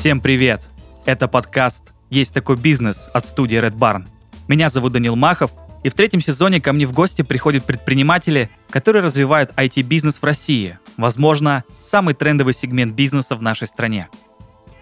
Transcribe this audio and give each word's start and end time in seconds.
Всем 0.00 0.22
привет! 0.22 0.62
Это 1.04 1.28
подкаст 1.28 1.92
«Есть 2.08 2.32
такой 2.32 2.56
бизнес» 2.56 3.10
от 3.12 3.26
студии 3.26 3.58
Red 3.58 3.76
Barn. 3.76 4.06
Меня 4.48 4.70
зовут 4.70 4.94
Данил 4.94 5.14
Махов, 5.14 5.50
и 5.82 5.90
в 5.90 5.92
третьем 5.92 6.22
сезоне 6.22 6.58
ко 6.58 6.72
мне 6.72 6.86
в 6.86 6.94
гости 6.94 7.20
приходят 7.20 7.66
предприниматели, 7.66 8.48
которые 8.70 9.02
развивают 9.02 9.52
IT-бизнес 9.58 10.16
в 10.16 10.24
России. 10.24 10.78
Возможно, 10.96 11.64
самый 11.82 12.14
трендовый 12.14 12.54
сегмент 12.54 12.94
бизнеса 12.94 13.36
в 13.36 13.42
нашей 13.42 13.66
стране. 13.66 14.08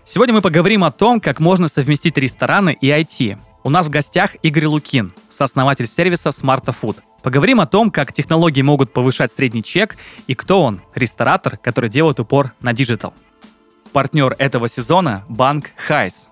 Сегодня 0.05 0.37
мы 0.37 0.41
поговорим 0.41 0.85
о 0.85 0.93
том, 0.93 1.21
как 1.21 1.41
можно 1.41 1.67
совместить 1.67 2.17
рестораны 2.17 2.79
и 2.81 2.89
IT. 2.89 3.41
У 3.65 3.71
нас 3.71 3.89
в 3.89 3.91
гостях 3.91 4.37
Игорь 4.45 4.67
Лукин, 4.67 5.13
сооснователь 5.31 5.89
сервиса 5.89 6.29
Smarta 6.29 6.73
Food. 6.81 6.99
Поговорим 7.25 7.61
о 7.61 7.67
том, 7.67 7.91
как 7.91 8.13
технологии 8.13 8.63
могут 8.63 8.93
повышать 8.93 9.33
средний 9.33 9.65
чек 9.65 9.97
и 10.29 10.37
кто 10.37 10.63
он, 10.63 10.81
ресторатор, 10.95 11.57
который 11.57 11.91
делает 11.91 12.21
упор 12.21 12.53
на 12.61 12.73
диджитал. 12.73 13.15
Партнер 13.93 14.35
этого 14.39 14.69
сезона– 14.69 15.25
банк 15.29 15.71
Хайс. 15.77 16.29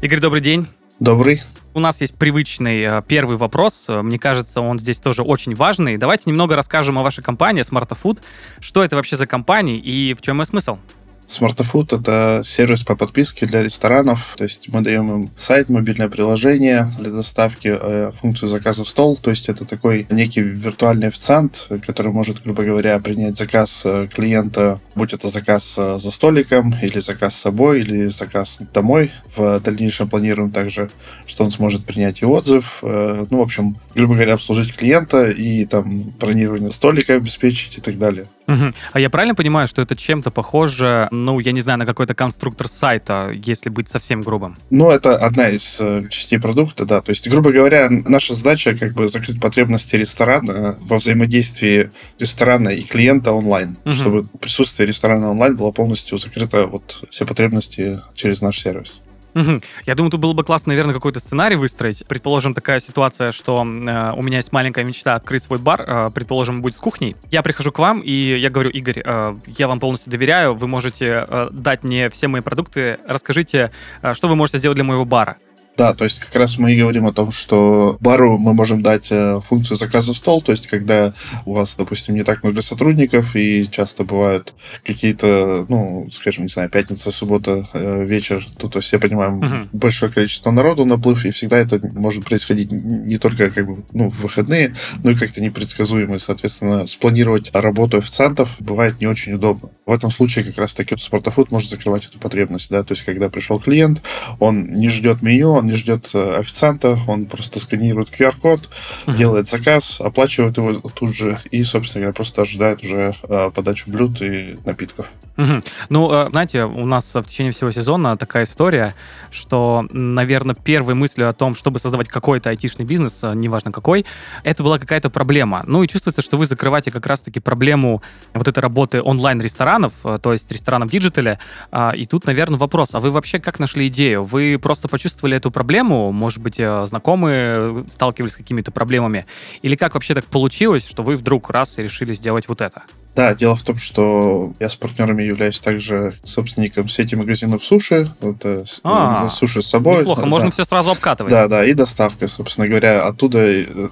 Игорь, 0.00 0.20
добрый 0.20 0.40
день. 0.40 0.66
Добрый. 1.00 1.40
У 1.74 1.80
нас 1.80 2.00
есть 2.00 2.16
привычный 2.16 2.82
э, 2.82 3.02
первый 3.06 3.36
вопрос. 3.36 3.86
Мне 3.88 4.18
кажется, 4.18 4.60
он 4.60 4.78
здесь 4.78 5.00
тоже 5.00 5.22
очень 5.22 5.54
важный. 5.54 5.96
Давайте 5.96 6.28
немного 6.28 6.54
расскажем 6.54 6.98
о 6.98 7.02
вашей 7.02 7.24
компании 7.24 7.64
Smarta 7.64 7.96
Food. 8.00 8.20
Что 8.60 8.84
это 8.84 8.96
вообще 8.96 9.16
за 9.16 9.26
компания 9.26 9.76
и 9.78 10.14
в 10.14 10.20
чем 10.20 10.38
ее 10.40 10.44
смысл? 10.44 10.78
SmartFood— 11.26 11.98
это 12.00 12.42
сервис 12.44 12.82
по 12.82 12.96
подписке 12.96 13.46
для 13.46 13.62
ресторанов. 13.62 14.34
То 14.36 14.44
есть 14.44 14.68
мы 14.68 14.80
даем 14.82 15.10
им 15.10 15.30
сайт, 15.36 15.68
мобильное 15.68 16.08
приложение 16.08 16.88
для 16.98 17.10
доставки, 17.10 17.76
э, 17.80 18.10
функцию 18.12 18.48
заказа 18.48 18.84
в 18.84 18.88
стол. 18.88 19.16
То 19.16 19.30
есть 19.30 19.48
это 19.48 19.64
такой 19.64 20.06
некий 20.10 20.40
виртуальный 20.40 21.08
официант, 21.08 21.68
который 21.86 22.12
может, 22.12 22.42
грубо 22.42 22.64
говоря, 22.64 22.98
принять 22.98 23.36
заказ 23.36 23.82
э, 23.84 24.08
клиента, 24.12 24.80
будь 24.94 25.12
это 25.12 25.28
заказ 25.28 25.76
э, 25.78 25.98
за 25.98 26.10
столиком, 26.10 26.74
или 26.82 26.98
заказ 26.98 27.34
с 27.34 27.40
собой, 27.40 27.80
или 27.80 28.08
заказ 28.08 28.60
домой. 28.74 29.10
В 29.34 29.60
дальнейшем 29.60 30.08
планируем 30.08 30.50
также, 30.50 30.90
что 31.26 31.44
он 31.44 31.50
сможет 31.50 31.84
принять 31.84 32.22
и 32.22 32.26
отзыв. 32.26 32.80
Ну, 32.82 33.38
в 33.38 33.40
общем, 33.40 33.76
грубо 33.94 34.14
говоря, 34.14 34.34
обслужить 34.34 34.76
клиента 34.76 35.30
и 35.30 35.64
там 35.64 36.12
бронирование 36.20 36.70
столика 36.70 37.14
обеспечить 37.14 37.78
и 37.78 37.80
так 37.80 37.98
далее. 37.98 38.26
Угу. 38.46 38.72
А 38.92 39.00
я 39.00 39.10
правильно 39.10 39.34
понимаю, 39.34 39.66
что 39.66 39.82
это 39.82 39.96
чем-то 39.96 40.30
похоже, 40.30 41.08
ну, 41.10 41.38
я 41.40 41.52
не 41.52 41.60
знаю, 41.60 41.78
на 41.78 41.86
какой-то 41.86 42.14
конструктор 42.14 42.68
сайта, 42.68 43.30
если 43.32 43.70
быть 43.70 43.88
совсем 43.88 44.22
грубым? 44.22 44.56
Ну, 44.70 44.90
это 44.90 45.16
одна 45.16 45.48
из 45.48 45.80
э, 45.80 46.04
частей 46.10 46.38
продукта, 46.38 46.84
да. 46.84 47.00
То 47.00 47.10
есть, 47.10 47.28
грубо 47.28 47.52
говоря, 47.52 47.88
наша 47.90 48.34
задача 48.34 48.76
как 48.76 48.94
бы 48.94 49.08
закрыть 49.08 49.40
потребности 49.40 49.96
ресторана 49.96 50.76
во 50.80 50.98
взаимодействии 50.98 51.90
ресторана 52.18 52.70
и 52.70 52.82
клиента 52.82 53.32
онлайн, 53.32 53.76
угу. 53.84 53.92
чтобы 53.92 54.24
присутствие 54.40 54.86
ресторана 54.86 55.30
онлайн 55.30 55.56
было 55.56 55.70
полностью 55.70 56.18
закрыто 56.18 56.66
вот 56.66 57.04
все 57.10 57.26
потребности 57.26 58.00
через 58.14 58.42
наш 58.42 58.58
сервис. 58.58 59.02
Я 59.34 59.94
думаю, 59.94 60.10
тут 60.10 60.20
было 60.20 60.32
бы 60.32 60.44
классно, 60.44 60.70
наверное, 60.70 60.94
какой-то 60.94 61.20
сценарий 61.20 61.56
выстроить. 61.56 62.04
Предположим, 62.06 62.54
такая 62.54 62.80
ситуация, 62.80 63.32
что 63.32 63.62
э, 63.62 64.12
у 64.12 64.22
меня 64.22 64.36
есть 64.36 64.52
маленькая 64.52 64.84
мечта 64.84 65.14
открыть 65.14 65.44
свой 65.44 65.58
бар, 65.58 65.84
э, 65.86 66.10
предположим, 66.14 66.62
будет 66.62 66.76
с 66.76 66.80
кухней. 66.80 67.16
Я 67.30 67.42
прихожу 67.42 67.72
к 67.72 67.78
вам, 67.78 68.00
и 68.00 68.12
я 68.12 68.50
говорю, 68.50 68.70
Игорь, 68.70 69.02
э, 69.04 69.36
я 69.46 69.68
вам 69.68 69.80
полностью 69.80 70.10
доверяю, 70.10 70.54
вы 70.54 70.66
можете 70.66 71.24
э, 71.26 71.48
дать 71.50 71.82
мне 71.82 72.10
все 72.10 72.28
мои 72.28 72.40
продукты, 72.40 72.98
расскажите, 73.06 73.72
э, 74.02 74.14
что 74.14 74.28
вы 74.28 74.36
можете 74.36 74.58
сделать 74.58 74.76
для 74.76 74.84
моего 74.84 75.04
бара. 75.04 75.36
Да, 75.76 75.94
то 75.94 76.04
есть 76.04 76.18
как 76.18 76.34
раз 76.36 76.58
мы 76.58 76.72
и 76.72 76.78
говорим 76.78 77.06
о 77.06 77.12
том, 77.12 77.30
что 77.30 77.96
бару 78.00 78.36
мы 78.36 78.52
можем 78.52 78.82
дать 78.82 79.10
э, 79.10 79.40
функцию 79.40 79.78
заказа 79.78 80.12
в 80.12 80.16
стол, 80.16 80.42
то 80.42 80.52
есть 80.52 80.66
когда 80.66 81.14
у 81.46 81.54
вас, 81.54 81.76
допустим, 81.76 82.14
не 82.14 82.24
так 82.24 82.42
много 82.42 82.60
сотрудников 82.60 83.34
и 83.36 83.66
часто 83.70 84.04
бывают 84.04 84.54
какие-то, 84.84 85.64
ну, 85.70 86.08
скажем, 86.10 86.44
не 86.44 86.50
знаю, 86.50 86.68
пятница, 86.68 87.10
суббота, 87.10 87.66
э, 87.72 88.04
вечер, 88.04 88.46
есть 88.58 88.80
все 88.80 88.98
понимаем, 88.98 89.42
uh-huh. 89.42 89.68
большое 89.72 90.12
количество 90.12 90.50
народу 90.50 90.84
наплыв, 90.84 91.24
и 91.24 91.30
всегда 91.30 91.56
это 91.56 91.80
может 91.94 92.26
происходить 92.26 92.70
не 92.70 93.16
только 93.16 93.50
как 93.50 93.66
бы, 93.66 93.82
ну, 93.92 94.10
в 94.10 94.20
выходные, 94.20 94.74
но 95.02 95.12
и 95.12 95.14
как-то 95.14 95.40
непредсказуемо, 95.40 96.16
и, 96.16 96.18
соответственно, 96.18 96.86
спланировать 96.86 97.50
работу 97.54 97.96
официантов 97.96 98.56
бывает 98.60 99.00
не 99.00 99.06
очень 99.06 99.32
удобно. 99.32 99.70
В 99.86 99.92
этом 99.92 100.10
случае 100.10 100.44
как 100.44 100.58
раз-таки 100.58 100.96
Спортофуд 100.98 101.50
может 101.50 101.70
закрывать 101.70 102.04
эту 102.04 102.18
потребность, 102.18 102.70
да, 102.70 102.82
то 102.82 102.92
есть 102.92 103.04
когда 103.04 103.30
пришел 103.30 103.58
клиент, 103.58 104.02
он 104.38 104.74
не 104.74 104.90
ждет 104.90 105.22
меню, 105.22 105.61
он 105.62 105.68
не 105.68 105.76
ждет 105.76 106.10
э, 106.12 106.38
официанта, 106.38 106.98
он 107.06 107.26
просто 107.26 107.60
сканирует 107.60 108.08
QR-код, 108.08 108.68
uh-huh. 109.06 109.16
делает 109.16 109.48
заказ, 109.48 110.00
оплачивает 110.00 110.56
его 110.56 110.74
тут 110.90 111.14
же 111.14 111.38
и, 111.50 111.62
собственно 111.62 112.02
говоря, 112.02 112.14
просто 112.14 112.42
ожидает 112.42 112.82
уже 112.82 113.14
э, 113.22 113.50
подачу 113.54 113.90
блюд 113.90 114.20
и 114.22 114.56
напитков. 114.64 115.10
Uh-huh. 115.36 115.64
Ну, 115.88 116.12
э, 116.12 116.30
знаете, 116.30 116.64
у 116.64 116.84
нас 116.84 117.14
в 117.14 117.24
течение 117.24 117.52
всего 117.52 117.70
сезона 117.70 118.16
такая 118.16 118.44
история, 118.44 118.94
что, 119.30 119.86
наверное, 119.90 120.54
первой 120.54 120.94
мыслью 120.94 121.28
о 121.28 121.32
том, 121.32 121.54
чтобы 121.54 121.78
создавать 121.78 122.08
какой-то 122.08 122.50
айтишный 122.50 122.84
бизнес, 122.84 123.20
неважно 123.22 123.72
какой, 123.72 124.04
это 124.44 124.62
была 124.62 124.78
какая-то 124.78 125.10
проблема. 125.10 125.62
Ну 125.66 125.82
и 125.82 125.88
чувствуется, 125.88 126.22
что 126.22 126.36
вы 126.36 126.46
закрываете 126.46 126.90
как 126.90 127.06
раз-таки 127.06 127.40
проблему 127.40 128.02
вот 128.34 128.46
этой 128.46 128.60
работы 128.60 129.02
онлайн-ресторанов, 129.02 129.92
то 130.02 130.32
есть 130.32 130.50
ресторанов 130.50 130.88
в 130.88 130.92
диджитале. 130.92 131.38
А, 131.70 131.90
и 131.90 132.04
тут, 132.04 132.26
наверное, 132.26 132.58
вопрос, 132.58 132.94
а 132.94 133.00
вы 133.00 133.10
вообще 133.10 133.38
как 133.40 133.58
нашли 133.58 133.88
идею? 133.88 134.22
Вы 134.22 134.58
просто 134.60 134.88
почувствовали 134.88 135.36
эту 135.36 135.50
проблему? 135.50 136.12
Может 136.12 136.42
быть, 136.42 136.60
э, 136.60 136.86
знакомые 136.86 137.84
сталкивались 137.90 138.32
с 138.32 138.36
какими-то 138.36 138.70
проблемами? 138.70 139.26
Или 139.62 139.76
как 139.76 139.94
вообще 139.94 140.14
так 140.14 140.24
получилось, 140.26 140.88
что 140.88 141.02
вы 141.02 141.16
вдруг 141.16 141.50
раз 141.50 141.78
и 141.78 141.82
решили 141.82 142.14
сделать 142.14 142.48
вот 142.48 142.60
это? 142.60 142.82
Да, 143.14 143.34
дело 143.34 143.54
в 143.54 143.62
том, 143.62 143.76
что 143.76 144.52
я 144.58 144.68
с 144.68 144.76
партнерами 144.76 145.22
являюсь 145.22 145.60
также 145.60 146.18
собственником 146.24 146.88
сети 146.88 147.14
магазинов 147.14 147.62
суши. 147.62 148.10
Это 148.20 148.64
а, 148.84 149.28
суши 149.28 149.60
с 149.60 149.66
собой. 149.66 150.00
Неплохо, 150.00 150.22
да, 150.22 150.26
можно 150.26 150.50
все 150.50 150.64
сразу 150.64 150.92
обкатывать. 150.92 151.30
Да, 151.30 151.46
да, 151.46 151.64
и 151.64 151.74
доставка, 151.74 152.26
собственно 152.26 152.68
говоря. 152.68 153.04
Оттуда, 153.04 153.38
э, 153.40 153.66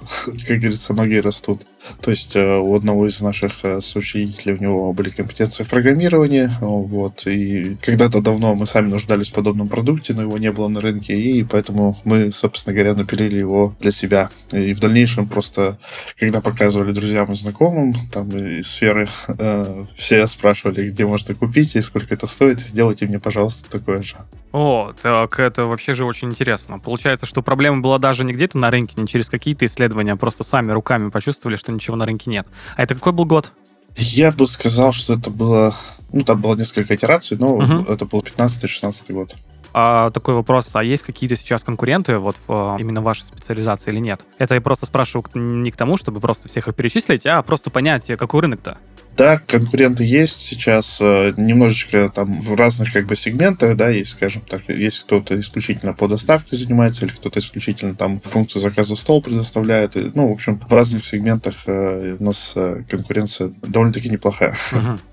как 0.47 0.59
говорится, 0.59 0.93
ноги 0.93 1.17
растут. 1.17 1.61
То 2.01 2.11
есть 2.11 2.35
э, 2.35 2.57
у 2.57 2.75
одного 2.75 3.07
из 3.07 3.21
наших 3.21 3.63
э, 3.63 3.81
соучредителей 3.81 4.55
у 4.55 4.61
него 4.61 4.93
были 4.93 5.09
компетенции 5.09 5.63
в 5.63 5.69
программировании, 5.69 6.49
вот, 6.61 7.27
и 7.27 7.77
когда-то 7.81 8.21
давно 8.21 8.55
мы 8.55 8.65
сами 8.67 8.87
нуждались 8.87 9.29
в 9.29 9.33
подобном 9.33 9.67
продукте, 9.67 10.13
но 10.13 10.21
его 10.21 10.37
не 10.37 10.51
было 10.51 10.67
на 10.67 10.81
рынке, 10.81 11.19
и 11.19 11.43
поэтому 11.43 11.97
мы, 12.03 12.31
собственно 12.31 12.73
говоря, 12.73 12.93
напилили 12.93 13.37
его 13.39 13.75
для 13.79 13.91
себя. 13.91 14.29
И 14.51 14.73
в 14.73 14.79
дальнейшем 14.79 15.27
просто, 15.27 15.77
когда 16.17 16.41
показывали 16.41 16.91
друзьям 16.91 17.31
и 17.31 17.35
знакомым, 17.35 17.93
там, 18.11 18.29
из 18.37 18.67
сферы 18.67 19.07
Э, 19.37 19.85
все 19.95 20.27
спрашивали, 20.27 20.89
где 20.89 21.05
можно 21.05 21.33
купить 21.35 21.75
и 21.75 21.81
сколько 21.81 22.13
это 22.13 22.27
стоит. 22.27 22.59
Сделайте 22.59 23.05
мне, 23.05 23.19
пожалуйста, 23.19 23.69
такое 23.69 24.01
же. 24.01 24.15
О, 24.51 24.91
так 25.01 25.39
это 25.39 25.65
вообще 25.65 25.93
же 25.93 26.03
очень 26.03 26.29
интересно. 26.29 26.79
Получается, 26.79 27.25
что 27.25 27.41
проблема 27.41 27.81
была 27.81 27.97
даже 27.97 28.25
не 28.25 28.33
где-то 28.33 28.57
на 28.57 28.69
рынке, 28.69 28.95
не 28.97 29.07
через 29.07 29.29
какие-то 29.29 29.65
исследования, 29.65 30.13
а 30.13 30.17
просто 30.17 30.43
сами 30.43 30.71
руками 30.71 31.09
почувствовали, 31.09 31.55
что 31.55 31.71
ничего 31.71 31.95
на 31.95 32.05
рынке 32.05 32.29
нет. 32.29 32.47
А 32.75 32.83
это 32.83 32.95
какой 32.95 33.13
был 33.13 33.25
год? 33.25 33.51
Я 33.95 34.31
бы 34.31 34.47
сказал, 34.47 34.91
что 34.91 35.13
это 35.13 35.29
было... 35.29 35.73
Ну, 36.13 36.23
там 36.23 36.39
было 36.39 36.55
несколько 36.55 36.93
итераций, 36.95 37.37
но 37.37 37.55
угу. 37.55 37.91
это 37.91 38.05
был 38.05 38.19
15-16 38.19 39.13
год. 39.13 39.35
А, 39.73 40.11
такой 40.11 40.33
вопрос, 40.33 40.69
а 40.73 40.83
есть 40.83 41.03
какие-то 41.03 41.37
сейчас 41.37 41.63
конкуренты 41.63 42.17
вот 42.17 42.35
в, 42.45 42.77
именно 42.77 43.01
вашей 43.01 43.23
специализации 43.23 43.91
или 43.91 43.99
нет? 43.99 44.21
Это 44.37 44.55
я 44.55 44.61
просто 44.61 44.85
спрашиваю 44.85 45.25
не 45.33 45.71
к 45.71 45.77
тому, 45.77 45.95
чтобы 45.95 46.19
просто 46.19 46.49
всех 46.49 46.67
их 46.67 46.75
перечислить, 46.75 47.25
а 47.25 47.41
просто 47.41 47.69
понять, 47.69 48.07
какой 48.17 48.41
рынок-то. 48.41 48.77
Да, 49.21 49.37
конкуренты 49.37 50.03
есть 50.03 50.41
сейчас 50.41 50.97
э, 50.99 51.33
немножечко 51.37 52.09
там 52.09 52.41
в 52.41 52.55
разных 52.55 52.91
как 52.91 53.05
бы 53.05 53.15
сегментах, 53.15 53.77
да, 53.77 53.89
есть, 53.89 54.13
скажем 54.13 54.41
так, 54.41 54.67
есть 54.67 55.01
кто-то 55.01 55.39
исключительно 55.39 55.93
по 55.93 56.07
доставке 56.07 56.55
занимается, 56.55 57.05
или 57.05 57.13
кто-то 57.13 57.37
исключительно 57.37 57.93
там 57.93 58.19
функцию 58.21 58.63
заказа 58.63 58.95
в 58.95 58.99
стол 58.99 59.21
предоставляет. 59.21 59.93
Ну, 60.15 60.29
в 60.29 60.31
общем, 60.31 60.59
в 60.59 60.73
разных 60.73 61.05
сегментах 61.05 61.53
э, 61.67 62.17
у 62.19 62.23
нас 62.23 62.53
э, 62.55 62.81
конкуренция 62.89 63.51
довольно-таки 63.61 64.09
неплохая. 64.09 64.55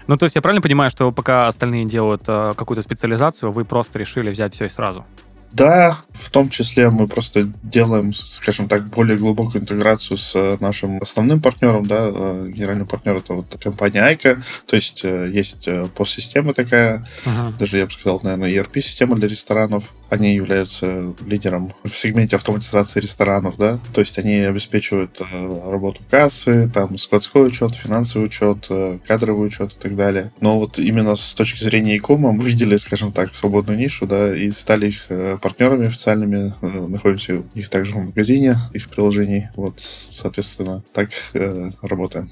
Ну, 0.06 0.16
то 0.16 0.24
есть 0.24 0.36
я 0.36 0.40
правильно 0.40 0.62
понимаю, 0.62 0.88
что 0.88 1.12
пока 1.12 1.48
остальные 1.48 1.84
делают 1.84 2.22
какую-то 2.24 2.80
специализацию, 2.80 3.52
вы 3.52 3.66
просто 3.66 3.98
решили 3.98 4.30
взять 4.30 4.54
все 4.54 4.64
и 4.64 4.68
сразу? 4.70 5.04
Да, 5.52 5.96
в 6.12 6.30
том 6.30 6.50
числе 6.50 6.90
мы 6.90 7.08
просто 7.08 7.48
делаем, 7.62 8.12
скажем 8.12 8.68
так, 8.68 8.88
более 8.88 9.16
глубокую 9.16 9.62
интеграцию 9.62 10.18
с 10.18 10.34
э, 10.34 10.56
нашим 10.60 11.00
основным 11.00 11.40
партнером, 11.40 11.86
да, 11.86 12.10
э, 12.12 12.50
генеральный 12.52 12.86
партнер 12.86 13.16
это 13.16 13.34
вот 13.34 13.56
компания 13.62 14.02
Айка, 14.02 14.42
то 14.66 14.76
есть 14.76 15.04
э, 15.04 15.30
есть 15.32 15.68
постсистема 15.94 16.52
такая, 16.52 17.06
uh-huh. 17.24 17.56
даже 17.58 17.78
я 17.78 17.86
бы 17.86 17.92
сказал, 17.92 18.20
наверное, 18.22 18.50
ERP-система 18.50 19.16
для 19.16 19.28
ресторанов, 19.28 19.94
они 20.10 20.34
являются 20.34 21.14
лидером 21.26 21.72
в 21.84 21.90
сегменте 21.90 22.36
автоматизации 22.36 23.00
ресторанов, 23.00 23.56
да, 23.56 23.78
то 23.92 24.00
есть 24.00 24.18
они 24.18 24.36
обеспечивают 24.40 25.20
э, 25.20 25.70
работу 25.70 26.00
кассы, 26.10 26.70
там 26.72 26.98
складской 26.98 27.46
учет, 27.46 27.74
финансовый 27.74 28.26
учет, 28.26 28.66
э, 28.70 28.98
кадровый 29.06 29.46
учет 29.46 29.72
и 29.72 29.78
так 29.78 29.96
далее. 29.96 30.32
Но 30.40 30.58
вот 30.58 30.78
именно 30.78 31.16
с 31.16 31.34
точки 31.34 31.62
зрения 31.62 31.96
икома 31.96 32.32
мы 32.32 32.44
видели, 32.44 32.76
скажем 32.76 33.12
так, 33.12 33.34
свободную 33.34 33.78
нишу, 33.78 34.06
да, 34.06 34.34
и 34.34 34.50
стали 34.52 34.88
их 34.88 35.06
э, 35.08 35.38
партнерами 35.40 35.86
официальными, 35.86 36.54
находимся 36.60 37.38
у 37.38 37.44
них 37.54 37.68
также 37.68 37.94
в 37.94 37.98
магазине, 37.98 38.56
их 38.72 38.88
приложений, 38.88 39.48
вот, 39.56 39.80
соответственно, 39.80 40.82
так 40.92 41.10
работаем. 41.82 42.28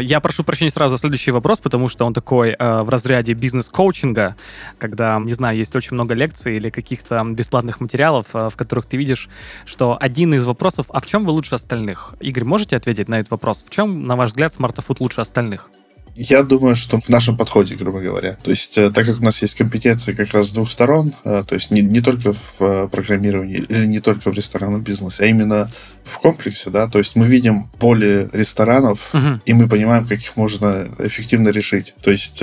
Я 0.00 0.20
прошу 0.20 0.42
прощения 0.42 0.70
сразу 0.70 0.96
за 0.96 1.00
следующий 1.00 1.30
вопрос, 1.30 1.60
потому 1.60 1.88
что 1.88 2.04
он 2.04 2.12
такой 2.12 2.56
э, 2.58 2.82
в 2.82 2.88
разряде 2.88 3.34
бизнес-коучинга, 3.34 4.36
когда, 4.78 5.20
не 5.20 5.32
знаю, 5.32 5.56
есть 5.56 5.74
очень 5.76 5.94
много 5.94 6.14
лекций 6.14 6.51
или 6.56 6.70
каких-то 6.70 7.22
бесплатных 7.24 7.80
материалов, 7.80 8.26
э, 8.34 8.50
в 8.50 8.56
которых 8.56 8.86
ты 8.86 8.96
видишь, 8.96 9.28
что 9.64 9.96
один 10.00 10.34
из 10.34 10.46
вопросов, 10.46 10.86
а 10.88 11.00
в 11.00 11.06
чем 11.06 11.24
вы 11.24 11.32
лучше 11.32 11.54
остальных? 11.54 12.14
Игорь, 12.20 12.44
можете 12.44 12.76
ответить 12.76 13.08
на 13.08 13.18
этот 13.18 13.30
вопрос? 13.30 13.64
В 13.66 13.70
чем, 13.70 14.02
на 14.02 14.16
ваш 14.16 14.30
взгляд, 14.30 14.52
смартофуд 14.52 15.00
лучше 15.00 15.20
остальных? 15.20 15.70
Я 16.14 16.42
думаю, 16.42 16.76
что 16.76 17.00
в 17.00 17.08
нашем 17.08 17.36
подходе, 17.36 17.74
грубо 17.74 18.00
говоря. 18.00 18.36
То 18.42 18.50
есть, 18.50 18.76
э, 18.76 18.90
так 18.90 19.06
как 19.06 19.20
у 19.20 19.24
нас 19.24 19.40
есть 19.40 19.54
компетенции 19.54 20.12
как 20.12 20.30
раз 20.32 20.48
с 20.48 20.52
двух 20.52 20.70
сторон, 20.70 21.14
э, 21.24 21.42
то 21.46 21.54
есть 21.54 21.70
не, 21.70 21.80
не 21.80 22.00
только 22.00 22.34
в 22.34 22.56
э, 22.60 22.88
программировании 22.88 23.64
или 23.68 23.86
не 23.86 24.00
только 24.00 24.30
в 24.30 24.34
ресторанном 24.34 24.82
бизнесе, 24.82 25.24
а 25.24 25.26
именно 25.26 25.70
в 26.04 26.18
комплексе, 26.18 26.68
да, 26.68 26.86
то 26.86 26.98
есть 26.98 27.16
мы 27.16 27.26
видим 27.26 27.68
поле 27.78 28.28
ресторанов, 28.32 29.14
uh-huh. 29.14 29.40
и 29.46 29.54
мы 29.54 29.68
понимаем, 29.68 30.04
как 30.04 30.18
их 30.18 30.36
можно 30.36 30.88
эффективно 30.98 31.48
решить. 31.50 31.94
То 32.02 32.10
есть, 32.10 32.42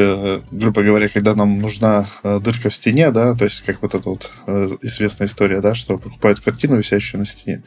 грубо 0.52 0.82
говоря, 0.82 1.10
когда 1.10 1.36
нам 1.36 1.60
нужна 1.60 2.08
дырка 2.24 2.70
в 2.70 2.74
стене, 2.74 3.12
да, 3.12 3.36
то 3.36 3.44
есть 3.44 3.62
как 3.62 3.82
вот 3.82 3.96
эта 3.96 4.10
вот 4.10 4.32
известная 4.82 5.28
история, 5.28 5.60
да, 5.60 5.76
что 5.76 5.98
покупают 5.98 6.40
картину, 6.40 6.78
висящую 6.78 7.20
на 7.20 7.26
стене, 7.26 7.62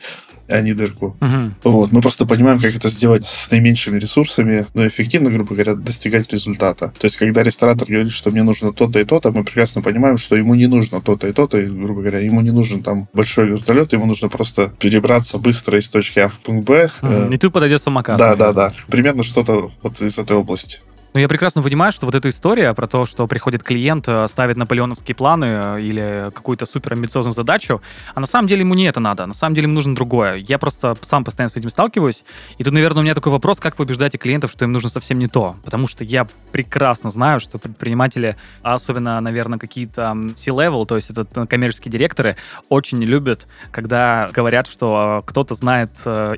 а 0.53 0.61
не 0.61 0.75
дырку. 0.75 1.17
Uh-huh. 1.21 1.53
Вот, 1.65 1.93
мы 1.93 2.01
просто 2.01 2.27
понимаем, 2.27 2.61
как 2.61 2.75
это 2.75 2.89
сделать 2.89 3.27
с 3.27 3.51
наименьшими 3.51 3.99
ресурсами, 3.99 4.67
но 4.75 4.87
эффективно, 4.87 5.31
грубо 5.31 5.55
говоря, 5.55 5.75
достигать 5.75 6.33
результата. 6.33 6.93
То 6.99 7.05
есть, 7.07 7.17
когда 7.17 7.43
ресторатор 7.43 7.89
говорит, 7.89 8.13
что 8.13 8.31
мне 8.31 8.43
нужно 8.43 8.73
то-то 8.73 8.99
и 8.99 9.05
то-то, 9.05 9.31
мы 9.31 9.45
прекрасно 9.45 9.83
понимаем, 9.83 10.19
что 10.19 10.37
ему 10.37 10.55
не 10.55 10.67
нужно 10.67 11.01
то-то 11.01 11.27
и 11.29 11.33
то-то, 11.33 11.59
и, 11.59 11.67
грубо 11.67 12.01
говоря, 12.01 12.21
ему 12.21 12.41
не 12.41 12.51
нужен 12.51 12.83
там 12.83 13.09
большой 13.13 13.49
вертолет, 13.49 13.93
ему 13.93 14.07
нужно 14.07 14.29
просто 14.29 14.73
перебраться 14.79 15.39
быстро 15.39 15.79
из 15.79 15.89
точки 15.89 16.19
А 16.21 16.29
в 16.29 16.41
пункт 16.41 16.67
Б. 16.67 16.91
Mm-hmm. 17.03 17.35
И 17.35 17.39
тут 17.39 17.53
подойдет 17.53 17.83
самокат. 17.83 18.19
Да, 18.19 18.35
да, 18.35 18.53
да. 18.53 18.73
Примерно 18.89 19.23
что-то 19.23 19.71
вот 19.83 20.01
из 20.01 20.19
этой 20.19 20.37
области. 20.37 20.81
Ну, 21.15 21.21
я 21.21 21.29
прекрасно 21.29 21.63
понимаю, 21.63 21.93
что 21.93 22.07
вот 22.07 22.15
эта 22.15 22.31
история 22.31 22.73
про 22.73 22.87
то, 22.87 23.05
что 23.05 23.27
приходит 23.27 23.63
клиент, 23.63 24.09
э, 24.09 24.27
ставит 24.29 24.57
наполеоновские 24.57 25.15
планы 25.15 25.45
э, 25.45 25.81
или 25.83 26.31
какую-то 26.33 26.65
супер 26.65 26.95
амбициозную 26.95 27.35
задачу, 27.35 27.83
а 28.15 28.21
на 28.21 28.27
самом 28.27 28.49
деле 28.49 28.61
ему 28.61 28.73
не 28.73 28.87
это 28.87 28.99
надо, 28.99 29.27
на 29.27 29.35
самом 29.35 29.55
деле 29.55 29.67
ему 29.67 29.75
нужно 29.75 29.95
другое. 29.95 30.37
Я 30.37 30.59
просто 30.59 30.97
сам 31.03 31.23
постоянно 31.23 31.51
с 31.51 31.57
этим 31.59 31.69
сталкиваюсь, 31.69 32.25
и 32.57 32.65
тут, 32.65 32.73
наверное, 32.73 33.01
у 33.01 33.05
меня 33.05 33.15
такой 33.15 33.31
вопрос, 33.31 33.61
как 33.61 33.79
вы 33.79 33.85
убеждаете 33.85 34.17
клиентов, 34.17 34.53
что 34.53 34.65
им 34.65 34.73
нужно 34.73 34.89
совсем 34.89 35.19
не 35.19 35.29
то? 35.29 35.57
Потому 35.63 35.87
что 35.87 36.03
я 36.03 36.27
прекрасно 36.51 37.11
знаю, 37.11 37.41
что 37.41 37.59
предприниматели, 37.59 38.37
особенно, 38.63 39.21
наверное, 39.21 39.59
какие-то 39.59 40.17
C-level, 40.35 40.87
то 40.87 40.97
есть 40.97 41.11
это 41.11 41.27
э, 41.35 41.47
коммерческие 41.47 41.93
директоры, 41.93 42.37
очень 42.71 43.03
любят, 43.03 43.47
когда 43.71 44.31
говорят, 44.33 44.67
что 44.67 45.23
кто-то 45.27 45.53
знает 45.53 45.91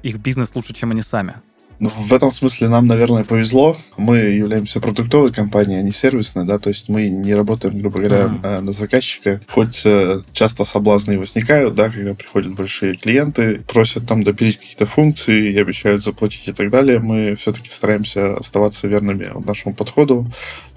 их 0.03 0.17
бизнес 0.17 0.53
лучше, 0.57 0.75
чем 0.75 0.91
они 0.91 1.03
сами. 1.03 1.37
Ну, 1.79 1.89
в 1.89 2.13
этом 2.13 2.33
смысле 2.33 2.69
нам, 2.69 2.87
наверное, 2.87 3.25
повезло. 3.25 3.77
Мы 3.97 4.19
являемся 4.19 4.81
продуктовой 4.81 5.33
компанией, 5.33 5.81
а 5.81 5.83
не 5.83 5.93
сервисной, 5.93 6.45
да, 6.45 6.59
то 6.59 6.69
есть 6.69 6.89
мы 6.89 7.09
не 7.09 7.35
работаем, 7.35 7.79
грубо 7.79 7.99
говоря, 7.99 8.25
uh-huh. 8.25 8.61
на 8.61 8.73
заказчика. 8.73 9.41
Хоть 9.49 9.83
э, 9.85 10.21
часто 10.33 10.65
соблазны 10.65 11.19
возникают, 11.19 11.75
да, 11.75 11.91
когда 11.91 12.15
приходят 12.15 12.55
большие 12.55 12.97
клиенты, 12.97 13.61
просят 13.67 14.07
там 14.07 14.23
допилить 14.23 14.59
какие-то 14.59 14.87
функции 14.87 15.53
и 15.53 15.59
обещают 15.59 16.03
заплатить 16.03 16.49
и 16.49 16.53
так 16.53 16.71
далее, 16.71 17.01
мы 17.01 17.35
все-таки 17.35 17.71
стараемся 17.71 18.37
оставаться 18.37 18.87
верными 18.89 19.31
нашему 19.45 19.75
подходу. 19.75 20.31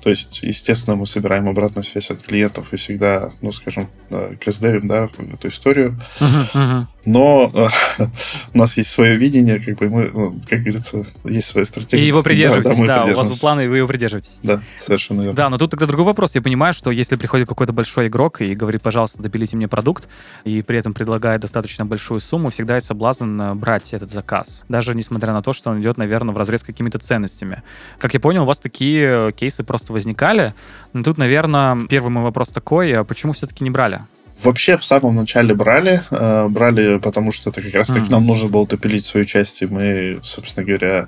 То 0.03 0.09
есть, 0.09 0.41
естественно, 0.43 0.95
мы 0.95 1.07
собираем 1.07 1.47
обратную 1.47 1.83
связь 1.83 2.11
от 2.11 2.21
клиентов 2.21 2.71
и 2.71 2.77
всегда, 2.77 3.31
ну, 3.41 3.51
скажем, 3.51 3.89
э, 4.09 4.35
кэсдевим, 4.39 4.87
да, 4.87 5.09
эту 5.33 5.47
историю. 5.47 5.99
Uh-huh, 6.19 6.53
uh-huh. 6.53 6.85
Но 7.07 7.49
э, 7.53 7.67
у 8.53 8.57
нас 8.57 8.77
есть 8.77 8.91
свое 8.91 9.15
видение, 9.15 9.59
как 9.59 9.77
бы 9.77 9.89
мы, 9.89 10.11
ну, 10.13 10.39
как 10.47 10.59
говорится, 10.59 11.05
есть 11.23 11.47
своя 11.47 11.65
стратегия. 11.65 12.03
И 12.03 12.07
его 12.07 12.21
придерживаетесь, 12.21 12.77
да, 12.85 12.85
да, 12.85 13.05
да 13.05 13.13
у 13.13 13.15
вас 13.15 13.27
был 13.27 13.37
план, 13.37 13.61
и 13.61 13.67
вы 13.67 13.77
его 13.77 13.87
придерживаетесь. 13.87 14.39
Да, 14.43 14.61
совершенно 14.77 15.21
верно. 15.21 15.35
Да, 15.35 15.49
но 15.49 15.57
тут 15.57 15.71
тогда 15.71 15.85
другой 15.85 16.05
вопрос. 16.05 16.35
Я 16.35 16.41
понимаю, 16.41 16.73
что 16.73 16.91
если 16.91 17.15
приходит 17.15 17.47
какой-то 17.47 17.73
большой 17.73 18.07
игрок 18.07 18.41
и 18.41 18.53
говорит, 18.55 18.81
пожалуйста, 18.81 19.21
допилите 19.21 19.55
мне 19.55 19.67
продукт, 19.67 20.07
и 20.43 20.61
при 20.61 20.77
этом 20.77 20.93
предлагает 20.93 21.41
достаточно 21.41 21.85
большую 21.85 22.19
сумму, 22.19 22.49
всегда 22.49 22.75
есть 22.75 22.87
соблазн 22.87 23.41
э, 23.41 23.53
брать 23.55 23.93
этот 23.93 24.11
заказ. 24.11 24.63
Даже 24.67 24.93
несмотря 24.93 25.33
на 25.33 25.41
то, 25.41 25.53
что 25.53 25.69
он 25.69 25.79
идет, 25.79 25.97
наверное, 25.97 26.33
в 26.33 26.37
разрез 26.37 26.61
с 26.61 26.63
какими-то 26.63 26.99
ценностями. 26.99 27.63
Как 27.99 28.13
я 28.13 28.19
понял, 28.19 28.43
у 28.43 28.45
вас 28.45 28.59
такие 28.59 29.31
кейсы 29.31 29.63
просто 29.63 29.86
возникали. 29.93 30.53
Но 30.93 31.03
тут, 31.03 31.17
наверное, 31.17 31.77
первый 31.89 32.09
мой 32.09 32.23
вопрос 32.23 32.49
такой, 32.49 32.93
а 32.93 33.03
почему 33.03 33.33
все-таки 33.33 33.63
не 33.63 33.69
брали? 33.69 34.01
Вообще 34.43 34.77
в 34.77 34.83
самом 34.83 35.15
начале 35.15 35.55
брали, 35.55 36.01
э, 36.11 36.47
брали, 36.47 36.99
потому 36.99 37.31
что 37.31 37.49
это 37.49 37.61
как 37.61 37.73
раз 37.73 37.87
таки 37.87 38.01
mm-hmm. 38.01 38.11
нам 38.11 38.27
нужно 38.27 38.49
было 38.49 38.67
допилить 38.67 39.03
свою 39.03 39.25
часть, 39.25 39.63
и 39.63 39.67
мы, 39.67 40.19
собственно 40.21 40.65
говоря, 40.65 41.07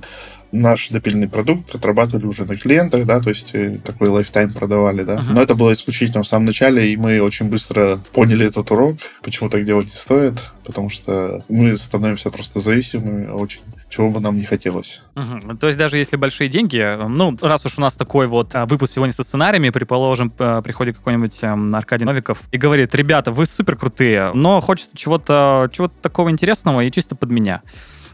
наш 0.52 0.90
допильный 0.90 1.28
продукт 1.28 1.76
отрабатывали 1.76 2.26
уже 2.26 2.46
на 2.46 2.58
клиентах, 2.58 3.06
да, 3.06 3.20
то 3.20 3.30
есть 3.30 3.54
э, 3.54 3.78
такой 3.84 4.10
лайфтайм 4.10 4.52
продавали, 4.52 5.04
да. 5.04 5.16
Uh-huh. 5.16 5.32
Но 5.34 5.42
это 5.42 5.56
было 5.56 5.74
исключительно 5.74 6.24
в 6.24 6.28
самом 6.28 6.46
начале, 6.46 6.92
и 6.92 6.98
мы 6.98 7.22
очень 7.22 7.50
быстро 7.50 8.00
поняли 8.14 8.46
этот 8.46 8.72
урок, 8.72 8.98
почему 9.22 9.50
так 9.50 9.66
делать 9.66 9.86
не 9.86 9.96
стоит, 9.96 10.40
потому 10.66 10.90
что 10.90 11.44
мы 11.50 11.78
становимся 11.78 12.30
просто 12.30 12.60
зависимыми 12.60 13.28
очень, 13.28 13.62
чего 13.90 14.10
бы 14.10 14.20
нам 14.20 14.38
не 14.38 14.44
хотелось. 14.44 15.04
Uh-huh. 15.16 15.58
То 15.58 15.68
есть 15.68 15.78
даже 15.78 15.98
если 15.98 16.16
большие 16.16 16.50
деньги, 16.50 16.98
ну, 17.08 17.38
раз 17.42 17.66
уж 17.66 17.78
у 17.78 17.82
нас 17.82 17.94
такой 17.94 18.28
вот 18.28 18.56
а, 18.56 18.66
выпуск 18.66 18.94
сегодня 18.94 19.14
со 19.14 19.24
сценариями, 19.24 19.70
предположим, 19.70 20.30
приходит 20.30 20.98
какой-нибудь 20.98 21.38
эм, 21.42 21.76
Аркадий 21.76 22.06
Новиков 22.06 22.44
и 22.52 22.58
говорит, 22.58 22.94
ребята, 22.96 23.32
вы 23.32 23.46
супер 23.46 23.76
крутые, 23.76 24.32
но 24.34 24.62
хочется 24.62 24.96
чего-то 24.96 25.70
чего 25.72 25.88
такого 25.88 26.32
интересного 26.32 26.82
и 26.82 26.92
чисто 26.92 27.16
под 27.16 27.30
меня. 27.30 27.62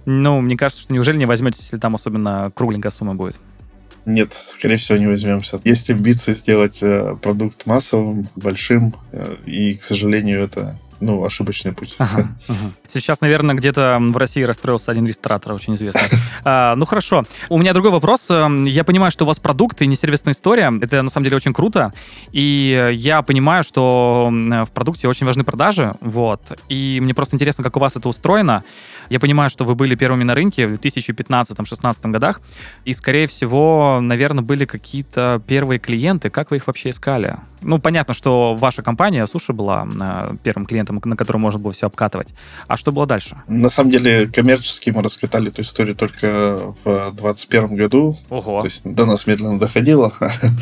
Ну, 0.05 0.41
мне 0.41 0.57
кажется, 0.57 0.83
что 0.83 0.93
неужели 0.93 1.17
не 1.17 1.25
возьмете, 1.25 1.59
если 1.61 1.77
там 1.77 1.95
особенно 1.95 2.51
кругленькая 2.53 2.91
сумма 2.91 3.15
будет? 3.15 3.37
Нет, 4.05 4.33
скорее 4.33 4.77
всего, 4.77 4.97
не 4.99 5.07
возьмемся. 5.07 5.59
Есть 5.63 5.89
амбиции 5.89 6.33
сделать 6.33 6.83
э, 6.83 7.17
продукт 7.21 7.65
массовым, 7.65 8.27
большим, 8.35 8.93
э, 9.11 9.35
и, 9.47 9.73
к 9.73 9.81
сожалению, 9.81 10.41
это 10.41 10.77
ну, 10.99 11.23
ошибочный 11.25 11.73
путь. 11.73 11.95
Ага, 11.97 12.27
ага. 12.47 12.71
Сейчас, 12.91 13.21
наверное, 13.21 13.55
где-то 13.55 13.97
в 13.99 14.17
России 14.17 14.43
расстроился 14.43 14.91
один 14.91 15.05
ресторатор, 15.05 15.53
очень 15.53 15.73
известный. 15.75 16.17
А, 16.47 16.75
ну, 16.75 16.85
хорошо. 16.85 17.23
У 17.49 17.57
меня 17.57 17.73
другой 17.73 17.91
вопрос. 17.91 18.29
Эм, 18.29 18.65
я 18.65 18.83
понимаю, 18.83 19.11
что 19.11 19.23
у 19.23 19.27
вас 19.27 19.39
продукт 19.39 19.81
и 19.81 19.87
не 19.87 19.95
сервисная 19.95 20.33
история. 20.33 20.71
Это, 20.79 21.01
на 21.01 21.09
самом 21.09 21.23
деле, 21.23 21.37
очень 21.37 21.53
круто. 21.53 21.91
И 22.31 22.91
я 22.93 23.23
понимаю, 23.23 23.63
что 23.63 24.29
в 24.29 24.69
продукте 24.71 25.07
очень 25.07 25.25
важны 25.25 25.43
продажи. 25.43 25.93
Вот. 26.01 26.41
И 26.69 26.99
мне 27.01 27.15
просто 27.15 27.35
интересно, 27.35 27.63
как 27.63 27.77
у 27.77 27.79
вас 27.79 27.95
это 27.95 28.09
устроено. 28.09 28.63
Я 29.09 29.19
понимаю, 29.19 29.49
что 29.49 29.65
вы 29.65 29.75
были 29.75 29.95
первыми 29.95 30.23
на 30.23 30.35
рынке 30.35 30.67
в 30.67 30.73
2015-2016 30.73 32.11
годах. 32.11 32.41
И, 32.85 32.93
скорее 32.93 33.27
всего, 33.27 33.99
наверное, 34.01 34.43
были 34.43 34.65
какие-то 34.65 35.41
первые 35.45 35.79
клиенты. 35.79 36.29
Как 36.29 36.51
вы 36.51 36.57
их 36.57 36.67
вообще 36.67 36.89
искали? 36.89 37.37
Ну, 37.61 37.79
понятно, 37.79 38.13
что 38.13 38.55
ваша 38.55 38.81
компания, 38.81 39.25
Суши, 39.25 39.51
была 39.51 39.87
э, 39.87 40.35
первым 40.43 40.65
клиентом 40.65 40.85
клиентом, 40.85 41.01
на 41.03 41.15
котором 41.15 41.41
можно 41.41 41.59
было 41.59 41.73
все 41.73 41.87
обкатывать. 41.87 42.29
А 42.67 42.77
что 42.77 42.91
было 42.91 43.05
дальше? 43.05 43.41
На 43.47 43.69
самом 43.69 43.91
деле, 43.91 44.27
коммерчески 44.27 44.89
мы 44.89 45.01
раскатали 45.01 45.47
эту 45.49 45.61
историю 45.61 45.95
только 45.95 46.73
в 46.83 47.11
2021 47.11 47.75
году. 47.75 48.17
Ого. 48.29 48.59
То 48.59 48.65
есть 48.65 48.81
до 48.83 49.05
нас 49.05 49.27
медленно 49.27 49.59
доходило, 49.59 50.13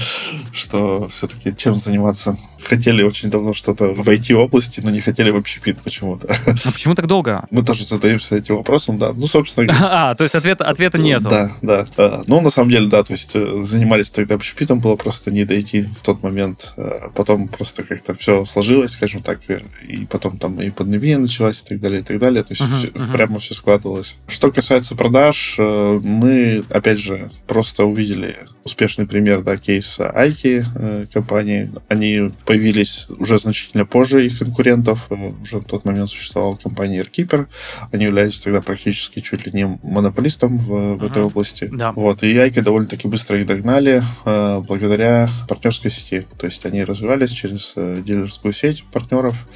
что 0.54 1.08
все-таки 1.10 1.56
чем 1.56 1.76
заниматься 1.76 2.38
хотели 2.64 3.04
очень 3.04 3.30
давно 3.30 3.54
что-то 3.54 3.88
в 3.94 4.08
IT-области, 4.08 4.82
но 4.82 4.90
не 4.90 5.02
хотели 5.02 5.30
в 5.30 5.36
общепит 5.36 5.82
почему-то. 5.82 6.34
А 6.66 6.72
почему 6.72 6.96
так 6.96 7.08
долго? 7.08 7.46
Мы 7.50 7.64
тоже 7.64 7.86
задаемся 7.86 8.36
этим 8.36 8.58
вопросом, 8.58 8.98
да. 8.98 9.14
Ну, 9.14 9.28
собственно... 9.28 9.74
А, 9.94 10.16
то 10.16 10.24
есть 10.24 10.36
ответа, 10.36 10.66
ответа 10.66 10.98
нет. 10.98 11.22
Да, 11.24 11.52
да. 11.62 11.86
Ну, 12.28 12.42
на 12.42 12.50
самом 12.50 12.72
деле, 12.72 12.88
да, 12.88 13.04
то 13.04 13.14
есть 13.14 13.36
э, 13.36 13.62
занимались 13.62 14.10
тогда 14.10 14.36
общепитом, 14.36 14.80
было 14.80 14.96
просто 14.96 15.32
не 15.32 15.46
дойти 15.46 15.84
в 15.84 16.02
тот 16.02 16.24
момент. 16.24 16.74
Э, 16.78 17.10
потом 17.14 17.48
просто 17.48 17.84
как-то 17.84 18.14
все 18.14 18.46
сложилось, 18.46 18.92
скажем 18.92 19.22
так, 19.22 19.42
и 19.88 20.06
потом 20.06 20.38
там 20.38 20.60
и 20.62 20.70
пандемия 20.70 21.18
началась 21.18 21.62
и 21.62 21.66
так 21.66 21.82
далее, 21.82 22.02
и 22.02 22.04
так 22.04 22.20
далее. 22.20 22.44
То 22.44 22.54
есть 22.54 22.62
uh-huh, 22.62 22.78
все, 22.78 22.88
uh-huh. 22.88 23.14
прямо 23.14 23.40
все 23.40 23.54
складывалось. 23.54 24.16
Что 24.28 24.52
касается 24.52 24.96
продаж, 24.96 25.56
э, 25.60 26.00
мы, 26.04 26.64
опять 26.70 27.00
же, 27.00 27.32
просто 27.48 27.86
увидели 27.86 28.38
успешный 28.64 29.06
пример, 29.06 29.42
да, 29.42 29.58
кейс 29.58 30.00
Айки 30.00 30.66
э, 30.76 31.06
компании. 31.12 31.70
Они 31.90 32.30
появились 32.46 33.08
уже 33.10 33.38
значительно 33.38 33.86
позже 33.86 34.26
их 34.26 34.40
конкурентов. 34.40 35.08
Э, 35.10 35.32
уже 35.42 35.58
в 35.58 35.66
тот 35.66 35.86
момент 35.86 36.10
существовала 36.10 36.56
компания 36.56 37.02
AirKeeper. 37.02 37.48
Они 37.92 38.06
являлись 38.06 38.40
тогда 38.42 38.62
практически 38.62 39.20
чуть 39.20 39.46
ли 39.46 39.52
не 39.52 39.80
монополистом 39.84 40.58
в, 40.58 40.98
в 40.98 41.04
этой 41.04 41.24
области. 41.24 41.70
Да. 41.72 41.92
Вот. 41.92 42.24
И 42.24 42.38
Айки 42.38 42.60
довольно-таки 42.60 43.08
быстро 43.08 43.40
их 43.40 43.46
догнали 43.46 44.02
э, 44.26 44.60
благодаря 44.62 45.30
партнерской 45.48 45.92
сети. 45.92 46.26
То 46.38 46.46
есть 46.46 46.66
они 46.66 46.84
развивались 46.84 47.32
через 47.32 47.74
э, 47.76 48.02
дилерскую 48.06 48.54
сеть 48.54 48.86
партнеров. 48.92 49.48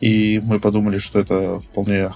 И 0.00 0.40
мы 0.44 0.60
подумали, 0.60 0.98
что 0.98 1.20
это 1.20 1.60
вполне 1.60 2.10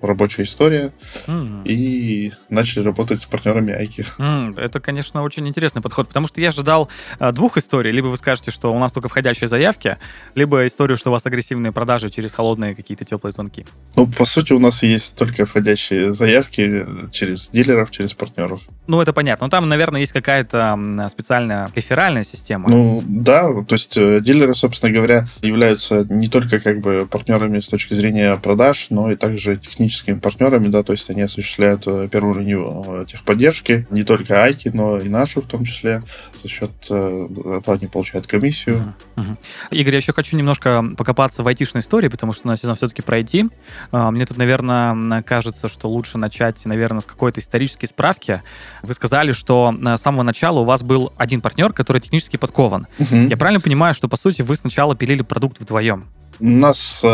рабочая 0.00 0.44
история, 0.44 0.92
mm. 1.26 1.66
и 1.66 2.32
начали 2.48 2.84
работать 2.84 3.20
с 3.20 3.26
партнерами 3.26 3.72
Айки. 3.72 4.04
Mm, 4.18 4.60
это, 4.60 4.80
конечно, 4.80 5.22
очень 5.22 5.46
интересный 5.48 5.82
подход, 5.82 6.08
потому 6.08 6.26
что 6.26 6.40
я 6.40 6.48
ожидал 6.48 6.88
а, 7.18 7.32
двух 7.32 7.56
историй. 7.56 7.90
Либо 7.90 8.06
вы 8.06 8.16
скажете, 8.16 8.50
что 8.50 8.72
у 8.72 8.78
нас 8.78 8.92
только 8.92 9.08
входящие 9.08 9.48
заявки, 9.48 9.98
либо 10.34 10.66
историю, 10.66 10.96
что 10.96 11.10
у 11.10 11.12
вас 11.12 11.26
агрессивные 11.26 11.72
продажи 11.72 12.10
через 12.10 12.32
холодные 12.32 12.74
какие-то 12.74 13.04
теплые 13.04 13.32
звонки. 13.32 13.66
Ну, 13.96 14.06
по 14.06 14.24
сути, 14.24 14.52
у 14.52 14.60
нас 14.60 14.82
есть 14.82 15.18
только 15.18 15.44
входящие 15.44 16.12
заявки 16.12 16.86
через 17.10 17.50
дилеров, 17.50 17.90
через 17.90 18.14
партнеров. 18.14 18.62
Ну, 18.86 19.00
это 19.00 19.12
понятно. 19.12 19.46
Но 19.46 19.50
там, 19.50 19.68
наверное, 19.68 20.00
есть 20.00 20.12
какая-то 20.12 21.08
специальная 21.10 21.70
реферальная 21.74 22.24
система. 22.24 22.68
Ну, 22.68 23.02
да, 23.06 23.48
то 23.64 23.74
есть 23.74 23.96
э, 23.96 24.20
дилеры, 24.20 24.54
собственно 24.54 24.92
говоря, 24.92 25.26
являются 25.42 26.06
не 26.08 26.28
только 26.28 26.60
как 26.60 26.80
бы 26.80 27.06
партнерами 27.10 27.60
с 27.60 27.68
точки 27.68 27.94
зрения 27.94 28.36
продаж, 28.36 28.88
но 28.90 29.10
и 29.10 29.16
также 29.16 29.56
технически 29.56 29.87
техническими 29.88 30.18
партнерами, 30.18 30.68
да, 30.68 30.82
то 30.82 30.92
есть 30.92 31.08
они 31.10 31.22
осуществляют 31.22 31.86
э, 31.86 32.08
первую 32.10 32.40
линию 32.40 32.84
э, 32.86 33.06
техподдержки, 33.06 33.86
не 33.90 34.04
только 34.04 34.42
Айки, 34.42 34.70
но 34.72 35.00
и 35.00 35.08
нашу 35.08 35.40
в 35.40 35.46
том 35.46 35.64
числе. 35.64 36.02
За 36.34 36.48
счет 36.48 36.70
э, 36.90 37.28
этого 37.58 37.76
они 37.76 37.86
получают 37.86 38.26
комиссию. 38.26 38.94
Uh-huh. 39.16 39.24
Uh-huh. 39.24 39.38
Игорь, 39.70 39.94
я 39.94 39.98
еще 39.98 40.12
хочу 40.12 40.36
немножко 40.36 40.84
покопаться 40.96 41.42
в 41.42 41.48
айтишной 41.48 41.80
истории, 41.80 42.08
потому 42.08 42.32
что 42.32 42.42
у 42.44 42.48
нас 42.48 42.60
сезон 42.60 42.76
все-таки 42.76 43.02
пройти. 43.02 43.46
А, 43.90 44.10
мне 44.10 44.26
тут, 44.26 44.36
наверное, 44.36 45.22
кажется, 45.22 45.68
что 45.68 45.88
лучше 45.88 46.18
начать, 46.18 46.64
наверное, 46.66 47.00
с 47.00 47.06
какой-то 47.06 47.40
исторической 47.40 47.86
справки. 47.86 48.42
Вы 48.82 48.94
сказали, 48.94 49.32
что 49.32 49.74
с 49.82 50.00
самого 50.00 50.22
начала 50.22 50.60
у 50.60 50.64
вас 50.64 50.82
был 50.82 51.12
один 51.16 51.40
партнер, 51.40 51.72
который 51.72 52.00
технически 52.00 52.36
подкован. 52.36 52.86
Uh-huh. 52.98 53.28
Я 53.28 53.36
правильно 53.36 53.60
понимаю, 53.60 53.94
что, 53.94 54.08
по 54.08 54.16
сути, 54.16 54.42
вы 54.42 54.56
сначала 54.56 54.94
пилили 54.94 55.22
продукт 55.22 55.60
вдвоем? 55.60 56.06
У 56.40 56.46
нас 56.46 57.04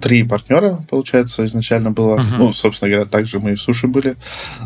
три 0.00 0.22
партнера, 0.24 0.78
получается, 0.88 1.44
изначально 1.44 1.90
было. 1.90 2.16
Uh-huh. 2.16 2.36
Ну, 2.38 2.52
собственно 2.52 2.90
говоря, 2.90 3.08
также 3.08 3.40
мы 3.40 3.52
и 3.52 3.54
в 3.54 3.60
суши 3.60 3.88
были. 3.88 4.16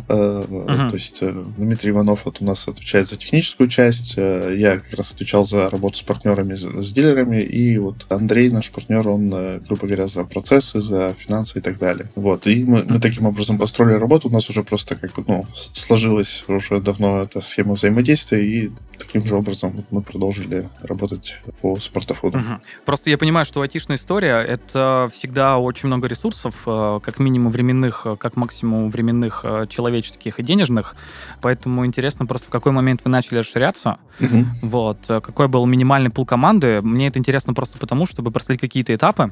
Uh-huh. 0.08 0.88
То 0.88 0.94
есть 0.94 1.22
э, 1.22 1.44
Дмитрий 1.56 1.90
Иванов 1.90 2.24
вот 2.24 2.38
у 2.40 2.44
нас 2.44 2.68
отвечает 2.68 3.08
за 3.08 3.16
техническую 3.16 3.68
часть, 3.68 4.14
э, 4.16 4.54
я 4.58 4.78
как 4.78 4.94
раз 4.94 5.12
отвечал 5.12 5.44
за 5.44 5.70
работу 5.70 5.98
с 5.98 6.02
партнерами, 6.02 6.54
с 6.54 6.92
дилерами, 6.92 7.42
и 7.42 7.78
вот 7.78 8.06
Андрей, 8.08 8.50
наш 8.50 8.70
партнер, 8.70 9.08
он, 9.08 9.30
грубо 9.66 9.86
говоря, 9.86 10.06
за 10.06 10.24
процессы, 10.24 10.80
за 10.80 11.14
финансы 11.14 11.58
и 11.58 11.62
так 11.62 11.78
далее. 11.78 12.10
Вот, 12.14 12.46
и 12.46 12.64
мы, 12.64 12.84
мы 12.84 13.00
таким 13.00 13.26
образом 13.26 13.58
построили 13.58 13.98
работу, 13.98 14.28
у 14.28 14.32
нас 14.32 14.48
уже 14.50 14.62
просто 14.62 14.96
как 14.96 15.14
бы, 15.14 15.24
ну, 15.26 15.46
сложилась 15.72 16.44
уже 16.48 16.80
давно 16.80 17.22
эта 17.22 17.40
схема 17.40 17.74
взаимодействия, 17.74 18.44
и 18.44 18.70
таким 18.98 19.24
же 19.24 19.34
образом 19.34 19.72
вот 19.72 19.86
мы 19.90 20.02
продолжили 20.02 20.68
работать 20.82 21.36
по 21.60 21.78
смартфону. 21.78 22.38
Угу. 22.38 22.60
Просто 22.84 23.10
я 23.10 23.18
понимаю, 23.18 23.46
что 23.46 23.62
айтишная 23.62 23.96
история— 23.96 24.36
это 24.48 25.08
всегда 25.20 25.58
очень 25.58 25.88
много 25.88 26.08
ресурсов, 26.08 26.54
э, 26.66 27.00
как 27.02 27.18
минимум 27.18 27.50
временных, 27.50 28.06
э, 28.06 28.16
как 28.16 28.36
максимум 28.36 28.90
временных, 28.90 29.42
э, 29.44 29.66
человеческих 29.68 30.38
и 30.38 30.42
денежных. 30.42 30.96
Поэтому 31.42 31.84
интересно 31.84 32.24
просто, 32.24 32.48
в 32.48 32.50
какой 32.50 32.72
момент 32.72 33.02
вы 33.04 33.10
начали 33.10 33.38
расширяться, 33.38 33.98
угу. 34.18 34.46
вот, 34.62 34.98
какой 35.06 35.48
был 35.48 35.66
минимальный 35.66 36.08
пул 36.08 36.24
команды. 36.24 36.80
Мне 36.80 37.08
это 37.08 37.18
интересно 37.18 37.52
просто 37.52 37.76
потому, 37.76 38.06
чтобы 38.06 38.30
проследить 38.30 38.62
какие-то 38.62 38.94
этапы, 38.94 39.30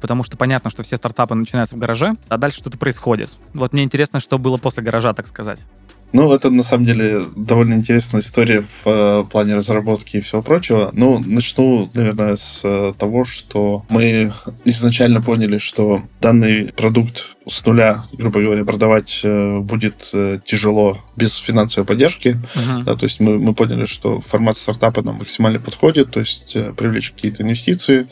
потому 0.00 0.22
что 0.22 0.36
понятно, 0.36 0.70
что 0.70 0.84
все 0.84 0.96
стартапы 0.96 1.34
начинаются 1.34 1.74
в 1.74 1.80
гараже, 1.80 2.14
а 2.28 2.38
дальше 2.38 2.58
что-то 2.58 2.78
происходит. 2.78 3.32
Вот 3.54 3.72
мне 3.72 3.82
интересно, 3.82 4.20
что 4.20 4.38
было 4.38 4.56
после 4.56 4.84
гаража, 4.84 5.14
так 5.14 5.26
сказать. 5.26 5.64
Ну, 6.14 6.32
это 6.32 6.48
на 6.48 6.62
самом 6.62 6.86
деле 6.86 7.22
довольно 7.34 7.74
интересная 7.74 8.20
история 8.20 8.60
в 8.62 8.86
э, 8.86 9.24
плане 9.28 9.56
разработки 9.56 10.18
и 10.18 10.20
всего 10.20 10.42
прочего. 10.42 10.90
Ну, 10.92 11.18
начну, 11.18 11.90
наверное, 11.92 12.36
с 12.36 12.60
э, 12.64 12.92
того, 12.96 13.24
что 13.24 13.84
мы 13.88 14.32
изначально 14.64 15.20
поняли, 15.20 15.58
что 15.58 16.00
данный 16.20 16.66
продукт 16.66 17.34
с 17.48 17.66
нуля, 17.66 18.04
грубо 18.12 18.40
говоря, 18.40 18.64
продавать 18.64 19.22
э, 19.24 19.58
будет 19.58 20.10
э, 20.12 20.38
тяжело 20.46 20.96
без 21.16 21.34
финансовой 21.34 21.84
поддержки. 21.84 22.36
Uh-huh. 22.54 22.84
Да, 22.84 22.94
то 22.94 23.06
есть 23.06 23.18
мы, 23.18 23.40
мы 23.40 23.52
поняли, 23.52 23.84
что 23.84 24.20
формат 24.20 24.56
стартапа 24.56 25.02
нам 25.02 25.16
максимально 25.16 25.58
подходит, 25.58 26.12
то 26.12 26.20
есть 26.20 26.54
э, 26.54 26.72
привлечь 26.76 27.10
какие-то 27.10 27.42
инвестиции, 27.42 28.06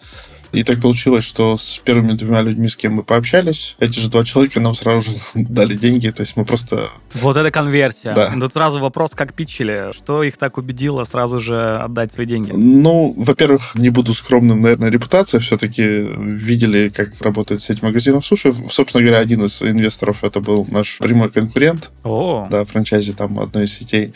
и 0.52 0.62
так 0.62 0.80
получилось, 0.80 1.24
что 1.24 1.56
с 1.56 1.78
первыми 1.78 2.12
двумя 2.12 2.42
людьми, 2.42 2.68
с 2.68 2.76
кем 2.76 2.94
мы 2.94 3.02
пообщались, 3.02 3.76
эти 3.80 3.98
же 3.98 4.10
два 4.10 4.24
человека 4.24 4.60
нам 4.60 4.74
сразу 4.74 5.12
же 5.12 5.18
дали 5.34 5.74
деньги, 5.74 6.10
то 6.10 6.20
есть 6.20 6.36
мы 6.36 6.44
просто... 6.44 6.90
Вот 7.14 7.36
это 7.36 7.50
конверсия. 7.50 8.14
Да. 8.14 8.32
Тут 8.38 8.52
сразу 8.52 8.78
вопрос, 8.80 9.12
как 9.12 9.34
питчили, 9.34 9.92
что 9.92 10.22
их 10.22 10.36
так 10.36 10.58
убедило 10.58 11.04
сразу 11.04 11.38
же 11.38 11.76
отдать 11.76 12.12
свои 12.12 12.26
деньги? 12.26 12.52
Ну, 12.54 13.14
во-первых, 13.16 13.74
не 13.74 13.90
буду 13.90 14.12
скромным, 14.14 14.60
наверное, 14.60 14.90
репутация, 14.90 15.40
все-таки 15.40 15.82
видели, 15.82 16.90
как 16.90 17.20
работает 17.20 17.62
сеть 17.62 17.82
магазинов 17.82 18.24
суши. 18.24 18.52
Собственно 18.68 19.02
говоря, 19.02 19.20
один 19.20 19.44
из 19.44 19.62
инвесторов 19.62 20.22
это 20.24 20.40
был 20.40 20.66
наш 20.70 20.98
прямой 20.98 21.30
конкурент. 21.30 21.90
О. 22.04 22.46
Да, 22.50 22.64
франчайзи 22.64 23.14
там 23.14 23.38
одной 23.38 23.64
из 23.64 23.72
сетей. 23.72 24.12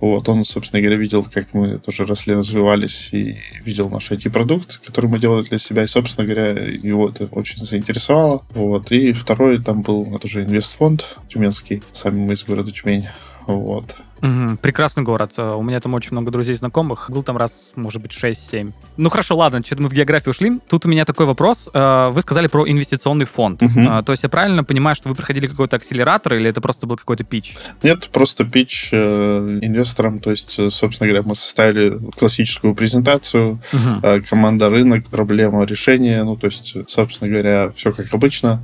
Вот, 0.00 0.28
он, 0.28 0.44
собственно 0.44 0.80
говоря, 0.80 0.96
видел, 0.96 1.24
как 1.24 1.52
мы 1.52 1.78
тоже 1.78 2.06
росли, 2.06 2.34
развивались 2.34 3.08
и 3.12 3.36
видел 3.64 3.88
наш 3.90 4.10
IT-продукт, 4.10 4.78
который 4.86 5.06
мы 5.06 5.18
делали 5.18 5.44
для 5.48 5.58
себя 5.58 5.79
себя, 5.80 5.84
и, 5.84 5.86
собственно 5.86 6.26
говоря, 6.26 6.50
его 6.50 7.08
это 7.08 7.26
очень 7.32 7.64
заинтересовало. 7.64 8.42
Вот. 8.50 8.92
И 8.92 9.12
второй 9.12 9.62
там 9.62 9.82
был, 9.82 10.14
это 10.14 10.28
же 10.28 10.44
инвестфонд 10.44 11.18
тюменский, 11.28 11.82
сами 11.92 12.18
мы 12.18 12.34
из 12.34 12.44
города 12.44 12.70
Тюмень. 12.70 13.06
Вот. 13.46 13.96
Угу, 14.22 14.58
прекрасный 14.62 15.02
город. 15.02 15.32
Э, 15.36 15.54
у 15.54 15.62
меня 15.62 15.80
там 15.80 15.94
очень 15.94 16.12
много 16.12 16.30
друзей 16.30 16.54
знакомых. 16.54 17.10
Был 17.10 17.22
там 17.22 17.36
раз, 17.36 17.70
может 17.74 18.02
быть, 18.02 18.12
6-7. 18.12 18.72
Ну 18.96 19.10
хорошо, 19.10 19.36
ладно, 19.36 19.62
что-то 19.64 19.82
мы 19.82 19.88
в 19.88 19.92
географию 19.92 20.30
ушли. 20.30 20.60
Тут 20.68 20.86
у 20.86 20.88
меня 20.88 21.04
такой 21.04 21.26
вопрос. 21.26 21.70
Э, 21.72 22.10
вы 22.10 22.20
сказали 22.22 22.46
про 22.46 22.68
инвестиционный 22.68 23.24
фонд. 23.24 23.62
Угу. 23.62 24.02
То 24.04 24.12
есть 24.12 24.22
я 24.22 24.28
правильно 24.28 24.64
понимаю, 24.64 24.94
что 24.96 25.08
вы 25.08 25.14
проходили 25.14 25.46
какой-то 25.46 25.76
акселератор 25.76 26.34
или 26.34 26.50
это 26.50 26.60
просто 26.60 26.86
был 26.86 26.96
какой-то 26.96 27.24
пич? 27.24 27.56
Нет, 27.82 28.08
просто 28.12 28.44
пич 28.44 28.92
инвесторам. 28.92 30.18
То 30.18 30.30
есть, 30.30 30.52
собственно 30.72 31.08
говоря, 31.08 31.22
мы 31.26 31.34
составили 31.34 31.98
классическую 32.16 32.74
презентацию. 32.74 33.60
Угу. 33.72 34.22
Команда, 34.28 34.70
рынок, 34.70 35.06
проблема, 35.08 35.64
решение. 35.64 36.22
Ну, 36.24 36.36
то 36.36 36.46
есть, 36.46 36.76
собственно 36.88 37.30
говоря, 37.30 37.70
все 37.74 37.92
как 37.92 38.12
обычно. 38.12 38.60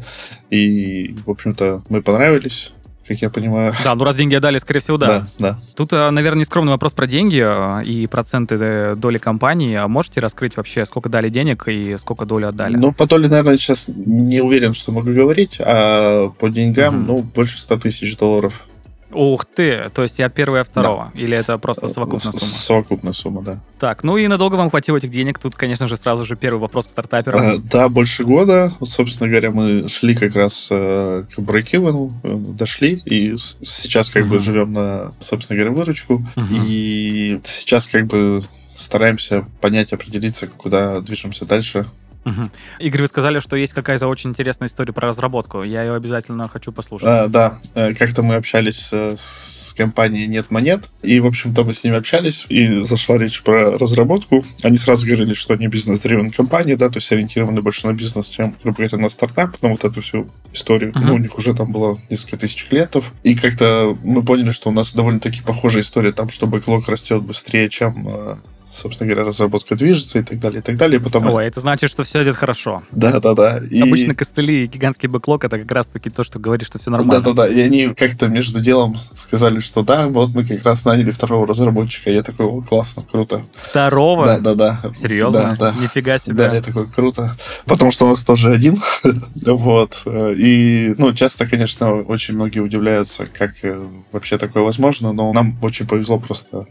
И, 0.51 1.17
в 1.25 1.31
общем-то, 1.31 1.83
мы 1.89 2.03
понравились 2.03 2.73
как 3.07 3.19
я 3.19 3.31
понимаю. 3.31 3.73
Да, 3.85 3.95
ну 3.95 4.05
раз 4.05 4.17
деньги 4.17 4.35
отдали, 4.35 4.59
скорее 4.59 4.81
всего, 4.81 4.97
да. 4.99 5.07
Да, 5.07 5.27
да. 5.39 5.59
Тут, 5.75 5.93
э, 5.93 6.11
наверное, 6.11 6.41
нескромный 6.41 6.73
вопрос 6.73 6.93
про 6.93 7.07
деньги 7.07 7.43
э, 7.43 7.85
и 7.85 8.07
проценты 8.07 8.57
э, 8.59 8.95
доли 8.97 9.19
компании. 9.19 9.75
А 9.77 9.89
можете 9.89 10.21
раскрыть 10.21 10.57
вообще, 10.57 10.85
сколько 10.85 11.09
дали 11.09 11.29
денег 11.29 11.69
и 11.69 11.97
сколько 11.99 12.25
долю 12.25 12.49
отдали? 12.49 12.77
Ну, 12.77 12.93
по 12.93 13.07
доле, 13.07 13.29
наверное, 13.29 13.57
сейчас 13.57 13.89
не 13.89 14.41
уверен, 14.41 14.75
что 14.75 14.93
могу 14.93 15.13
говорить, 15.13 15.59
а 15.61 16.31
по 16.31 16.49
деньгам, 16.49 16.99
угу. 16.99 17.07
ну, 17.07 17.23
больше 17.23 17.59
100 17.59 17.79
тысяч 17.79 18.17
долларов. 18.17 18.67
Ух 19.13 19.45
ты! 19.45 19.91
То 19.95 20.03
есть 20.03 20.19
и 20.19 20.23
от 20.23 20.35
первого 20.35 20.59
и 20.59 20.61
от 20.61 20.69
второго? 20.69 21.13
Да. 21.15 21.21
Или 21.21 21.37
это 21.37 21.59
просто 21.59 21.89
совокупная 21.89 22.33
сумма? 22.33 22.39
Совокупная 22.39 23.13
сумма, 23.13 23.43
да. 23.43 23.61
Так, 23.79 24.03
ну 24.03 24.17
и 24.17 24.27
надолго 24.27 24.57
вам 24.57 24.71
хватило 24.71 24.97
этих 24.97 25.11
денег? 25.11 25.39
Тут, 25.39 25.55
конечно 25.55 25.87
же, 25.87 25.97
сразу 25.97 26.25
же 26.25 26.35
первый 26.35 26.59
вопрос 26.59 26.87
к 26.87 26.91
стартаперам. 26.91 27.41
А, 27.41 27.57
да, 27.59 27.89
больше 27.89 28.25
года. 28.25 28.73
Вот, 28.81 28.89
собственно 28.89 29.29
говоря, 29.29 29.51
мы 29.51 29.89
шли 29.89 30.15
как 30.15 30.35
раз 30.35 30.69
э, 30.73 31.25
к 31.35 31.39
брейкивену, 31.41 32.13
э, 32.23 32.35
дошли, 32.37 33.03
и 33.05 33.37
сейчас 33.37 34.09
как 34.09 34.25
uh-huh. 34.25 34.29
бы 34.29 34.41
живем 34.41 34.73
на, 34.73 35.13
собственно 35.21 35.59
говоря, 35.59 35.75
выручку. 35.77 36.27
Uh-huh. 36.35 36.47
И 36.67 37.41
сейчас 37.45 37.87
как 37.87 38.07
бы 38.07 38.41
стараемся 38.75 39.45
понять, 39.61 39.93
определиться, 39.93 40.47
куда 40.47 41.01
движемся 41.01 41.45
дальше. 41.45 41.87
Угу. 42.26 42.50
Игорь, 42.80 43.02
вы 43.02 43.06
сказали, 43.06 43.38
что 43.38 43.54
есть 43.56 43.73
какая-то 43.73 44.09
очень 44.09 44.30
интересная 44.30 44.68
история 44.68 44.92
про 44.92 45.09
разработку. 45.09 45.62
Я 45.62 45.85
ее 45.85 45.95
обязательно 45.95 46.49
хочу 46.49 46.73
послушать. 46.73 47.09
А, 47.09 47.28
да, 47.28 47.59
э, 47.75 47.95
как-то 47.95 48.25
мы 48.25 48.35
общались 48.35 48.90
э, 48.92 49.14
с 49.16 49.73
компанией 49.78 50.26
«Нет 50.26 50.50
монет», 50.50 50.90
и, 51.02 51.21
в 51.21 51.26
общем-то, 51.26 51.62
мы 51.62 51.73
с 51.73 51.85
ними 51.85 51.97
общались, 51.97 52.47
и 52.49 52.83
зашла 52.83 53.16
речь 53.16 53.42
про 53.42 53.78
разработку. 53.78 54.45
Они 54.64 54.76
сразу 54.76 55.06
говорили, 55.06 55.35
что 55.35 55.54
они 55.54 55.68
бизнес-дривен 55.68 56.33
компания, 56.33 56.76
да, 56.76 56.88
то 56.88 56.97
есть 56.97 57.12
ориентированы 57.12 57.62
больше 57.62 57.87
на 57.87 57.92
бизнес, 57.92 58.26
чем, 58.26 58.56
грубо 58.61 58.78
говоря, 58.78 58.99
на 58.99 59.09
стартап, 59.09 59.62
на 59.62 59.68
вот 59.68 59.85
эту 59.85 60.00
всю 60.00 60.28
историю. 60.52 60.90
Uh-huh. 60.90 61.02
Ну, 61.04 61.14
у 61.14 61.18
них 61.18 61.38
уже 61.38 61.54
там 61.54 61.71
было 61.71 61.97
несколько 62.11 62.38
тысяч 62.38 62.66
клиентов. 62.66 63.12
И 63.23 63.37
как-то 63.37 63.97
мы 64.02 64.25
поняли, 64.25 64.50
что 64.50 64.71
у 64.71 64.73
нас 64.73 64.95
довольно-таки 64.95 65.42
похожая 65.42 65.85
история 65.85 66.11
там, 66.11 66.28
что 66.28 66.49
бэклог 66.49 66.88
растет 66.88 67.23
быстрее, 67.23 67.68
чем 67.68 68.09
собственно 68.76 69.11
говоря, 69.11 69.26
разработка 69.28 69.75
движется 69.75 70.18
и 70.18 70.23
так 70.23 70.38
далее, 70.38 70.61
и 70.61 70.62
так 70.62 70.76
далее. 70.76 71.00
И 71.00 71.02
потом... 71.02 71.28
Ой, 71.30 71.47
это 71.47 71.61
значит, 71.61 71.90
что 71.90 72.04
все 72.04 72.23
идет 72.23 72.37
хорошо. 72.37 72.83
Да, 72.90 73.21
да, 73.21 73.35
да. 73.35 73.61
И... 73.71 73.80
Обычно 73.80 74.14
костыли 74.14 74.64
и 74.64 74.66
гигантский 74.66 75.09
бэклог 75.09 75.45
это 75.45 75.59
как 75.59 75.73
раз-таки 75.73 76.11
то, 76.11 76.23
что 76.25 76.38
говорит, 76.38 76.66
что 76.66 76.78
все 76.78 76.90
нормально. 76.90 77.23
Да, 77.23 77.33
да, 77.33 77.47
да. 77.47 77.49
И 77.49 77.61
они 77.61 77.88
как-то 77.95 78.28
между 78.28 78.61
делом 78.61 78.97
сказали, 79.12 79.61
что 79.61 79.83
да, 79.83 80.09
вот 80.09 80.35
мы 80.35 80.45
как 80.45 80.62
раз 80.64 80.85
наняли 80.85 81.11
второго 81.11 81.47
разработчика. 81.47 82.11
Я 82.11 82.23
такой, 82.23 82.47
о, 82.47 82.61
классно, 82.61 83.02
круто. 83.02 83.42
Второго? 83.54 84.26
Да, 84.26 84.38
да, 84.38 84.54
да. 84.54 84.80
Серьезно? 84.95 85.56
Да, 85.59 85.73
да. 85.73 85.83
Нифига 85.83 86.18
себе. 86.18 86.35
Да, 86.35 86.54
я 86.54 86.62
такой, 86.62 86.87
круто. 86.87 87.37
Потому 87.64 87.90
что 87.92 88.06
у 88.06 88.09
нас 88.11 88.23
тоже 88.23 88.50
один. 88.50 88.76
вот. 89.47 90.02
И, 90.06 90.95
ну, 90.99 91.12
часто, 91.12 91.47
конечно, 91.47 91.95
очень 92.02 92.35
многие 92.35 92.61
удивляются, 92.61 93.26
как 93.26 93.52
э, 93.62 93.78
вообще 94.12 94.38
такое 94.38 94.62
возможно, 94.62 95.12
но 95.12 95.33
нам 95.33 95.59
очень 95.62 95.87
повезло 95.87 96.18
просто. 96.18 96.66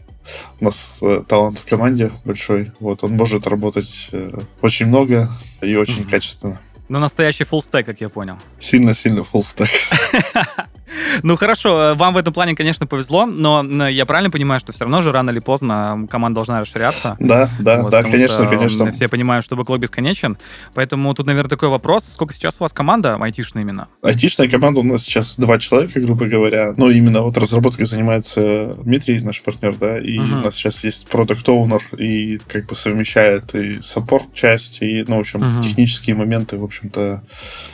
У 0.60 0.64
нас 0.64 0.98
э, 1.02 1.22
талант 1.26 1.58
в 1.58 1.64
команде 1.64 2.10
большой. 2.24 2.72
Вот, 2.80 3.04
он 3.04 3.12
может 3.12 3.46
работать 3.46 4.08
э, 4.12 4.38
очень 4.60 4.86
много 4.86 5.28
и 5.62 5.76
очень 5.76 6.02
mm-hmm. 6.02 6.10
качественно. 6.10 6.60
Ну, 6.88 6.98
настоящий 7.00 7.44
stack, 7.44 7.84
как 7.84 8.00
я 8.00 8.08
понял. 8.08 8.38
Сильно-сильно 8.58 9.24
stack. 9.40 9.70
Ну 11.22 11.36
хорошо, 11.36 11.92
э, 11.92 11.94
вам 11.94 12.14
в 12.14 12.16
этом 12.16 12.32
плане, 12.32 12.54
конечно, 12.54 12.86
повезло, 12.86 13.26
но 13.26 13.88
я 13.88 14.06
правильно 14.06 14.30
понимаю, 14.30 14.60
что 14.60 14.72
все 14.72 14.84
равно 14.84 15.02
же 15.02 15.12
рано 15.12 15.30
или 15.30 15.38
поздно 15.38 16.06
команда 16.10 16.36
должна 16.36 16.60
расширяться. 16.60 17.16
Да, 17.20 17.48
да, 17.58 17.82
вот, 17.82 17.90
да, 17.90 18.02
конечно, 18.02 18.46
конечно. 18.46 18.92
Все 18.92 19.08
понимают, 19.08 19.44
что 19.44 19.56
бэклог 19.56 19.80
бесконечен. 19.80 20.38
Поэтому 20.74 21.12
тут, 21.14 21.26
наверное, 21.26 21.48
такой 21.48 21.68
вопрос. 21.68 22.04
Сколько 22.04 22.34
сейчас 22.34 22.56
у 22.58 22.64
вас 22.64 22.72
команда 22.72 23.16
айтишная 23.20 23.62
именно? 23.62 23.88
Айтишная 24.02 24.48
команда 24.48 24.80
у 24.80 24.82
нас 24.82 25.02
сейчас 25.02 25.36
два 25.36 25.58
человека, 25.58 26.00
грубо 26.00 26.26
говоря. 26.26 26.74
Но 26.76 26.90
именно 26.90 27.22
вот 27.22 27.36
разработкой 27.38 27.86
занимается 27.86 28.74
Дмитрий, 28.82 29.20
наш 29.20 29.42
партнер, 29.42 29.74
да, 29.76 29.98
и 29.98 30.18
uh-huh. 30.18 30.40
у 30.40 30.44
нас 30.44 30.54
сейчас 30.54 30.84
есть 30.84 31.08
продукт 31.08 31.48
оунер 31.48 31.82
и 31.98 32.38
как 32.48 32.66
бы 32.66 32.74
совмещает 32.74 33.54
и 33.54 33.80
саппорт 33.80 34.32
часть, 34.34 34.82
и, 34.82 35.04
ну, 35.06 35.16
в 35.16 35.20
общем, 35.20 35.40
uh-huh. 35.42 35.62
технические 35.62 36.16
моменты, 36.16 36.58
в 36.58 36.64
общем-то, 36.64 37.22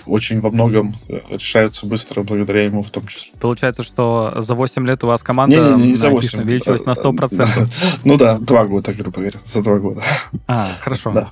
очень 0.06 0.40
во 0.40 0.50
многом 0.50 0.94
решаются 1.30 1.86
быстро 1.86 2.22
благодаря 2.22 2.64
ему 2.64 2.82
в 2.82 2.90
том 2.90 3.06
числе. 3.06 3.11
Получается, 3.40 3.82
что 3.82 4.32
за 4.36 4.54
8 4.54 4.86
лет 4.86 5.04
у 5.04 5.06
вас 5.06 5.22
команда 5.22 5.76
не, 5.76 5.82
не, 5.82 5.88
не 5.88 5.94
за 5.94 6.10
8. 6.10 6.40
увеличилась 6.40 6.84
на 6.84 6.92
100%. 6.92 7.68
Ну 8.04 8.16
да, 8.16 8.38
два 8.38 8.64
года, 8.66 8.92
грубо 8.92 9.20
говоря, 9.20 9.38
за 9.44 9.62
два 9.62 9.78
года. 9.78 10.02
А, 10.46 10.68
хорошо. 10.80 11.12
Да. 11.12 11.30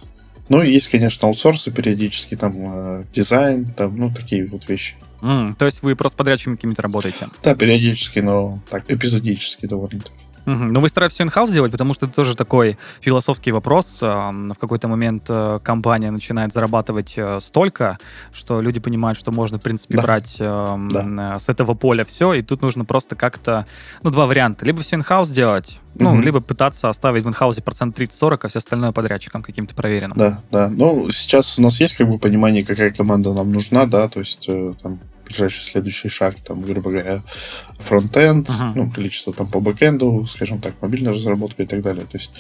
Ну, 0.48 0.62
и 0.62 0.70
есть, 0.72 0.88
конечно, 0.88 1.28
аутсорсы 1.28 1.70
периодически, 1.70 2.36
там, 2.36 2.52
э, 2.56 3.04
дизайн, 3.12 3.66
там, 3.66 3.96
ну, 3.96 4.10
такие 4.10 4.46
вот 4.46 4.68
вещи. 4.68 4.94
Mm, 5.22 5.54
то 5.54 5.64
есть 5.64 5.82
вы 5.82 5.94
просто 5.94 6.16
подрядчиками 6.16 6.56
какими-то 6.56 6.82
работаете? 6.82 7.28
Да, 7.44 7.54
периодически, 7.54 8.18
но 8.18 8.60
так, 8.68 8.84
эпизодически 8.90 9.66
довольно-таки. 9.66 10.10
Угу. 10.46 10.64
Но 10.64 10.80
вы 10.80 10.88
стараетесь 10.88 11.14
все 11.14 11.24
in-house 11.24 11.52
делать, 11.52 11.72
потому 11.72 11.94
что 11.94 12.06
это 12.06 12.14
тоже 12.14 12.36
такой 12.36 12.78
философский 13.00 13.52
вопрос. 13.52 13.98
В 14.00 14.56
какой-то 14.60 14.88
момент 14.88 15.24
э, 15.28 15.58
компания 15.62 16.10
начинает 16.10 16.52
зарабатывать 16.52 17.14
э, 17.16 17.38
столько, 17.40 17.98
что 18.32 18.60
люди 18.60 18.80
понимают, 18.80 19.18
что 19.18 19.32
можно, 19.32 19.58
в 19.58 19.62
принципе, 19.62 19.96
да. 19.96 20.02
брать 20.02 20.36
да. 20.38 21.38
с 21.38 21.48
этого 21.48 21.74
поля 21.74 22.04
все, 22.04 22.34
и 22.34 22.42
тут 22.42 22.62
нужно 22.62 22.84
просто 22.84 23.16
как-то... 23.16 23.66
Ну, 24.02 24.10
два 24.10 24.26
варианта. 24.26 24.64
Либо 24.64 24.82
все 24.82 24.96
in-house 24.96 25.32
делать, 25.32 25.80
ну, 25.94 26.12
угу. 26.12 26.20
либо 26.20 26.40
пытаться 26.40 26.88
оставить 26.88 27.24
в 27.24 27.28
инхаусе 27.28 27.62
процент 27.62 27.98
30-40, 27.98 28.38
а 28.42 28.48
все 28.48 28.58
остальное 28.58 28.92
подрядчикам 28.92 29.42
каким-то 29.42 29.74
проверенным. 29.74 30.16
Да, 30.16 30.40
да. 30.50 30.68
Ну, 30.68 31.10
сейчас 31.10 31.58
у 31.58 31.62
нас 31.62 31.80
есть 31.80 31.96
как 31.96 32.08
бы 32.08 32.18
понимание, 32.18 32.64
какая 32.64 32.90
команда 32.90 33.32
нам 33.32 33.52
нужна, 33.52 33.86
да, 33.86 34.08
то 34.08 34.20
есть 34.20 34.48
э, 34.48 34.74
там 34.82 35.00
ближайший 35.30 35.62
следующий 35.62 36.08
шаг, 36.08 36.34
там, 36.40 36.62
грубо 36.62 36.90
говоря, 36.90 37.22
фронтенд, 37.78 38.48
uh-huh. 38.48 38.72
ну, 38.74 38.90
количество 38.90 39.32
там 39.32 39.46
по 39.46 39.60
бэкенду, 39.60 40.24
скажем 40.28 40.60
так, 40.60 40.74
мобильная 40.80 41.12
разработка 41.12 41.62
и 41.62 41.66
так 41.66 41.82
далее. 41.82 42.04
То 42.04 42.18
есть 42.18 42.32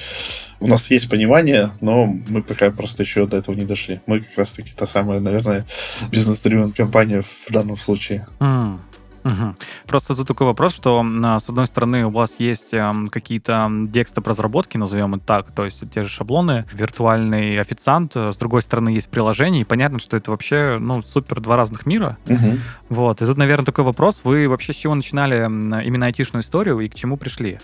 у 0.60 0.66
нас 0.66 0.90
есть 0.90 1.08
понимание, 1.08 1.70
но 1.80 2.06
мы 2.06 2.42
пока 2.42 2.70
просто 2.70 3.02
еще 3.02 3.26
до 3.26 3.36
этого 3.36 3.54
не 3.54 3.64
дошли. 3.64 4.00
Мы 4.06 4.20
как 4.20 4.36
раз-таки 4.36 4.72
та 4.74 4.86
самая, 4.86 5.20
наверное, 5.20 5.64
бизнес-дривен 6.10 6.72
компания 6.72 7.22
в 7.22 7.50
данном 7.50 7.76
случае. 7.76 8.26
Uh-huh. 8.40 8.78
Угу. 9.24 9.54
Просто 9.86 10.14
тут 10.14 10.28
такой 10.28 10.46
вопрос, 10.46 10.74
что 10.74 11.04
с 11.38 11.48
одной 11.48 11.66
стороны 11.66 12.06
у 12.06 12.10
вас 12.10 12.36
есть 12.38 12.72
э, 12.72 12.92
какие-то 13.10 13.68
декстоп 13.70 14.26
разработки, 14.28 14.76
назовем 14.76 15.14
это 15.14 15.24
так, 15.24 15.52
то 15.52 15.64
есть 15.64 15.82
те 15.90 16.02
же 16.02 16.08
шаблоны, 16.08 16.64
виртуальный 16.72 17.58
официант, 17.58 18.16
с 18.16 18.36
другой 18.36 18.62
стороны 18.62 18.90
есть 18.90 19.08
приложение, 19.08 19.62
и 19.62 19.64
понятно, 19.64 19.98
что 19.98 20.16
это 20.16 20.30
вообще 20.30 20.78
ну 20.80 21.02
супер 21.02 21.40
два 21.40 21.56
разных 21.56 21.86
мира. 21.86 22.16
Угу. 22.26 22.58
Вот, 22.88 23.22
и 23.22 23.26
тут, 23.26 23.36
наверное, 23.36 23.66
такой 23.66 23.84
вопрос, 23.84 24.20
вы 24.24 24.48
вообще 24.48 24.72
с 24.72 24.76
чего 24.76 24.94
начинали 24.94 25.44
именно 25.84 26.06
айтишную 26.06 26.42
историю 26.42 26.80
и 26.80 26.88
к 26.88 26.94
чему 26.94 27.16
пришли? 27.16 27.58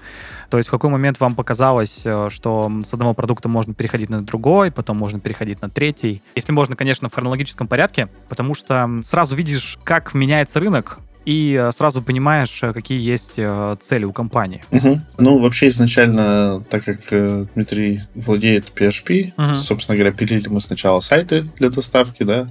То 0.50 0.58
есть 0.58 0.68
в 0.68 0.70
какой 0.70 0.90
момент 0.90 1.18
вам 1.20 1.34
показалось, 1.34 2.02
э, 2.04 2.28
что 2.30 2.70
с 2.84 2.92
одного 2.92 3.14
продукта 3.14 3.48
можно 3.48 3.75
переходить 3.75 4.10
на 4.10 4.22
другой, 4.22 4.70
потом 4.70 4.96
можно 4.98 5.18
переходить 5.20 5.62
на 5.62 5.68
третий? 5.70 6.22
Если 6.34 6.52
можно, 6.52 6.76
конечно, 6.76 7.08
в 7.08 7.14
хронологическом 7.14 7.66
порядке, 7.66 8.08
потому 8.28 8.54
что 8.54 9.00
сразу 9.02 9.36
видишь, 9.36 9.78
как 9.84 10.14
меняется 10.14 10.60
рынок, 10.60 10.98
и 11.26 11.61
э, 11.61 11.73
сразу 11.73 12.00
понимаешь, 12.02 12.61
э, 12.62 12.73
какие 12.73 13.00
есть 13.00 13.35
э, 13.37 13.76
цели 13.80 14.04
у 14.04 14.12
компании. 14.12 14.64
Угу. 14.71 15.00
Ну, 15.18 15.38
вообще 15.40 15.68
изначально, 15.68 16.62
так 16.71 16.85
как 16.85 17.49
Дмитрий 17.54 18.02
владеет 18.14 18.73
PHP, 18.75 19.33
угу. 19.37 19.54
собственно 19.56 19.99
говоря, 19.99 20.12
пилили 20.12 20.49
мы 20.49 20.61
сначала 20.61 21.00
сайты 21.00 21.43
для 21.56 21.69
доставки, 21.69 22.23
да, 22.23 22.49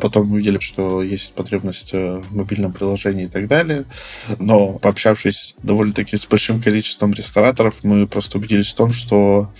потом 0.00 0.30
увидели, 0.32 0.58
что 0.58 1.02
есть 1.02 1.32
потребность 1.32 1.94
в 1.94 2.36
мобильном 2.36 2.72
приложении 2.72 3.24
и 3.24 3.28
так 3.28 3.48
далее, 3.48 3.84
но 4.38 4.78
пообщавшись 4.78 5.56
довольно-таки 5.62 6.18
с 6.18 6.26
большим 6.26 6.60
количеством 6.60 7.14
рестораторов, 7.14 7.82
мы 7.84 8.06
просто 8.06 8.36
убедились 8.36 8.72
в 8.72 8.74
том, 8.74 8.92
что 8.92 9.50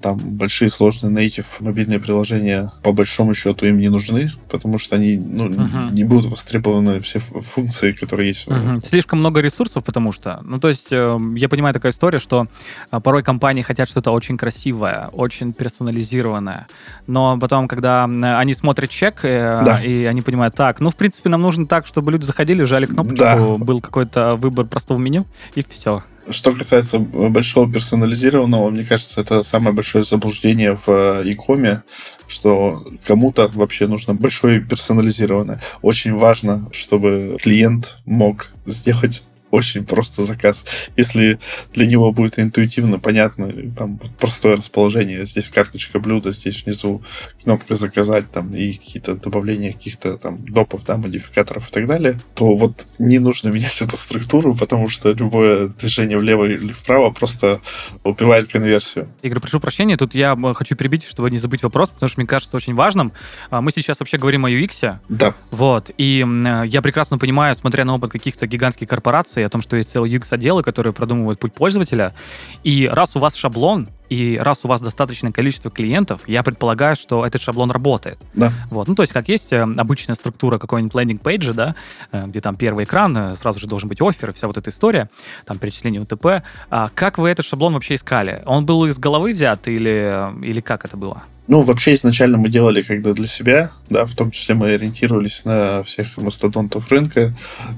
там 0.00 0.18
большие 0.18 0.70
сложные 0.70 1.12
native 1.12 1.46
мобильные 1.60 2.00
приложения 2.00 2.72
по 2.82 2.92
большому 2.92 3.34
счету 3.34 3.66
им 3.66 3.78
не 3.78 3.90
нужны, 3.90 4.32
потому 4.48 4.78
что 4.78 4.96
они 4.96 5.18
ну, 5.18 5.44
угу. 5.44 5.90
не 5.92 6.04
будут 6.04 6.30
востребованы 6.30 7.00
все 7.00 7.18
функции, 7.18 7.92
которые 8.06 8.28
есть. 8.28 8.48
Угу. 8.48 8.80
Слишком 8.80 9.18
много 9.18 9.40
ресурсов, 9.40 9.84
потому 9.84 10.12
что, 10.12 10.40
ну, 10.42 10.58
то 10.58 10.68
есть, 10.68 10.88
э, 10.90 11.18
я 11.36 11.48
понимаю 11.48 11.74
такая 11.74 11.92
история, 11.92 12.18
что 12.18 12.46
э, 12.90 13.00
порой 13.00 13.22
компании 13.22 13.62
хотят 13.62 13.88
что-то 13.88 14.12
очень 14.12 14.36
красивое, 14.36 15.08
очень 15.12 15.52
персонализированное, 15.52 16.66
но 17.06 17.38
потом, 17.38 17.68
когда 17.68 18.04
они 18.04 18.54
смотрят 18.54 18.90
чек, 18.90 19.24
э, 19.24 19.62
да. 19.64 19.80
и 19.82 20.04
они 20.04 20.22
понимают, 20.22 20.54
так, 20.54 20.80
ну, 20.80 20.90
в 20.90 20.96
принципе, 20.96 21.28
нам 21.28 21.42
нужно 21.42 21.66
так, 21.66 21.86
чтобы 21.86 22.12
люди 22.12 22.24
заходили, 22.24 22.62
жали 22.64 22.86
кнопочку, 22.86 23.16
да. 23.24 23.56
был 23.58 23.80
какой-то 23.80 24.36
выбор 24.36 24.66
простого 24.66 24.98
меню, 24.98 25.26
и 25.54 25.64
все. 25.68 26.02
Что 26.28 26.52
касается 26.52 26.98
большого 26.98 27.72
персонализированного, 27.72 28.70
мне 28.70 28.84
кажется, 28.84 29.20
это 29.20 29.42
самое 29.42 29.74
большое 29.74 30.04
заблуждение 30.04 30.74
в 30.74 31.22
e-коме, 31.22 31.82
что 32.26 32.84
кому-то 33.04 33.48
вообще 33.54 33.86
нужно 33.86 34.14
большое 34.14 34.60
персонализированное. 34.60 35.60
Очень 35.82 36.14
важно, 36.14 36.68
чтобы 36.72 37.36
клиент 37.40 37.98
мог 38.06 38.50
сделать 38.66 39.22
очень 39.56 39.84
просто 39.84 40.22
заказ. 40.22 40.66
Если 40.96 41.38
для 41.72 41.86
него 41.86 42.12
будет 42.12 42.38
интуитивно 42.38 42.98
понятно, 42.98 43.50
там 43.76 43.98
простое 44.18 44.56
расположение, 44.56 45.24
здесь 45.24 45.48
карточка 45.48 45.98
блюда, 45.98 46.32
здесь 46.32 46.64
внизу 46.64 47.02
кнопка 47.42 47.74
заказать, 47.74 48.30
там, 48.30 48.50
и 48.50 48.72
какие-то 48.72 49.14
добавления 49.14 49.72
каких-то 49.72 50.18
там 50.18 50.44
допов, 50.44 50.84
да, 50.84 50.96
модификаторов 50.96 51.68
и 51.68 51.72
так 51.72 51.86
далее, 51.86 52.20
то 52.34 52.54
вот 52.54 52.86
не 52.98 53.18
нужно 53.18 53.48
менять 53.56 53.80
эту 53.80 53.96
структуру, 53.96 54.54
потому 54.54 54.88
что 54.88 55.12
любое 55.12 55.68
движение 55.68 56.18
влево 56.18 56.44
или 56.44 56.72
вправо 56.72 57.10
просто 57.10 57.60
убивает 58.04 58.48
конверсию. 58.48 59.08
Игорь, 59.22 59.40
прошу 59.40 59.60
прощения, 59.60 59.96
тут 59.96 60.14
я 60.14 60.36
хочу 60.54 60.76
перебить, 60.76 61.04
чтобы 61.04 61.30
не 61.30 61.38
забыть 61.38 61.62
вопрос, 61.62 61.90
потому 61.90 62.08
что 62.08 62.20
мне 62.20 62.26
кажется 62.26 62.56
очень 62.56 62.74
важным. 62.74 63.12
А, 63.50 63.60
мы 63.62 63.70
сейчас 63.72 64.00
вообще 64.00 64.18
говорим 64.18 64.44
о 64.44 64.50
UX. 64.50 64.98
Да. 65.08 65.34
Вот. 65.50 65.90
И 65.96 66.24
я 66.66 66.82
прекрасно 66.82 67.18
понимаю, 67.18 67.54
смотря 67.54 67.84
на 67.84 67.94
опыт 67.94 68.12
каких-то 68.12 68.46
гигантских 68.46 68.88
корпораций, 68.88 69.44
о 69.46 69.50
том, 69.50 69.62
что 69.62 69.76
есть 69.76 69.90
целые 69.90 70.18
UX-отделы, 70.18 70.62
которые 70.62 70.92
продумывают 70.92 71.40
путь 71.40 71.54
пользователя. 71.54 72.14
И 72.62 72.86
раз 72.86 73.16
у 73.16 73.20
вас 73.20 73.34
шаблон, 73.34 73.88
и 74.08 74.38
раз 74.38 74.64
у 74.64 74.68
вас 74.68 74.80
достаточное 74.80 75.32
количество 75.32 75.70
клиентов, 75.70 76.22
я 76.26 76.42
предполагаю, 76.42 76.96
что 76.96 77.26
этот 77.26 77.42
шаблон 77.42 77.70
работает. 77.70 78.18
Да. 78.34 78.52
Вот. 78.70 78.88
Ну, 78.88 78.94
то 78.94 79.02
есть, 79.02 79.12
как 79.12 79.28
есть 79.28 79.52
э, 79.52 79.62
обычная 79.62 80.14
структура 80.14 80.58
какой-нибудь 80.58 80.94
лендинг-пейджа, 80.94 81.52
да, 81.52 81.74
э, 82.12 82.26
где 82.26 82.40
там 82.40 82.56
первый 82.56 82.84
экран, 82.84 83.16
э, 83.16 83.34
сразу 83.34 83.60
же 83.60 83.66
должен 83.66 83.88
быть 83.88 84.00
офер, 84.00 84.30
и 84.30 84.32
вся 84.32 84.46
вот 84.46 84.56
эта 84.56 84.70
история, 84.70 85.08
там 85.44 85.58
перечисление 85.58 86.02
УТП. 86.02 86.42
А 86.70 86.90
как 86.94 87.18
вы 87.18 87.28
этот 87.30 87.46
шаблон 87.46 87.74
вообще 87.74 87.94
искали? 87.94 88.42
Он 88.46 88.66
был 88.66 88.86
из 88.86 88.98
головы 88.98 89.32
взят 89.32 89.66
или, 89.68 90.32
или 90.42 90.60
как 90.60 90.84
это 90.84 90.96
было? 90.96 91.22
Ну, 91.48 91.62
вообще 91.62 91.94
изначально 91.94 92.38
мы 92.38 92.48
делали 92.48 92.82
когда 92.82 93.12
для 93.12 93.26
себя, 93.26 93.70
да, 93.88 94.04
в 94.04 94.14
том 94.14 94.32
числе 94.32 94.56
мы 94.56 94.72
ориентировались 94.72 95.44
на 95.44 95.82
всех 95.84 96.16
мастодонтов 96.16 96.90
рынка, 96.90 97.32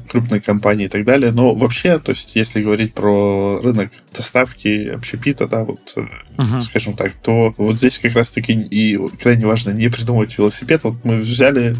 крупные 0.09 0.41
компании 0.41 0.87
и 0.87 0.89
так 0.89 1.05
далее. 1.05 1.33
Но 1.33 1.55
вообще, 1.55 1.99
то 1.99 2.11
есть, 2.13 2.35
если 2.35 2.63
говорить 2.63 2.95
про 2.95 3.61
рынок 3.63 3.91
доставки 4.15 4.89
общепита, 4.89 5.47
да, 5.47 5.65
вот, 5.65 5.95
uh-huh. 6.37 6.61
скажем 6.61 6.95
так, 6.95 7.13
то 7.15 7.55
вот 7.57 7.79
здесь 7.79 7.99
как 7.99 8.15
раз-таки 8.15 8.53
и 8.53 8.99
крайне 9.21 9.47
важно 9.47 9.71
не 9.71 9.89
придумывать 9.89 10.37
велосипед. 10.39 10.85
Вот 10.85 11.05
мы 11.05 11.19
взяли 11.19 11.77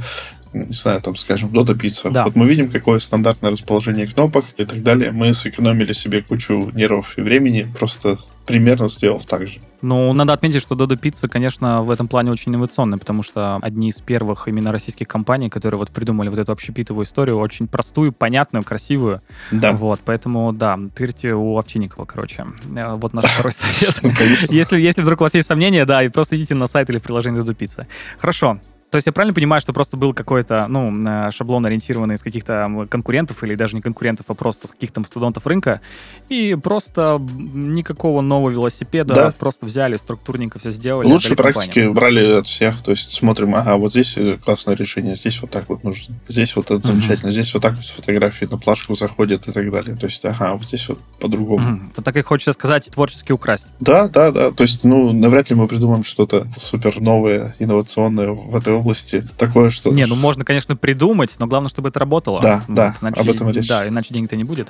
не 0.53 0.73
знаю, 0.73 1.03
там, 1.03 1.15
скажем, 1.15 1.51
Дота 1.53 1.75
Пицца. 1.75 2.11
Да. 2.11 2.25
Вот 2.25 2.35
мы 2.35 2.49
видим, 2.49 2.71
какое 2.71 2.99
стандартное 2.99 3.51
расположение 3.51 4.07
кнопок 4.07 4.47
и 4.57 4.65
так 4.65 4.83
далее. 4.83 5.13
Мы 5.13 5.35
сэкономили 5.35 5.93
себе 5.93 6.23
кучу 6.23 6.71
нервов 6.75 7.19
и 7.19 7.21
времени, 7.21 7.67
просто 7.79 8.19
примерно 8.49 8.89
сделав 8.89 9.25
так 9.27 9.47
же. 9.47 9.61
Ну, 9.81 10.13
надо 10.13 10.33
отметить, 10.33 10.61
что 10.61 10.75
Dodo 10.75 11.01
Pizza, 11.01 11.29
конечно, 11.29 11.83
в 11.83 11.91
этом 11.91 12.09
плане 12.09 12.33
очень 12.33 12.53
инновационная, 12.53 12.99
потому 12.99 13.23
что 13.23 13.57
одни 13.63 13.89
из 13.89 14.01
первых 14.01 14.49
именно 14.49 14.73
российских 14.73 15.07
компаний, 15.07 15.49
которые 15.49 15.79
вот 15.79 15.91
придумали 15.91 16.29
вот 16.29 16.39
эту 16.39 16.53
общепитовую 16.53 17.05
историю, 17.05 17.39
очень 17.39 17.69
простую, 17.69 18.13
понятную, 18.13 18.65
красивую. 18.65 19.23
Да. 19.53 19.73
Вот, 19.73 20.01
поэтому, 20.05 20.53
да, 20.53 20.79
тырьте 20.95 21.35
у 21.35 21.57
Овчинникова, 21.57 22.07
короче. 22.07 22.47
Э, 22.75 22.95
вот 22.95 23.15
наш 23.15 23.25
второй 23.25 23.53
совет. 23.53 24.01
Ну, 24.03 24.13
конечно. 24.17 24.53
Если, 24.53 24.81
если 24.81 25.03
вдруг 25.03 25.21
у 25.21 25.25
вас 25.25 25.35
есть 25.35 25.47
сомнения, 25.47 25.85
да, 25.85 26.03
и 26.03 26.09
просто 26.09 26.37
идите 26.37 26.55
на 26.55 26.67
сайт 26.67 26.91
или 26.91 26.99
приложение 26.99 27.43
Dodo 27.43 27.57
Pizza. 27.57 27.87
Хорошо. 28.19 28.59
То 28.91 28.97
есть 28.97 29.07
я 29.07 29.13
правильно 29.13 29.35
понимаю, 29.35 29.61
что 29.61 29.75
просто 29.75 29.99
был 29.99 30.15
какой-то, 30.15 30.67
ну, 30.69 30.93
э, 31.07 31.31
шаблон, 31.31 31.67
ориентированный 31.67 32.15
из 32.15 32.23
каких-то 32.23 32.87
конкурентов, 32.89 33.45
или 33.45 33.55
даже 33.55 33.77
не 33.77 33.83
конкурентов, 33.83 34.27
а 34.29 34.35
просто 34.35 34.67
с 34.67 34.71
каких-то 34.71 35.01
мастодонтов 35.01 35.47
рынка, 35.47 35.83
и 36.31 36.55
просто 36.55 37.21
никакого 37.21 38.23
нового 38.23 38.49
велосипеда, 38.51 39.15
Да. 39.15 39.35
просто 39.39 39.67
взяли, 39.67 39.97
структурненько 39.99 40.59
все 40.59 40.71
сделали. 40.71 41.07
Лучшие 41.07 41.37
практики 41.37 41.67
компаниям. 41.67 41.95
брали 41.95 42.33
от 42.39 42.47
всех, 42.47 42.81
то 42.83 42.93
есть 42.93 43.13
смотрим, 43.13 43.55
ага, 43.55 43.77
вот 43.77 43.93
здесь 43.93 44.15
э, 44.17 44.39
классное 44.43 44.75
решение, 44.75 45.17
здесь 45.17 45.41
вот 45.43 45.51
так 45.51 45.69
вот 45.69 45.85
нужно, 45.85 46.15
здесь 46.27 46.57
вот 46.57 46.67
это 46.71 46.77
Мгм. 46.77 46.83
замечательно, 46.95 47.31
здесь 47.31 47.53
вот 47.53 47.63
так 47.63 47.75
вот 47.75 47.85
фотографии 47.85 48.47
на 48.51 48.57
плашку 48.57 48.95
заходит 48.95 49.49
и 49.49 49.53
так 49.53 49.71
далее. 49.71 49.97
То 49.97 50.07
есть, 50.07 50.25
ага, 50.25 50.55
вот 50.55 50.65
здесь 50.67 50.89
вот 50.89 50.99
по-другому. 51.21 51.59
Мгм. 51.63 51.93
Вот 51.95 52.05
так 52.07 52.17
и 52.17 52.23
хочется 52.23 52.53
сказать, 52.53 52.87
творчески 52.91 53.33
украсть. 53.33 53.67
Да, 53.81 54.09
да, 54.09 54.31
да. 54.31 54.51
То 54.51 54.63
есть, 54.63 54.85
ну, 54.85 55.13
навряд 55.13 55.51
ли 55.51 55.57
мы 55.57 55.69
придумаем 55.69 56.05
что-то 56.05 56.47
супер 56.57 57.01
новое, 57.03 57.55
инновационное 57.59 58.31
в 58.31 58.57
этой 58.57 58.78
области. 58.79 59.27
Такое, 59.37 59.71
что... 59.71 59.93
Не, 59.93 60.07
ну 60.07 60.15
можно, 60.17 60.45
конечно, 60.45 60.77
придумать, 60.77 61.35
но 61.39 61.47
главное, 61.47 61.69
чтобы 61.69 61.89
это 61.91 61.99
работало. 62.01 62.41
Да, 62.43 62.65
Вот, 62.67 62.75
да, 62.77 62.95
иначе- 63.01 63.21
об 63.21 63.29
этом 63.31 63.51
речь. 63.51 63.69
Да, 63.69 63.87
иначе 63.87 64.15
денег-то 64.15 64.37
не 64.37 64.45
будет. 64.45 64.69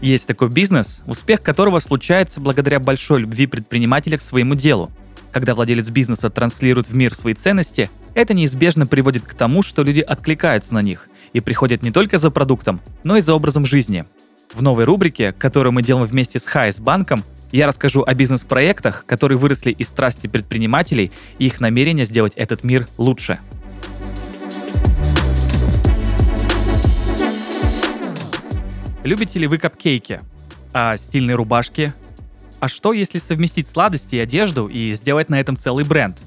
Есть 0.00 0.26
такой 0.26 0.48
бизнес, 0.48 1.02
успех 1.06 1.42
которого 1.42 1.78
случается 1.78 2.40
благодаря 2.40 2.80
большой 2.80 3.20
любви 3.20 3.46
предпринимателя 3.46 4.16
к 4.16 4.22
своему 4.22 4.54
делу. 4.54 4.90
Когда 5.30 5.54
владелец 5.54 5.90
бизнеса 5.90 6.30
транслирует 6.30 6.88
в 6.88 6.94
мир 6.94 7.14
свои 7.14 7.34
ценности, 7.34 7.90
это 8.14 8.32
неизбежно 8.34 8.86
приводит 8.86 9.24
к 9.24 9.34
тому, 9.34 9.62
что 9.62 9.82
люди 9.82 10.00
откликаются 10.00 10.74
на 10.74 10.82
них 10.82 11.08
и 11.32 11.40
приходят 11.40 11.82
не 11.82 11.90
только 11.90 12.18
за 12.18 12.30
продуктом, 12.30 12.80
но 13.04 13.16
и 13.16 13.20
за 13.20 13.34
образом 13.34 13.66
жизни. 13.66 14.04
В 14.54 14.62
новой 14.62 14.84
рубрике, 14.84 15.32
которую 15.32 15.72
мы 15.72 15.82
делаем 15.82 16.06
вместе 16.06 16.40
с 16.40 16.46
Хайс 16.46 16.80
банком, 16.80 17.22
я 17.52 17.66
расскажу 17.66 18.02
о 18.06 18.14
бизнес-проектах, 18.14 19.04
которые 19.06 19.38
выросли 19.38 19.72
из 19.72 19.88
страсти 19.88 20.26
предпринимателей 20.26 21.10
и 21.38 21.46
их 21.46 21.60
намерения 21.60 22.04
сделать 22.04 22.32
этот 22.36 22.64
мир 22.64 22.86
лучше. 22.96 23.40
Любите 29.02 29.38
ли 29.38 29.46
вы 29.46 29.58
капкейки? 29.58 30.20
А 30.72 30.96
стильные 30.96 31.34
рубашки? 31.34 31.92
А 32.60 32.68
что, 32.68 32.92
если 32.92 33.18
совместить 33.18 33.66
сладости 33.66 34.16
и 34.16 34.18
одежду 34.18 34.66
и 34.66 34.92
сделать 34.92 35.30
на 35.30 35.40
этом 35.40 35.56
целый 35.56 35.84
бренд? 35.84 36.18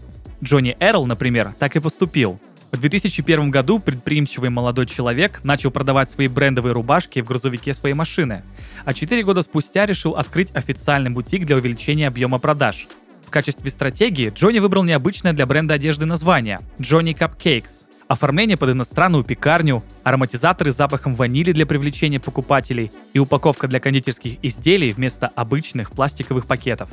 Джонни 0.43 0.75
Эрл, 0.79 1.05
например, 1.05 1.53
так 1.59 1.75
и 1.75 1.79
поступил. 1.79 2.39
В 2.73 2.79
2001 2.79 3.51
году 3.51 3.77
предприимчивый 3.77 4.49
молодой 4.49 4.87
человек 4.87 5.41
начал 5.43 5.69
продавать 5.69 6.09
свои 6.09 6.27
брендовые 6.27 6.73
рубашки 6.73 7.21
в 7.21 7.25
грузовике 7.27 7.71
своей 7.71 7.93
машины, 7.93 8.43
а 8.83 8.95
4 8.95 9.21
года 9.21 9.43
спустя 9.43 9.85
решил 9.85 10.13
открыть 10.13 10.49
официальный 10.55 11.11
бутик 11.11 11.45
для 11.45 11.55
увеличения 11.55 12.07
объема 12.07 12.39
продаж. 12.39 12.87
В 13.27 13.29
качестве 13.29 13.69
стратегии 13.69 14.33
Джонни 14.33 14.57
выбрал 14.57 14.83
необычное 14.83 15.33
для 15.33 15.45
бренда 15.45 15.75
одежды 15.75 16.07
название– 16.07 16.59
Johnny 16.79 17.15
Cupcakes. 17.15 17.85
Оформление 18.07 18.57
под 18.57 18.71
иностранную 18.71 19.23
пекарню, 19.23 19.83
ароматизаторы 20.03 20.71
с 20.71 20.75
запахом 20.75 21.13
ванили 21.13 21.51
для 21.51 21.67
привлечения 21.67 22.19
покупателей 22.19 22.91
и 23.13 23.19
упаковка 23.19 23.67
для 23.67 23.79
кондитерских 23.79 24.43
изделий 24.43 24.93
вместо 24.93 25.27
обычных 25.27 25.91
пластиковых 25.91 26.47
пакетов. 26.47 26.89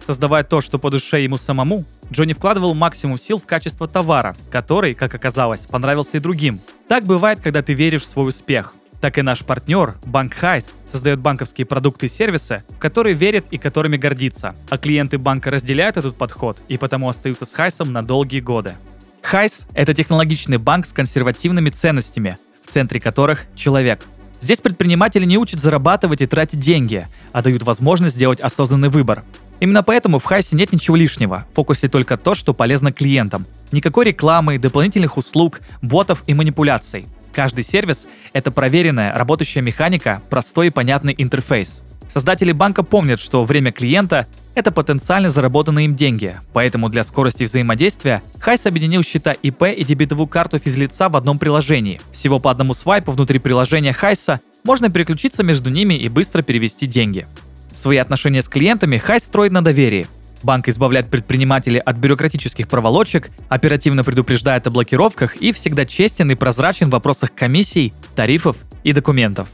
Создавая 0.00 0.44
то, 0.44 0.60
что 0.60 0.78
по 0.78 0.90
душе 0.90 1.22
ему 1.22 1.38
самому, 1.38 1.84
Джонни 2.10 2.32
вкладывал 2.32 2.74
максимум 2.74 3.18
сил 3.18 3.38
в 3.38 3.46
качество 3.46 3.86
товара, 3.86 4.34
который, 4.50 4.94
как 4.94 5.14
оказалось, 5.14 5.66
понравился 5.66 6.16
и 6.16 6.20
другим. 6.20 6.60
Так 6.88 7.04
бывает, 7.04 7.40
когда 7.40 7.62
ты 7.62 7.74
веришь 7.74 8.02
в 8.02 8.06
свой 8.06 8.28
успех. 8.28 8.74
Так 9.00 9.16
и 9.18 9.22
наш 9.22 9.44
партнер, 9.44 9.94
Банк 10.06 10.34
Хайс, 10.34 10.72
создает 10.84 11.20
банковские 11.20 11.66
продукты 11.66 12.06
и 12.06 12.08
сервисы, 12.08 12.64
в 12.68 12.78
которые 12.78 13.14
верит 13.14 13.44
и 13.50 13.58
которыми 13.58 13.96
гордится. 13.96 14.56
А 14.70 14.78
клиенты 14.78 15.18
банка 15.18 15.50
разделяют 15.50 15.96
этот 15.96 16.16
подход 16.16 16.60
и 16.68 16.76
потому 16.78 17.08
остаются 17.08 17.44
с 17.44 17.52
Хайсом 17.52 17.92
на 17.92 18.02
долгие 18.02 18.40
годы. 18.40 18.74
Хайс– 19.22 19.66
это 19.74 19.94
технологичный 19.94 20.58
банк 20.58 20.86
с 20.86 20.92
консервативными 20.92 21.70
ценностями, 21.70 22.38
в 22.64 22.72
центре 22.72 22.98
которых– 22.98 23.44
человек. 23.54 24.04
Здесь 24.40 24.60
предприниматели 24.60 25.24
не 25.24 25.38
учат 25.38 25.60
зарабатывать 25.60 26.22
и 26.22 26.26
тратить 26.26 26.60
деньги, 26.60 27.06
а 27.32 27.42
дают 27.42 27.62
возможность 27.62 28.16
сделать 28.16 28.40
осознанный 28.40 28.88
выбор. 28.88 29.22
Именно 29.60 29.82
поэтому 29.82 30.18
в 30.18 30.24
Хайсе 30.24 30.56
нет 30.56 30.72
ничего 30.72 30.96
лишнего, 30.96 31.46
в 31.52 31.56
фокусе 31.56 31.88
только 31.88 32.16
то, 32.16 32.34
что 32.34 32.54
полезно 32.54 32.92
клиентам. 32.92 33.46
Никакой 33.72 34.06
рекламы, 34.06 34.58
дополнительных 34.58 35.16
услуг, 35.16 35.60
ботов 35.82 36.22
и 36.26 36.34
манипуляций. 36.34 37.06
Каждый 37.32 37.64
сервис– 37.64 38.06
это 38.32 38.50
проверенная, 38.50 39.12
работающая 39.14 39.62
механика, 39.62 40.22
простой 40.30 40.68
и 40.68 40.70
понятный 40.70 41.14
интерфейс. 41.16 41.82
Создатели 42.08 42.52
банка 42.52 42.82
помнят, 42.82 43.20
что 43.20 43.44
время 43.44 43.70
клиента– 43.70 44.26
это 44.54 44.72
потенциально 44.72 45.30
заработанные 45.30 45.84
им 45.84 45.94
деньги, 45.94 46.36
поэтому 46.52 46.88
для 46.88 47.04
скорости 47.04 47.44
взаимодействия 47.44 48.22
Хайс 48.40 48.66
объединил 48.66 49.02
счета 49.02 49.32
ИП 49.32 49.64
и 49.64 49.84
дебетовую 49.84 50.26
карту 50.26 50.58
физлица 50.58 51.08
в 51.08 51.16
одном 51.16 51.38
приложении. 51.38 52.00
Всего 52.10 52.40
по 52.40 52.50
одному 52.50 52.74
свайпу 52.74 53.12
внутри 53.12 53.38
приложения 53.38 53.92
Хайса 53.92 54.40
можно 54.64 54.90
переключиться 54.90 55.42
между 55.42 55.70
ними 55.70 55.94
и 55.94 56.08
быстро 56.08 56.42
перевести 56.42 56.86
деньги. 56.86 57.28
Свои 57.78 57.98
отношения 57.98 58.42
с 58.42 58.48
клиентами 58.48 58.96
Хайс 58.96 59.22
строит 59.22 59.52
на 59.52 59.62
доверии. 59.62 60.08
Банк 60.42 60.66
избавляет 60.66 61.10
предпринимателей 61.10 61.78
от 61.78 61.94
бюрократических 61.94 62.66
проволочек, 62.66 63.30
оперативно 63.48 64.02
предупреждает 64.02 64.66
о 64.66 64.72
блокировках 64.72 65.36
и 65.36 65.52
всегда 65.52 65.86
честен 65.86 66.28
и 66.32 66.34
прозрачен 66.34 66.88
в 66.88 66.92
вопросах 66.92 67.32
комиссий, 67.32 67.92
тарифов 68.16 68.56
и 68.82 68.92
документов. 68.92 69.46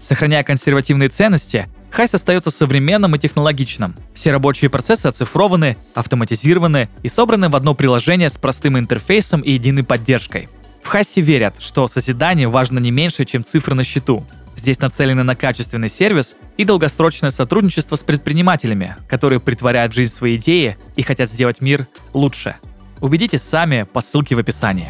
Сохраняя 0.00 0.42
консервативные 0.42 1.10
ценности, 1.10 1.68
Хайс 1.92 2.12
остается 2.12 2.50
современным 2.50 3.14
и 3.14 3.20
технологичным. 3.20 3.94
Все 4.14 4.32
рабочие 4.32 4.68
процессы 4.68 5.06
оцифрованы, 5.06 5.76
автоматизированы 5.94 6.88
и 7.04 7.08
собраны 7.08 7.50
в 7.50 7.54
одно 7.54 7.76
приложение 7.76 8.30
с 8.30 8.36
простым 8.36 8.80
интерфейсом 8.80 9.42
и 9.42 9.52
единой 9.52 9.84
поддержкой. 9.84 10.48
В 10.82 10.88
Хайсе 10.88 11.20
верят, 11.20 11.54
что 11.60 11.86
созидание 11.86 12.48
важно 12.48 12.80
не 12.80 12.90
меньше, 12.90 13.24
чем 13.24 13.44
цифры 13.44 13.76
на 13.76 13.84
счету. 13.84 14.26
Здесь 14.56 14.80
нацелены 14.80 15.22
на 15.22 15.34
качественный 15.34 15.88
сервис 15.88 16.36
и 16.56 16.64
долгосрочное 16.64 17.30
сотрудничество 17.30 17.96
с 17.96 18.00
предпринимателями, 18.00 18.96
которые 19.08 19.40
притворяют 19.40 19.92
в 19.92 19.96
жизнь 19.96 20.12
свои 20.12 20.36
идеи 20.36 20.76
и 20.96 21.02
хотят 21.02 21.30
сделать 21.30 21.60
мир 21.60 21.86
лучше. 22.12 22.56
Убедитесь 23.00 23.42
сами 23.42 23.84
по 23.90 24.00
ссылке 24.00 24.34
в 24.34 24.38
описании. 24.38 24.88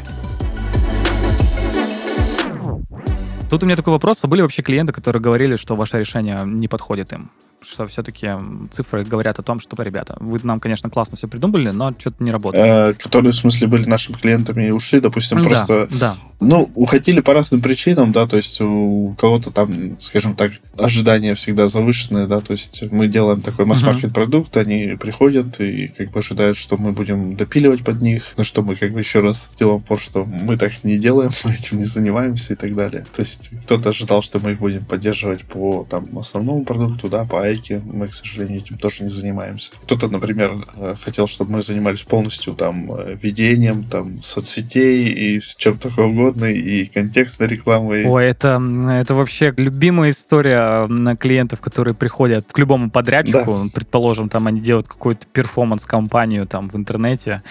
Тут 3.48 3.62
у 3.64 3.66
меня 3.66 3.76
такой 3.76 3.92
вопрос, 3.92 4.18
а 4.22 4.28
были 4.28 4.42
вообще 4.42 4.62
клиенты, 4.62 4.92
которые 4.92 5.20
говорили, 5.20 5.56
что 5.56 5.74
ваше 5.74 5.98
решение 5.98 6.42
не 6.44 6.68
подходит 6.68 7.12
им? 7.12 7.30
Что 7.62 7.86
все-таки 7.86 8.30
цифры 8.70 9.04
говорят 9.04 9.38
о 9.38 9.42
том, 9.42 9.60
что, 9.60 9.80
ребята, 9.82 10.16
вы 10.20 10.40
нам, 10.42 10.60
конечно, 10.60 10.88
классно 10.88 11.16
все 11.16 11.28
придумали, 11.28 11.70
но 11.70 11.92
что-то 11.98 12.22
не 12.22 12.30
работает. 12.30 12.64
Э, 12.64 12.92
которые, 12.94 13.32
в 13.32 13.36
смысле, 13.36 13.66
были 13.66 13.88
нашими 13.88 14.16
клиентами 14.16 14.66
и 14.66 14.70
ушли, 14.70 15.00
допустим, 15.00 15.42
просто 15.42 15.88
да. 15.98 16.16
Ну, 16.40 16.70
уходили 16.74 17.20
по 17.20 17.34
разным 17.34 17.60
причинам, 17.60 18.12
да, 18.12 18.26
то 18.26 18.38
есть 18.38 18.62
у 18.62 19.14
кого-то 19.18 19.50
там, 19.50 20.00
скажем 20.00 20.34
так, 20.34 20.52
ожидания 20.78 21.34
всегда 21.34 21.66
завышенные, 21.66 22.26
да, 22.26 22.40
то 22.40 22.52
есть 22.52 22.82
мы 22.90 23.08
делаем 23.08 23.42
такой 23.42 23.66
масс-маркет 23.66 24.14
продукт, 24.14 24.56
они 24.56 24.96
приходят 24.98 25.60
и 25.60 25.88
как 25.88 26.10
бы 26.10 26.20
ожидают, 26.20 26.56
что 26.56 26.78
мы 26.78 26.92
будем 26.92 27.36
допиливать 27.36 27.84
под 27.84 28.00
них, 28.00 28.38
на 28.38 28.44
что 28.44 28.62
мы 28.62 28.74
как 28.74 28.92
бы 28.92 29.00
еще 29.00 29.20
раз 29.20 29.52
делаем 29.58 29.82
пор, 29.82 30.00
что 30.00 30.24
мы 30.24 30.56
так 30.56 30.82
не 30.82 30.98
делаем, 30.98 31.30
мы 31.44 31.52
этим 31.52 31.78
не 31.78 31.84
занимаемся 31.84 32.54
и 32.54 32.56
так 32.56 32.74
далее. 32.74 33.06
То 33.14 33.20
есть 33.20 33.50
кто-то 33.64 33.90
ожидал, 33.90 34.22
что 34.22 34.40
мы 34.40 34.52
их 34.52 34.58
будем 34.58 34.84
поддерживать 34.84 35.44
по 35.44 35.86
там 35.90 36.18
основному 36.18 36.64
продукту, 36.64 37.10
да, 37.10 37.26
по 37.26 37.42
айке, 37.50 37.82
мы, 37.84 38.08
к 38.08 38.14
сожалению, 38.14 38.60
этим 38.60 38.78
тоже 38.78 39.04
не 39.04 39.10
занимаемся. 39.10 39.72
Кто-то, 39.84 40.08
например, 40.08 40.66
э, 40.76 40.94
хотел, 41.02 41.26
чтобы 41.26 41.52
мы 41.52 41.62
занимались 41.62 42.02
полностью 42.02 42.54
там 42.54 42.92
э, 42.92 43.16
ведением, 43.20 43.84
там, 43.84 44.22
соцсетей 44.22 45.06
и 45.08 45.40
чем 45.56 45.78
только 45.78 46.00
угодно, 46.00 46.46
и 46.46 46.86
контекстной 46.86 47.48
рекламой. 47.48 48.06
Ой, 48.06 48.26
это, 48.26 48.60
это 48.90 49.14
вообще 49.14 49.52
любимая 49.56 50.10
история 50.10 50.86
на 50.86 51.16
клиентов, 51.16 51.60
которые 51.60 51.94
приходят 51.94 52.46
к 52.50 52.58
любому 52.58 52.90
подрядчику. 52.90 53.70
Предположим, 53.72 54.28
там 54.28 54.46
они 54.46 54.60
делают 54.60 54.88
какую-то 54.88 55.26
перформанс-компанию 55.32 56.46
там 56.46 56.68
в 56.68 56.76
интернете. 56.76 57.42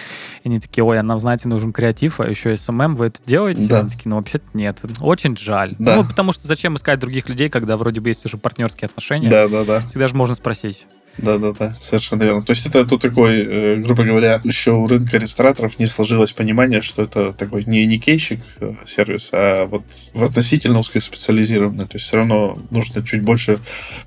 И 0.44 0.48
они 0.48 0.60
такие, 0.60 0.84
ой, 0.84 0.98
а 0.98 1.02
нам, 1.02 1.20
знаете, 1.20 1.48
нужен 1.48 1.72
креатив, 1.72 2.20
а 2.20 2.28
еще 2.28 2.52
SMM, 2.52 2.94
вы 2.94 3.06
это 3.06 3.18
делаете? 3.24 3.66
Да. 3.66 3.80
Они 3.80 3.90
такие, 3.90 4.08
ну, 4.10 4.16
вообще-то 4.16 4.44
нет. 4.54 4.78
Очень 5.00 5.36
жаль. 5.36 5.74
Да. 5.78 5.96
Ну, 5.96 6.04
потому 6.04 6.32
что 6.32 6.46
зачем 6.46 6.76
искать 6.76 6.98
других 6.98 7.28
людей, 7.28 7.48
когда 7.48 7.76
вроде 7.76 8.00
бы 8.00 8.08
есть 8.08 8.24
уже 8.24 8.36
партнерские 8.36 8.86
отношения? 8.86 9.30
Да, 9.30 9.48
да, 9.48 9.64
да. 9.64 9.82
Всегда 9.90 10.06
же 10.06 10.14
можно 10.14 10.36
спросить. 10.36 10.86
да, 11.18 11.36
да, 11.36 11.52
да, 11.52 11.76
совершенно 11.80 12.22
верно. 12.22 12.42
То 12.42 12.50
есть 12.50 12.64
это 12.64 12.86
тут 12.86 13.02
такой, 13.02 13.44
э, 13.44 13.76
грубо 13.76 14.04
говоря, 14.04 14.40
еще 14.44 14.70
у 14.70 14.86
рынка 14.86 15.18
рестораторов 15.18 15.80
не 15.80 15.88
сложилось 15.88 16.32
понимание, 16.32 16.80
что 16.80 17.02
это 17.02 17.32
такой 17.32 17.64
не 17.64 17.84
никейщик 17.86 18.40
э, 18.60 18.74
сервис, 18.86 19.30
а 19.32 19.66
вот 19.66 19.82
в 20.14 20.22
относительно 20.22 20.78
узкоспециализированный. 20.78 21.86
То 21.86 21.96
есть 21.96 22.06
все 22.06 22.18
равно 22.18 22.56
нужно 22.70 23.04
чуть 23.04 23.22
больше 23.22 23.58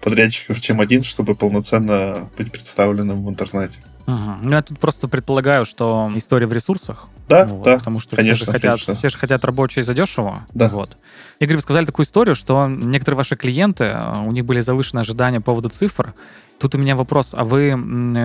подрядчиков, 0.02 0.62
чем 0.62 0.80
один, 0.80 1.04
чтобы 1.04 1.36
полноценно 1.36 2.30
быть 2.38 2.52
представленным 2.54 3.24
в 3.24 3.30
интернете. 3.30 3.80
Угу. 4.06 4.32
Ну, 4.44 4.52
я 4.52 4.62
тут 4.62 4.80
просто 4.80 5.08
предполагаю, 5.08 5.66
что 5.66 6.12
история 6.16 6.46
в 6.46 6.54
ресурсах. 6.54 7.08
Да, 7.30 7.46
вот, 7.46 7.64
да. 7.64 7.78
Потому 7.78 8.00
что 8.00 8.16
конечно, 8.16 8.36
все, 8.36 8.46
же 8.46 8.52
хотят, 8.52 8.72
конечно. 8.72 8.96
все 8.96 9.10
же 9.10 9.18
хотят 9.18 9.46
рабочие 9.46 9.84
задешево. 9.84 10.46
Да. 10.54 10.68
Вот. 10.68 10.98
Игорь, 11.40 11.56
вы 11.56 11.62
сказали 11.62 11.86
такую 11.86 12.06
историю, 12.06 12.36
что 12.36 12.68
некоторые 12.68 13.18
ваши 13.18 13.36
клиенты, 13.36 13.86
э, 13.86 14.20
у 14.26 14.32
них 14.32 14.46
были 14.46 14.60
завышенные 14.60 15.02
ожидания 15.02 15.40
по 15.40 15.46
поводу 15.46 15.70
цифр, 15.70 16.14
Тут 16.60 16.76
у 16.76 16.78
меня 16.78 16.96
вопрос, 16.96 17.32
а 17.34 17.44
вы 17.44 17.76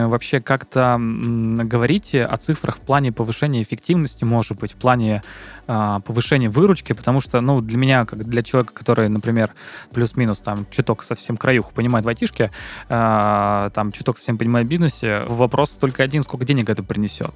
вообще 0.07 0.41
как-то 0.41 0.97
говорите 1.01 2.23
о 2.23 2.37
цифрах 2.37 2.77
в 2.77 2.81
плане 2.81 3.11
повышения 3.11 3.61
эффективности, 3.63 4.23
может 4.23 4.59
быть, 4.59 4.75
в 4.75 4.77
плане 4.77 5.25
э, 5.69 6.01
повышения 6.05 6.49
выручки, 6.49 6.93
потому 6.93 7.21
что, 7.21 7.41
ну, 7.41 7.61
для 7.61 7.79
меня, 7.79 8.05
как 8.05 8.25
для 8.25 8.43
человека, 8.43 8.73
который, 8.75 9.09
например, 9.09 9.53
плюс-минус 9.93 10.41
там 10.41 10.67
чуток 10.71 11.05
совсем 11.05 11.37
краюху 11.37 11.73
понимает 11.73 12.05
в 12.05 12.09
айтишке, 12.09 12.51
э, 12.89 13.71
там 13.73 13.93
чуток 13.93 14.19
совсем 14.19 14.39
понимает 14.39 14.67
в 14.67 14.71
бизнесе, 14.71 15.23
вопрос 15.29 15.71
только 15.73 16.03
один, 16.03 16.23
сколько 16.23 16.45
денег 16.45 16.69
это 16.69 16.83
принесет. 16.83 17.35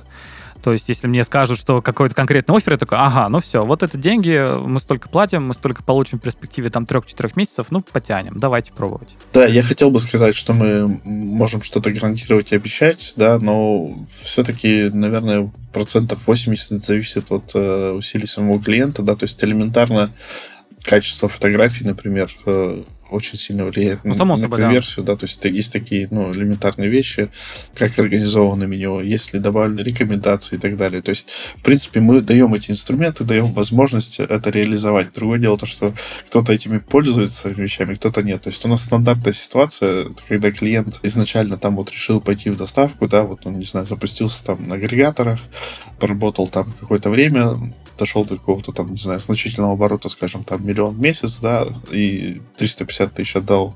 То 0.63 0.73
есть, 0.73 0.89
если 0.89 1.09
мне 1.09 1.25
скажут, 1.25 1.59
что 1.59 1.83
какой-то 1.83 2.15
конкретный 2.15 2.57
офер, 2.57 2.75
я 2.75 2.79
такой, 2.79 2.99
ага, 2.99 3.29
ну 3.29 3.41
все, 3.41 3.65
вот 3.65 3.83
это 3.83 3.99
деньги, 3.99 4.57
мы 4.65 4.79
столько 4.79 5.09
платим, 5.09 5.49
мы 5.49 5.55
столько 5.55 5.83
получим 5.83 6.19
в 6.19 6.23
перспективе 6.23 6.71
там 6.71 6.85
3-4 6.85 7.33
месяцев, 7.35 7.67
ну, 7.71 7.83
потянем, 7.83 8.39
давайте 8.39 8.73
пробовать. 8.73 9.17
Да, 9.33 9.45
я 9.45 9.63
хотел 9.63 9.91
бы 9.91 9.99
сказать, 9.99 10.37
что 10.37 10.55
мы 10.55 11.01
можем 11.05 11.63
что-то 11.63 11.91
гарантировать 11.91 12.53
и 12.53 12.57
обещать, 12.57 13.15
да, 13.17 13.39
но 13.41 13.93
все-таки, 14.09 14.89
наверное, 14.93 15.51
процентов 15.73 16.27
80 16.27 16.83
зависит 16.83 17.31
от 17.31 17.53
э, 17.55 17.91
усилий 17.93 18.27
самого 18.27 18.63
клиента, 18.63 19.03
да, 19.03 19.17
то 19.17 19.25
есть 19.25 19.43
элементарно 19.43 20.11
качество 20.83 21.29
фотографий, 21.29 21.85
например, 21.85 22.31
э, 22.47 22.83
очень 23.13 23.39
сильно 23.39 23.65
влияет 23.65 24.05
ну, 24.05 24.15
само 24.15 24.35
на 24.35 24.41
собой, 24.41 24.61
конверсию, 24.61 25.05
да. 25.05 25.13
да, 25.13 25.21
то 25.21 25.25
есть 25.27 25.45
есть 25.45 25.73
такие, 25.73 26.09
ну, 26.11 26.33
элементарные 26.33 26.89
вещи, 26.89 27.29
как 27.75 27.99
организовано 27.99 28.65
меню, 28.65 29.01
есть 29.01 29.33
ли 29.33 29.41
добавлены 29.41 29.81
рекомендации 29.81 30.57
и 30.57 30.59
так 30.59 30.77
далее. 30.77 31.03
То 31.03 31.11
есть, 31.11 31.31
в 31.31 31.63
принципе, 31.63 32.01
мы 32.01 32.21
даем 32.21 32.55
эти 32.55 32.71
инструменты, 32.71 33.25
даем 33.25 33.53
возможность 33.53 34.21
это 34.21 34.51
реализовать. 34.51 35.13
Другое 35.13 35.39
дело 35.39 35.59
то, 35.59 35.67
что 35.67 35.93
кто-то 36.27 36.53
этими 36.53 36.79
пользуется 36.79 37.51
вещами, 37.51 37.95
кто-то 37.95 38.23
нет. 38.23 38.43
То 38.43 38.51
есть 38.51 38.65
у 38.65 38.69
нас 38.69 38.83
стандартная 38.83 39.33
ситуация, 39.33 40.07
когда 40.29 40.51
клиент 40.51 41.01
изначально 41.03 41.59
там 41.59 41.77
вот 41.77 41.91
решил 41.91 42.21
пойти 42.21 42.51
в 42.51 42.57
доставку, 42.57 43.09
да, 43.09 43.23
вот 43.23 43.47
он, 43.47 43.55
не 43.55 43.65
знаю, 43.65 43.87
запустился 43.87 44.45
там 44.45 44.69
на 44.69 44.77
агрегаторах, 44.77 45.41
поработал 45.99 46.47
там 46.49 46.73
какое-то 46.81 47.11
время, 47.11 47.57
дошел 47.99 48.25
до 48.25 48.37
какого-то 48.37 48.73
там, 48.73 48.91
не 48.91 48.97
знаю, 48.97 49.21
значительного 49.21 49.75
оборота, 49.75 50.09
скажем, 50.09 50.45
там 50.45 50.67
миллион 50.67 50.95
в 50.95 51.01
месяц, 51.01 51.41
да, 51.41 51.67
и 51.91 52.41
350 52.57 53.15
тысяч 53.15 53.37
отдал 53.37 53.75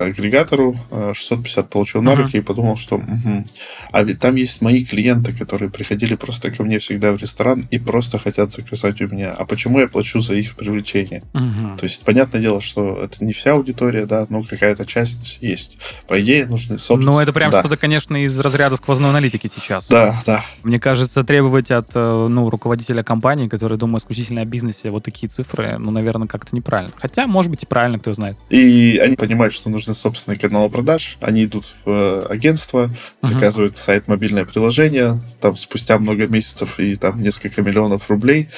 агрегатору, 0.00 0.76
650 0.90 1.64
э, 1.64 1.68
получил 1.68 2.02
на 2.02 2.14
руки 2.14 2.36
uh-huh. 2.36 2.40
и 2.40 2.42
подумал, 2.42 2.76
что 2.76 2.96
угу. 2.96 3.44
а 3.92 4.02
ведь 4.02 4.20
там 4.20 4.34
есть 4.34 4.62
мои 4.62 4.84
клиенты, 4.84 5.36
которые 5.36 5.70
приходили 5.70 6.14
просто 6.14 6.50
ко 6.50 6.64
мне 6.64 6.78
всегда 6.78 7.12
в 7.12 7.18
ресторан 7.18 7.66
и 7.70 7.78
просто 7.78 8.18
хотят 8.18 8.52
заказать 8.52 9.00
у 9.00 9.08
меня. 9.08 9.32
А 9.32 9.44
почему 9.44 9.80
я 9.80 9.88
плачу 9.88 10.20
за 10.20 10.34
их 10.34 10.56
привлечение? 10.56 11.22
Uh-huh. 11.32 11.76
То 11.78 11.84
есть, 11.84 12.04
понятное 12.04 12.40
дело, 12.40 12.60
что 12.60 13.02
это 13.02 13.24
не 13.24 13.32
вся 13.32 13.52
аудитория, 13.52 14.06
да, 14.06 14.26
но 14.28 14.42
какая-то 14.42 14.86
часть 14.86 15.38
есть. 15.40 15.78
По 16.08 16.20
идее, 16.20 16.46
нужны 16.46 16.78
собственно... 16.78 17.12
Ну, 17.12 17.20
это 17.20 17.32
прям 17.32 17.50
да. 17.50 17.60
что-то, 17.60 17.76
конечно, 17.76 18.16
из 18.24 18.38
разряда 18.40 18.76
сквозной 18.76 19.10
аналитики 19.10 19.50
сейчас. 19.54 19.88
Да, 19.88 20.20
да. 20.26 20.44
Мне 20.62 20.80
кажется, 20.80 21.24
требовать 21.24 21.70
от 21.70 21.90
э, 21.94 22.26
ну, 22.28 22.50
руководителя 22.50 23.02
компании, 23.02 23.48
который 23.48 23.78
думает 23.78 24.02
исключительно 24.02 24.42
о 24.42 24.44
бизнесе, 24.44 24.90
вот 24.90 25.04
такие 25.04 25.28
цифры, 25.28 25.78
ну, 25.78 25.90
наверное, 25.90 26.28
как-то 26.28 26.56
неправильно. 26.56 26.92
Хотя, 26.96 27.26
может 27.26 27.50
быть, 27.50 27.62
и 27.62 27.66
правильно, 27.66 27.98
кто 27.98 28.12
знает. 28.12 28.36
И 28.48 29.00
они 29.02 29.16
понимают, 29.16 29.52
что 29.52 29.70
нужно 29.70 29.89
собственный 29.94 30.38
канал 30.38 30.68
продаж, 30.70 31.18
они 31.20 31.44
идут 31.44 31.64
в 31.64 31.82
э, 31.86 32.26
агентство, 32.28 32.86
uh-huh. 32.86 33.28
заказывают 33.28 33.76
сайт, 33.76 34.08
мобильное 34.08 34.44
приложение, 34.44 35.20
там 35.40 35.56
спустя 35.56 35.98
много 35.98 36.26
месяцев 36.26 36.78
и 36.78 36.96
там 36.96 37.22
несколько 37.22 37.62
миллионов 37.62 38.10
рублей, 38.10 38.48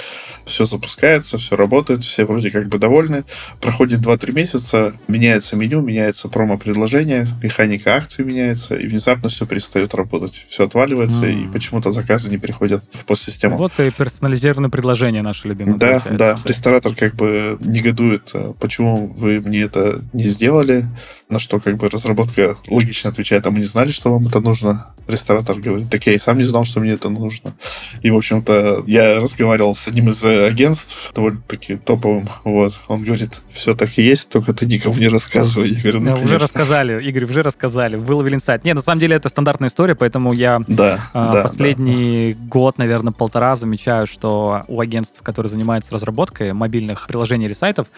все 0.44 0.64
запускается, 0.64 1.38
все 1.38 1.56
работает, 1.56 2.02
все 2.02 2.24
вроде 2.24 2.50
как 2.50 2.68
бы 2.68 2.78
довольны. 2.78 3.24
Проходит 3.60 4.00
2-3 4.00 4.32
месяца, 4.32 4.92
меняется 5.08 5.56
меню, 5.56 5.80
меняется 5.80 6.28
промо-предложение, 6.28 7.28
механика 7.42 7.94
акций 7.94 8.24
меняется, 8.24 8.74
и 8.74 8.86
внезапно 8.86 9.28
все 9.28 9.46
перестает 9.46 9.94
работать. 9.94 10.46
Все 10.48 10.64
отваливается, 10.64 11.26
uh-huh. 11.26 11.48
и 11.48 11.52
почему-то 11.52 11.92
заказы 11.92 12.30
не 12.30 12.38
приходят 12.38 12.84
в 12.92 13.04
постсистему. 13.04 13.56
Вот 13.56 13.78
и 13.80 13.90
персонализированное 13.90 14.70
предложение 14.70 15.22
наше 15.22 15.48
любимое. 15.48 15.76
Да, 15.78 16.00
получается. 16.00 16.18
да. 16.18 16.38
Ресторатор 16.44 16.94
как 16.94 17.14
бы 17.14 17.56
негодует, 17.60 18.30
а 18.34 18.52
почему 18.54 19.08
вы 19.08 19.40
мне 19.40 19.62
это 19.62 20.02
не 20.12 20.24
сделали, 20.24 20.84
на 21.32 21.38
что 21.38 21.58
как 21.58 21.76
бы 21.76 21.88
разработка 21.88 22.56
логично 22.68 23.10
отвечает, 23.10 23.46
а 23.46 23.50
мы 23.50 23.58
не 23.58 23.64
знали, 23.64 23.90
что 23.90 24.12
вам 24.12 24.28
это 24.28 24.40
нужно. 24.40 24.86
Ресторатор 25.08 25.58
говорит, 25.58 25.90
так 25.90 26.06
я 26.06 26.12
и 26.12 26.18
сам 26.18 26.38
не 26.38 26.44
знал, 26.44 26.64
что 26.64 26.78
мне 26.80 26.92
это 26.92 27.08
нужно. 27.08 27.54
И, 28.02 28.10
в 28.10 28.16
общем-то, 28.16 28.84
я 28.86 29.20
разговаривал 29.20 29.74
с 29.74 29.88
одним 29.88 30.10
из 30.10 30.24
агентств, 30.24 31.12
довольно-таки 31.14 31.76
топовым, 31.76 32.28
вот. 32.44 32.78
Он 32.88 33.02
говорит, 33.02 33.40
все 33.48 33.74
так 33.74 33.98
и 33.98 34.02
есть, 34.02 34.30
только 34.30 34.52
ты 34.52 34.66
никому 34.66 34.94
не 34.96 35.08
рассказывай. 35.08 35.70
Я 35.70 35.80
говорю, 35.80 36.00
ну, 36.00 36.16
да, 36.16 36.22
Уже 36.22 36.38
рассказали, 36.38 37.02
Игорь, 37.02 37.24
уже 37.24 37.42
рассказали, 37.42 37.96
выловили 37.96 38.34
инсайт. 38.34 38.64
Не, 38.64 38.74
на 38.74 38.80
самом 38.80 39.00
деле 39.00 39.16
это 39.16 39.28
стандартная 39.28 39.68
история, 39.68 39.94
поэтому 39.94 40.32
я 40.32 40.60
да, 40.68 41.00
а, 41.14 41.32
да, 41.32 41.42
последний 41.42 42.34
да. 42.34 42.46
год, 42.48 42.78
наверное, 42.78 43.12
полтора 43.12 43.56
замечаю, 43.56 44.06
что 44.06 44.62
у 44.68 44.80
агентств, 44.80 45.22
которые 45.22 45.50
занимаются 45.50 45.92
разработкой 45.92 46.52
мобильных 46.52 47.06
приложений 47.06 47.46
или 47.46 47.54
сайтов, 47.54 47.88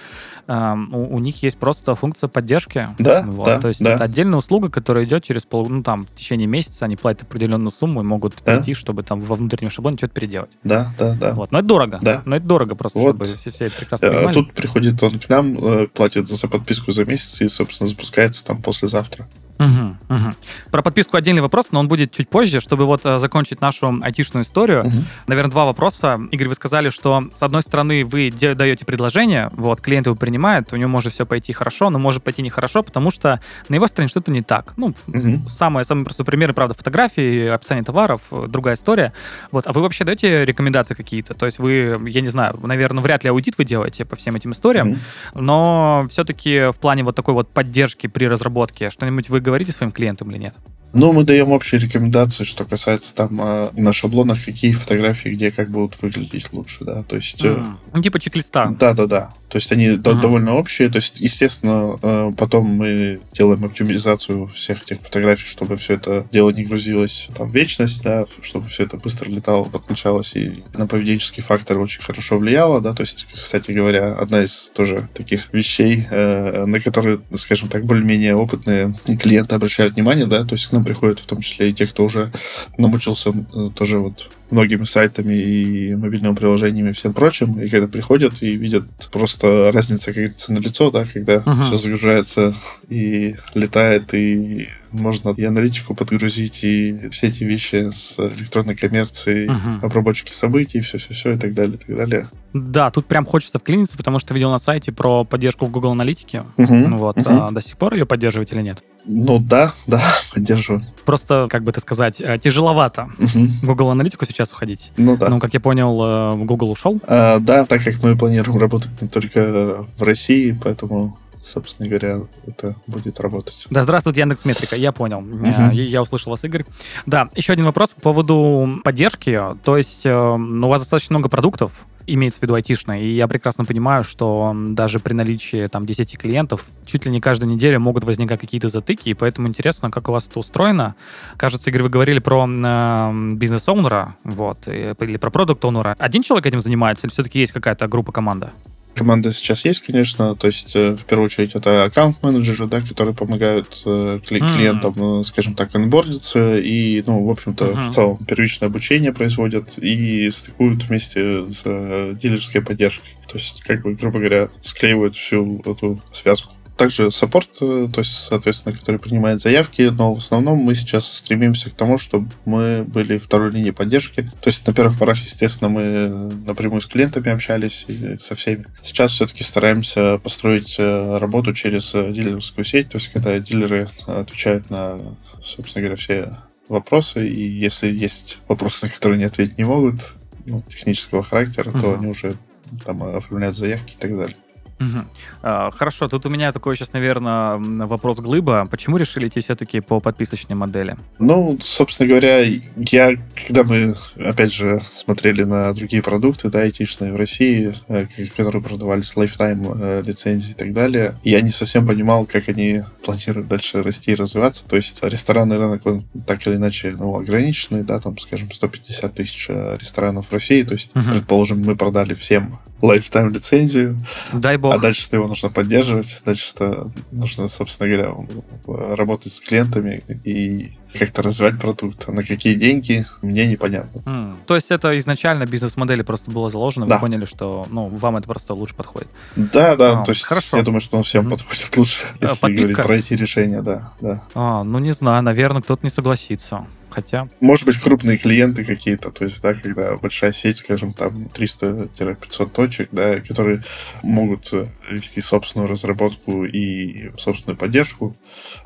а, 0.47 0.77
у, 0.93 1.17
у 1.17 1.19
них 1.19 1.43
есть 1.43 1.59
просто 1.59 1.95
функция 1.95 2.29
поддержки. 2.29 2.89
Да, 2.99 3.24
вот. 3.33 3.47
да. 3.47 3.61
То 3.61 3.69
есть 3.69 3.83
да. 3.83 3.95
это 3.95 4.05
отдельная 4.05 4.39
услуга, 4.39 4.71
которая 4.71 5.05
идет 5.05 5.25
через 5.25 5.45
пол, 5.45 5.69
ну 5.69 5.83
там 5.83 6.07
в 6.07 6.15
течение 6.15 6.47
месяца 6.47 6.85
они 6.85 6.97
платят 6.97 7.23
определенную 7.23 7.71
сумму 7.71 8.01
и 8.01 8.05
могут 8.05 8.35
да. 8.45 8.57
прийти, 8.57 8.75
чтобы 8.75 9.03
там 9.03 9.21
во 9.21 9.37
внутреннем 9.37 9.71
шаблоне 9.71 9.97
что-то 9.97 10.15
переделать. 10.15 10.51
Да, 10.63 10.93
да, 10.99 11.15
да. 11.15 11.33
Вот. 11.33 11.53
Но 11.53 11.59
это 11.59 11.69
дорого. 11.69 11.99
Да. 12.03 12.23
Но 12.25 12.37
это 12.37 12.47
дорого 12.47 12.75
просто, 12.75 12.99
вот. 12.99 13.17
чтобы 13.17 13.25
все, 13.25 13.51
все 13.51 13.71
прекрасно 13.71 14.07
э, 14.07 14.15
понимали. 14.15 14.35
Тут 14.35 14.53
приходит 14.53 15.03
он 15.03 15.19
к 15.19 15.29
нам, 15.29 15.59
э, 15.59 15.87
платит 15.89 16.29
за 16.29 16.49
подписку 16.49 16.93
за 16.93 17.05
месяц 17.05 17.41
и, 17.41 17.49
собственно, 17.49 17.89
запускается 17.89 18.45
там 18.45 18.63
послезавтра. 18.63 19.27
Угу, 19.59 19.97
угу. 20.09 20.35
Про 20.71 20.83
подписку 20.83 21.17
отдельный 21.17 21.43
вопрос, 21.43 21.69
но 21.71 21.81
он 21.81 21.89
будет 21.89 22.13
чуть 22.13 22.29
позже, 22.29 22.61
чтобы 22.61 22.87
вот 22.87 23.03
э, 23.05 23.19
закончить 23.19 23.61
нашу 23.61 23.99
айтишную 24.03 24.43
историю. 24.43 24.87
Угу. 24.87 24.97
Наверное, 25.29 25.51
два 25.51 25.65
вопроса. 25.65 26.21
Игорь, 26.33 26.49
вы 26.49 26.55
сказали, 26.55 26.89
что 26.91 27.29
с 27.33 27.43
одной 27.43 27.63
стороны 27.63 28.05
вы 28.05 28.31
даете 28.31 28.85
предложение, 28.85 29.51
вот, 29.55 29.81
клиент 29.81 30.07
его 30.07 30.17
принимает, 30.17 30.73
у 30.73 30.77
него 30.77 30.91
может 30.91 31.13
все 31.13 31.25
пойти 31.25 31.53
хорошо, 31.53 31.91
но 31.91 31.99
может 31.99 32.25
пойти 32.25 32.43
нехорошо, 32.43 32.83
потому 32.83 33.11
что 33.11 33.41
на 33.69 33.75
его 33.77 33.87
стороне 33.87 34.09
что-то 34.09 34.31
не 34.33 34.43
так. 34.43 34.75
Ну, 34.77 34.95
угу. 35.07 35.49
самый, 35.49 35.85
самый 35.85 36.05
простой 36.05 36.27
пример, 36.27 36.53
правда, 36.53 36.75
фотографии, 36.75 37.47
описание 37.47 37.85
товаров, 37.85 38.23
другая 38.49 38.75
история. 38.75 39.13
Вот, 39.53 39.67
а 39.67 39.73
вы 39.73 39.83
вообще 39.83 40.05
даете 40.05 40.45
рекомендации 40.45 40.95
какие-то? 40.95 41.35
То 41.35 41.47
есть 41.47 41.59
вы, 41.59 41.97
я 42.07 42.21
не 42.21 42.29
знаю, 42.29 42.59
наверное, 42.61 43.03
вряд 43.03 43.23
ли 43.23 43.31
аудит 43.31 43.57
вы 43.57 43.65
делаете 43.65 44.05
по 44.05 44.17
всем 44.17 44.35
этим 44.35 44.53
историям, 44.53 44.93
угу. 44.93 44.99
но 45.35 46.07
все-таки 46.11 46.73
в 46.73 46.77
плане 46.77 47.05
вот 47.05 47.15
такой 47.15 47.35
вот 47.35 47.49
поддержки 47.51 48.09
при 48.09 48.27
разработке 48.27 48.91
что-нибудь 48.91 49.29
вы 49.29 49.44
говорите 49.45 49.71
своим 49.73 49.93
клиентам 49.93 50.31
или 50.31 50.39
нет? 50.39 50.55
Ну, 50.95 51.13
мы 51.13 51.25
даем 51.25 51.51
общие 51.51 51.81
рекомендации, 51.81 52.45
что 52.45 52.65
касается 52.65 53.15
там 53.15 53.41
э, 53.41 53.71
на 53.73 53.93
шаблонах, 53.93 54.45
какие 54.45 54.73
фотографии, 54.73 55.31
где 55.31 55.51
как 55.51 55.71
будут 55.71 56.01
выглядеть 56.01 56.53
лучше, 56.53 56.85
да, 56.85 57.03
то 57.03 57.17
есть... 57.17 57.45
Mm. 57.45 57.75
Ну, 57.93 58.03
типа 58.03 58.21
чек-листа. 58.21 58.67
Да-да-да, 58.79 59.31
то 59.55 59.59
есть 59.59 59.71
они 59.71 59.87
uh-huh. 59.91 60.21
довольно 60.21 60.55
общие, 60.55 60.89
то 60.89 60.97
есть, 60.97 61.21
естественно, 61.21 61.97
э, 62.03 62.33
потом 62.37 62.67
мы 62.67 63.21
делаем 63.35 63.65
оптимизацию 63.65 64.49
всех 64.49 64.83
этих 64.83 65.01
фотографий, 65.01 65.47
чтобы 65.47 65.77
все 65.77 65.95
это 65.95 66.27
дело 66.33 66.51
не 66.51 66.65
грузилось 66.65 67.29
там 67.37 67.53
вечность, 67.53 68.03
да, 68.03 68.25
чтобы 68.41 68.67
все 68.67 68.83
это 68.83 68.97
быстро 68.97 69.29
летало, 69.29 69.63
подключалось 69.65 70.35
и 70.35 70.65
на 70.75 70.89
поведенческий 70.89 71.41
фактор 71.41 71.79
очень 71.79 72.03
хорошо 72.03 72.39
влияло, 72.39 72.81
да, 72.81 72.95
то 72.95 73.03
есть, 73.03 73.29
кстати 73.33 73.71
говоря, 73.71 74.15
одна 74.15 74.43
из 74.43 74.73
тоже 74.75 75.09
таких 75.15 75.53
вещей, 75.53 76.05
э, 76.11 76.65
на 76.67 76.81
которые, 76.81 77.21
скажем 77.37 77.69
так, 77.69 77.85
более-менее 77.85 78.35
опытные 78.35 78.93
клиенты 79.21 79.55
обращают 79.55 79.95
внимание, 79.95 80.27
да, 80.27 80.45
то 80.45 80.55
есть 80.55 80.67
к 80.67 80.73
нам 80.73 80.84
приходят 80.85 81.19
в 81.19 81.27
том 81.27 81.41
числе 81.41 81.71
и 81.71 81.73
те, 81.73 81.87
кто 81.87 82.05
уже 82.05 82.31
намучился 82.79 83.33
тоже 83.75 83.99
вот 83.99 84.31
многими 84.51 84.85
сайтами 84.85 85.35
и 85.35 85.95
мобильными 85.95 86.35
приложениями 86.35 86.91
и 86.91 86.93
всем 86.93 87.13
прочим, 87.13 87.61
и 87.61 87.69
когда 87.69 87.89
приходят 87.89 88.43
и 88.43 88.57
видят 88.57 88.85
просто 89.11 89.71
разница, 89.73 90.07
как 90.07 90.17
говорится, 90.17 90.53
на 90.53 90.59
лицо, 90.59 90.91
да, 90.91 91.07
когда 91.13 91.37
uh-huh. 91.37 91.61
все 91.63 91.77
загружается 91.77 92.55
и 92.89 93.35
летает, 93.55 94.15
и 94.15 94.69
можно 94.93 95.35
и 95.37 95.45
аналитику 95.45 95.95
подгрузить, 95.95 96.63
и 96.63 97.09
все 97.11 97.27
эти 97.27 97.45
вещи 97.45 97.91
с 97.91 98.19
электронной 98.21 98.77
коммерцией, 98.77 99.49
uh-huh. 99.49 99.81
обработки 99.83 100.33
событий, 100.33 100.81
все-все-все 100.81 101.33
и 101.33 101.37
так 101.37 101.55
далее, 101.55 101.77
и 101.77 101.79
так 101.79 101.97
далее. 101.97 102.29
Да, 102.53 102.91
тут 102.91 103.07
прям 103.07 103.27
хочется 103.27 103.59
вклиниться, 103.59 103.97
потому 103.97 104.21
что 104.21 104.35
видел 104.35 104.51
на 104.51 104.59
сайте 104.59 104.93
про 104.93 105.25
поддержку 105.25 105.67
в 105.67 105.71
Google 105.71 105.93
Аналитике. 105.93 106.45
Uh-huh. 106.57 106.97
Вот, 106.97 107.19
uh-huh. 107.19 107.49
А 107.49 107.51
до 107.51 107.61
сих 107.61 107.77
пор 107.77 107.95
ее 107.95 108.07
поддерживаете 108.07 108.55
или 108.55 108.63
нет? 108.63 108.85
Ну 109.07 109.39
да, 109.39 109.73
да, 109.87 110.03
поддерживаю. 110.35 110.83
Просто, 111.05 111.49
как 111.51 111.63
бы 111.63 111.71
это 111.71 111.81
сказать, 111.81 112.21
э, 112.21 112.39
тяжеловато 112.39 113.11
угу. 113.19 113.47
Google 113.63 113.91
Аналитику 113.91 114.25
сейчас 114.35 114.53
уходить. 114.53 114.93
Ну 114.97 115.17
да. 115.17 115.29
Ну, 115.29 115.41
как 115.41 115.55
я 115.55 115.61
понял, 115.61 116.01
э, 116.03 116.45
Google 116.45 116.71
ушел? 116.71 117.01
А, 117.07 117.39
да, 117.39 117.65
так 117.65 117.83
как 117.83 118.03
мы 118.03 118.17
планируем 118.17 118.59
работать 118.59 118.91
не 119.01 119.09
только 119.09 119.85
в 119.97 120.03
России, 120.03 120.59
поэтому 120.63 121.17
собственно 121.45 121.89
говоря, 121.89 122.21
это 122.47 122.77
будет 122.87 123.21
работать. 123.21 123.67
Да, 123.71 123.83
здравствуйте, 123.83 124.21
Яндекс 124.21 124.45
Метрика, 124.45 124.77
я 124.77 124.93
понял. 124.93 125.21
Uh-huh. 125.21 125.73
Я, 125.73 125.83
я 125.83 126.03
услышал 126.03 126.31
вас, 126.31 126.45
Игорь. 126.45 126.65
Да, 127.07 127.29
еще 127.35 127.53
один 127.53 127.67
вопрос 127.67 127.91
по 127.91 128.01
поводу 128.01 128.81
поддержки. 128.83 129.41
То 129.65 129.77
есть 129.77 130.05
ну, 130.05 130.67
у 130.67 130.69
вас 130.69 130.83
достаточно 130.83 131.15
много 131.15 131.29
продуктов, 131.29 131.73
имеется 132.07 132.41
в 132.41 132.43
виду 132.43 132.55
айтишная, 132.55 132.99
и 132.99 133.13
я 133.13 133.27
прекрасно 133.29 133.65
понимаю, 133.65 134.05
что 134.05 134.53
даже 134.55 134.99
при 134.99 135.15
наличии 135.15 135.67
там 135.67 135.87
10 135.87 136.19
клиентов 136.19 136.67
чуть 136.85 137.07
ли 137.07 137.13
не 137.13 137.21
каждую 137.21 137.53
неделю 137.53 137.81
могут 137.81 138.05
возникать 138.05 138.41
какие-то 138.41 138.69
затыки, 138.69 139.09
и 139.09 139.15
поэтому 139.15 139.49
интересно, 139.49 139.91
как 139.91 140.09
у 140.09 140.13
вас 140.13 140.27
это 140.29 140.39
устроено. 140.39 140.95
Кажется, 141.37 141.71
Игорь, 141.71 141.83
вы 141.83 141.89
говорили 141.89 142.19
про 142.19 142.47
э, 142.47 143.31
бизнес-оунера, 143.33 144.17
вот, 144.25 144.69
или 144.69 145.17
про 145.17 145.31
продукт-оунера. 145.31 145.95
Один 145.99 146.23
человек 146.23 146.47
этим 146.47 146.61
занимается, 146.61 147.07
или 147.07 147.13
все-таки 147.13 147.41
есть 147.41 147.53
какая-то 147.53 147.87
группа, 147.89 148.13
команда? 148.13 148.53
Команда 148.95 149.33
сейчас 149.33 149.65
есть, 149.65 149.81
конечно, 149.81 150.37
то 150.37 150.47
есть 150.47 150.77
э, 150.77 150.93
в 150.93 151.05
первую 151.05 151.27
очередь 151.27 151.55
это 151.55 151.85
аккаунт-менеджеры, 151.85 152.67
да, 152.67 152.81
которые 152.81 153.15
помогают 153.15 153.83
э, 153.85 154.21
клиентам, 154.25 154.93
mm-hmm. 154.93 155.25
скажем 155.25 155.55
так, 155.55 155.75
анбордиться 155.75 156.59
и, 156.59 157.03
ну, 157.07 157.25
в 157.25 157.31
общем-то, 157.31 157.65
mm-hmm. 157.65 157.91
в 157.91 157.95
целом 157.95 158.19
первичное 158.25 158.69
обучение 158.69 159.13
производят 159.13 159.79
и 159.79 160.31
стыкуют 160.31 160.85
вместе 160.85 161.51
с 161.51 161.63
дилерской 161.65 162.63
поддержкой. 162.63 163.17
То 163.27 163.39
есть, 163.39 163.63
как 163.63 163.83
бы, 163.83 163.95
грубо 163.95 164.21
говоря, 164.21 164.49
склеивают 164.61 165.17
всю 165.17 165.61
эту 165.65 166.01
связку 166.13 166.54
также 166.77 167.11
саппорт, 167.11 167.49
э, 167.61 167.89
то 167.93 168.01
есть, 168.01 168.13
соответственно, 168.13 168.77
который 168.77 168.99
принимает 168.99 169.41
заявки, 169.41 169.83
но 169.83 170.15
в 170.15 170.19
основном 170.19 170.59
мы 170.59 170.75
сейчас 170.75 171.07
стремимся 171.07 171.71
к 171.71 171.75
тому, 171.75 171.99
чтобы 171.99 172.31
мы 172.45 172.85
были 172.85 173.19
второй 173.19 173.51
линии 173.53 173.71
поддержки. 173.71 174.23
То 174.23 174.49
есть 174.49 174.67
на 174.67 174.73
первых 174.73 174.99
порах, 174.99 175.19
естественно, 175.19 175.71
мы 175.71 176.09
напрямую 176.47 176.81
с 176.81 176.87
клиентами 176.87 177.31
общались 177.31 177.85
и 177.89 178.19
со 178.19 178.35
всеми. 178.35 178.67
Сейчас 178.83 179.13
все-таки 179.13 179.45
стараемся 179.45 180.19
построить 180.19 180.77
э, 180.79 181.19
работу 181.19 181.53
через 181.53 181.95
э, 181.95 182.13
дилерскую 182.13 182.65
сеть, 182.65 182.89
то 182.91 182.99
есть 182.99 183.09
когда 183.13 183.39
дилеры 183.39 183.89
отвечают 184.07 184.71
на, 184.71 184.99
собственно 185.43 185.83
говоря, 185.83 185.97
все 185.97 186.33
вопросы, 186.69 187.29
и 187.29 187.43
если 187.43 187.91
есть 187.91 188.39
вопросы, 188.49 188.87
на 188.87 188.93
которые 188.93 189.17
они 189.17 189.25
ответить 189.25 189.59
не 189.59 189.65
могут, 189.65 190.15
ну, 190.47 190.63
технического 190.69 191.23
характера, 191.23 191.71
uh-huh. 191.71 191.81
то 191.81 191.95
они 191.95 192.07
уже 192.07 192.37
там 192.85 193.03
оформляют 193.03 193.57
заявки 193.57 193.95
и 193.95 193.99
так 193.99 194.17
далее. 194.17 194.37
Угу. 194.81 195.71
Хорошо, 195.73 196.09
тут 196.09 196.27
у 196.27 196.31
меня 196.31 196.53
такой 196.53 196.77
сейчас, 196.77 196.93
наверное, 196.93 197.57
вопрос 197.87 198.21
глыба. 198.21 198.67
Почему 198.71 198.97
решили 198.97 199.29
идти 199.29 199.41
все-таки 199.41 199.81
по 199.81 200.01
подписочной 200.01 200.57
модели? 200.57 200.97
Ну, 201.19 201.59
собственно 201.61 202.09
говоря, 202.09 202.41
я, 202.77 203.17
когда 203.47 203.65
мы, 203.65 203.95
опять 204.17 204.53
же, 204.53 204.81
смотрели 204.93 205.45
на 205.45 205.73
другие 205.73 206.03
продукты, 206.03 206.51
да, 206.51 206.61
айтишные 206.61 207.13
в 207.13 207.17
России, 207.17 207.75
э, 207.89 208.07
которые 208.37 208.63
продавались 208.63 209.15
lifetime 209.17 209.77
э, 209.81 210.03
лицензии 210.03 210.51
и 210.51 210.55
так 210.55 210.73
далее, 210.73 211.15
я 211.25 211.41
не 211.41 211.51
совсем 211.51 211.87
понимал, 211.87 212.27
как 212.27 212.49
они 212.49 212.83
планируют 213.05 213.49
дальше 213.49 213.83
расти 213.83 214.13
и 214.13 214.15
развиваться. 214.15 214.69
То 214.69 214.77
есть 214.77 215.03
ресторанный 215.03 215.59
рынок, 215.59 215.87
он 215.87 216.05
так 216.27 216.47
или 216.47 216.57
иначе, 216.57 216.95
ну, 216.99 217.17
ограниченный, 217.17 217.83
да, 217.83 218.01
там, 218.01 218.19
скажем, 218.19 218.51
150 218.51 219.15
тысяч 219.15 219.47
э, 219.49 219.77
ресторанов 219.81 220.29
в 220.29 220.33
России. 220.33 220.63
То 220.63 220.75
есть, 220.75 220.95
угу. 220.97 221.05
предположим, 221.13 221.63
мы 221.63 221.77
продали 221.77 222.15
всем 222.15 222.59
lifetime 222.83 223.33
лицензию. 223.33 223.99
Дай 224.33 224.57
бог. 224.65 224.75
А 224.75 224.79
дальше 224.79 225.03
что 225.03 225.17
его 225.17 225.29
нужно 225.29 225.51
поддерживать, 225.51 226.23
дальше 226.25 226.49
что 226.49 226.91
нужно, 227.13 227.49
собственно 227.49 227.89
говоря, 227.89 228.97
работать 228.97 229.33
с 229.33 229.41
клиентами 229.41 230.03
и 230.25 230.73
как-то 230.99 231.23
развивать 231.23 231.59
продукт. 231.61 232.05
А 232.09 232.13
на 232.13 232.23
какие 232.23 232.55
деньги, 232.55 233.05
мне 233.21 233.47
непонятно. 233.47 234.01
Mm. 234.01 234.35
То 234.47 234.55
есть 234.55 234.71
это 234.71 234.97
изначально 234.99 235.45
бизнес-модели 235.45 236.03
просто 236.03 236.31
было 236.31 236.49
заложено, 236.49 236.87
да. 236.87 236.97
вы 236.97 237.01
поняли, 237.01 237.25
что 237.25 237.67
ну, 237.71 237.89
вам 237.89 238.17
это 238.17 238.27
просто 238.27 238.55
лучше 238.55 238.75
подходит. 238.75 239.09
Да, 239.37 239.77
да, 239.77 240.01
а, 240.01 240.05
то 240.05 240.13
есть 240.13 240.25
хорошо. 240.25 240.57
я 240.57 240.63
думаю, 240.63 240.81
что 240.81 240.97
он 240.97 241.03
всем 241.03 241.27
mm. 241.27 241.31
подходит 241.31 241.77
лучше, 241.77 242.07
если 242.21 242.41
Подписка? 242.41 242.73
говорить 242.73 242.77
про 242.77 242.97
эти 242.97 243.15
решения, 243.15 243.61
да, 243.61 243.93
да. 244.01 244.23
А, 244.35 244.63
ну 244.63 244.79
не 244.79 244.93
знаю, 244.93 245.23
наверное, 245.23 245.63
кто-то 245.63 245.85
не 245.85 245.91
согласится 245.91 246.67
хотя... 246.95 247.29
Может 247.41 247.67
быть, 247.67 247.77
крупные 247.77 248.17
клиенты 248.17 248.65
какие-то, 248.65 249.11
то 249.11 249.25
есть, 249.25 249.43
да, 249.43 249.55
когда 249.55 249.97
большая 249.97 250.33
сеть, 250.33 250.59
скажем, 250.59 250.93
там 250.93 251.29
300-500 251.35 252.51
точек, 252.51 252.89
да, 252.93 253.21
которые 253.21 253.63
могут 254.03 254.53
э, 254.53 254.67
вести 254.91 255.21
собственную 255.21 255.69
разработку 255.69 256.45
и 256.45 257.11
собственную 257.19 257.59
поддержку, 257.59 258.17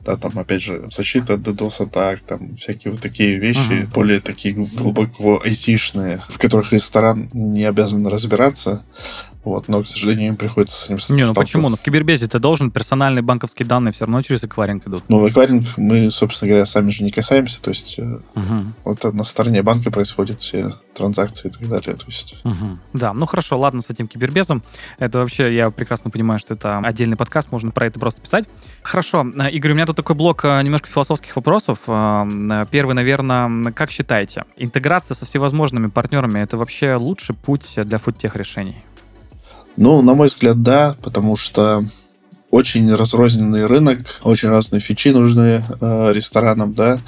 да, 0.01 0.17
там, 0.17 0.39
опять 0.39 0.63
же, 0.63 0.89
защита 0.93 1.35
от 1.35 1.41
DDoS-атак, 1.41 2.23
там, 2.23 2.57
всякие 2.57 2.93
вот 2.93 3.01
такие 3.01 3.39
вещи, 3.39 3.59
uh-huh. 3.59 3.93
более 3.93 4.21
такие 4.21 4.55
глубоко 4.55 5.41
айтишные, 5.43 6.23
в 6.29 6.39
которых 6.39 6.73
ресторан 6.73 7.31
не 7.33 7.65
обязан 7.65 8.07
разбираться, 8.07 8.85
вот, 9.49 9.69
но, 9.69 9.83
к 9.83 9.87
сожалению, 9.87 10.29
им 10.29 10.37
приходится 10.37 10.77
с 10.77 10.91
этим 10.91 11.15
Не, 11.15 11.25
ну 11.25 11.35
почему? 11.35 11.69
Ну, 11.69 11.77
в 11.77 11.81
Кибербезе 11.83 12.27
ты 12.29 12.39
должен, 12.39 12.71
персональные 12.71 13.23
банковские 13.23 13.67
данные 13.67 13.93
все 13.93 14.05
равно 14.05 14.23
через 14.23 14.45
эквайринг 14.45 14.87
идут. 14.87 15.05
Ну, 15.09 15.27
эквайринг 15.29 15.67
мы, 15.77 16.11
собственно 16.11 16.51
говоря, 16.51 16.67
сами 16.67 16.91
же 16.91 17.05
не 17.05 17.11
касаемся, 17.11 17.61
то 17.61 17.71
есть 17.71 17.99
угу. 17.99 18.73
вот 18.85 19.05
на 19.13 19.25
стороне 19.25 19.63
банка 19.63 19.91
происходят 19.91 20.41
все 20.41 20.71
транзакции 20.95 21.49
и 21.49 21.53
так 21.53 21.69
далее. 21.69 21.97
То 21.97 22.07
есть... 22.07 22.37
угу. 22.45 22.79
Да, 22.93 23.13
ну 23.13 23.27
хорошо, 23.27 23.59
ладно 23.59 23.81
с 23.81 23.91
этим 23.91 24.09
Кибербезом. 24.09 24.63
Это 24.99 25.19
вообще, 25.19 25.55
я 25.55 25.71
прекрасно 25.71 26.11
понимаю, 26.11 26.41
что 26.41 26.55
это 26.55 26.79
отдельный 26.79 27.17
подкаст, 27.17 27.53
можно 27.53 27.71
про 27.71 27.87
это 27.87 28.01
просто 28.01 28.21
писать. 28.21 28.47
Хорошо, 28.83 29.27
э, 29.39 29.51
Игорь, 29.51 29.73
у 29.73 29.75
меня 29.75 29.87
тут 29.87 29.97
такой 29.97 30.17
блок 30.17 30.45
э, 30.45 30.63
немножко 30.63 30.89
философских 30.89 31.35
вопросов. 31.37 31.81
Первый, 31.87 32.95
наверное, 32.95 33.73
как 33.73 33.91
считаете, 33.91 34.45
интеграция 34.57 35.15
со 35.15 35.25
всевозможными 35.25 35.87
партнерами 35.89 36.41
это 36.41 36.57
вообще 36.57 36.95
лучший 36.97 37.35
путь 37.35 37.75
для 37.77 37.99
фудтех 37.99 38.37
решений? 38.37 38.85
Ну, 39.79 40.03
на 40.03 40.15
мой 40.15 40.27
взгляд, 40.27 40.61
да, 40.61 40.97
потому 41.03 41.37
что 41.37 41.85
очень 42.51 42.93
разрозненный 42.93 43.67
рынок, 43.67 43.99
очень 44.25 44.49
разные 44.49 44.81
фичи 44.81 45.09
нужны 45.09 45.63
э, 45.81 46.13
ресторанам, 46.13 46.75
да, 46.75 46.99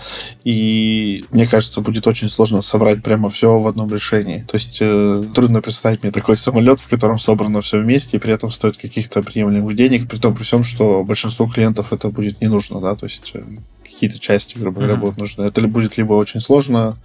и 0.44 1.24
мне 1.33 1.46
кажется, 1.46 1.80
будет 1.80 2.06
очень 2.06 2.28
сложно 2.28 2.62
собрать 2.62 3.02
прямо 3.02 3.28
все 3.28 3.59
в 3.59 3.66
одном 3.66 3.92
решении. 3.92 4.44
То 4.46 4.56
есть 4.56 4.78
э, 4.80 5.24
трудно 5.35 5.62
представить 5.62 6.04
мне 6.04 6.12
такой 6.12 6.37
самолет, 6.37 6.78
в 6.78 6.88
котором 6.88 7.18
собрано 7.18 7.61
все 7.61 7.80
вместе, 7.80 8.18
и 8.18 8.20
при 8.20 8.35
этом 8.35 8.52
стоит 8.52 8.76
каких-то 8.76 9.20
приемлемых 9.22 9.74
денег, 9.74 10.09
при 10.09 10.18
том 10.18 10.37
при 10.37 10.44
всем, 10.44 10.62
что 10.62 11.02
большинству 11.02 11.48
клиентов 11.48 11.92
это 11.92 12.09
будет 12.11 12.40
не 12.40 12.46
нужно, 12.46 12.80
да, 12.80 12.94
то 12.94 13.06
есть 13.06 13.33
э, 13.35 13.42
какие-то 13.83 14.20
части, 14.20 14.56
грубо 14.56 14.76
говоря, 14.83 14.94
uh-huh. 14.94 15.00
будут 15.00 15.16
нужны. 15.16 15.42
Это 15.42 15.66
будет 15.66 15.96
либо 15.96 16.12
очень 16.12 16.40
сложно, 16.40 16.96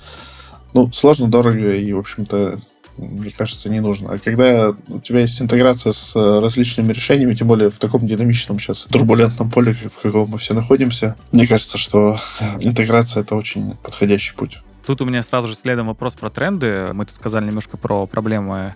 ну, 0.74 0.92
сложно, 0.92 1.28
дорого 1.28 1.74
и, 1.74 1.92
в 1.92 1.98
общем-то, 1.98 2.60
мне 2.98 3.32
кажется, 3.32 3.70
не 3.70 3.80
нужно. 3.80 4.14
А 4.14 4.18
когда 4.18 4.74
у 4.88 5.00
тебя 5.00 5.20
есть 5.20 5.42
интеграция 5.42 5.92
с 5.92 6.16
э, 6.16 6.40
различными 6.40 6.94
решениями, 6.94 7.36
тем 7.36 7.48
более 7.48 7.70
в 7.70 7.80
таком 7.80 8.06
динамичном 8.06 8.60
сейчас 8.60 8.86
турбулентном 8.86 9.52
поле, 9.52 9.74
в 9.74 10.02
каком 10.02 10.30
мы 10.30 10.38
все 10.38 10.54
находимся, 10.54 11.16
мне 11.32 11.48
кажется, 11.48 11.78
что 11.78 12.18
интеграция 12.60 13.22
это 13.24 13.36
очень 13.36 13.76
подходящий 13.84 14.36
путь. 14.36 14.60
Тут 14.86 15.02
у 15.02 15.06
меня 15.06 15.24
сразу 15.24 15.48
же 15.48 15.56
следом 15.56 15.88
вопрос 15.88 16.14
про 16.14 16.30
тренды. 16.30 16.92
Мы 16.94 17.06
тут 17.06 17.16
сказали 17.16 17.46
немножко 17.46 17.76
про 17.76 18.06
проблемы 18.06 18.76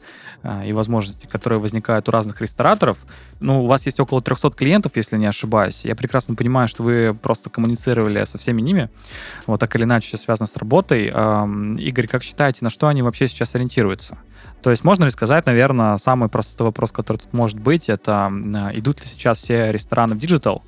и 0.65 0.71
возможности, 0.71 1.27
которые 1.27 1.59
возникают 1.59 2.07
у 2.07 2.11
разных 2.11 2.41
рестораторов. 2.41 2.97
Ну, 3.41 3.63
у 3.63 3.67
вас 3.67 3.85
есть 3.85 3.99
около 3.99 4.21
300 4.21 4.51
клиентов, 4.51 4.93
если 4.95 5.17
не 5.17 5.25
ошибаюсь. 5.25 5.81
Я 5.83 5.95
прекрасно 5.95 6.35
понимаю, 6.35 6.67
что 6.67 6.83
вы 6.83 7.13
просто 7.13 7.49
коммуницировали 7.49 8.23
со 8.25 8.37
всеми 8.37 8.61
ними, 8.61 8.89
вот 9.47 9.59
так 9.59 9.75
или 9.75 9.83
иначе 9.83 10.15
связано 10.17 10.47
с 10.47 10.55
работой. 10.55 11.07
Игорь, 11.07 12.07
как 12.07 12.23
считаете, 12.23 12.59
на 12.61 12.69
что 12.69 12.87
они 12.87 13.01
вообще 13.01 13.27
сейчас 13.27 13.55
ориентируются? 13.55 14.17
То 14.61 14.71
есть 14.71 14.83
можно 14.83 15.05
ли 15.05 15.09
сказать, 15.09 15.45
наверное, 15.45 15.97
самый 15.97 16.29
простой 16.29 16.67
вопрос, 16.67 16.91
который 16.91 17.17
тут 17.17 17.33
может 17.33 17.59
быть, 17.59 17.89
это 17.89 18.31
идут 18.73 18.99
ли 18.99 19.05
сейчас 19.05 19.39
все 19.39 19.71
рестораны 19.71 20.15
в 20.15 20.19
диджитал? 20.19 20.63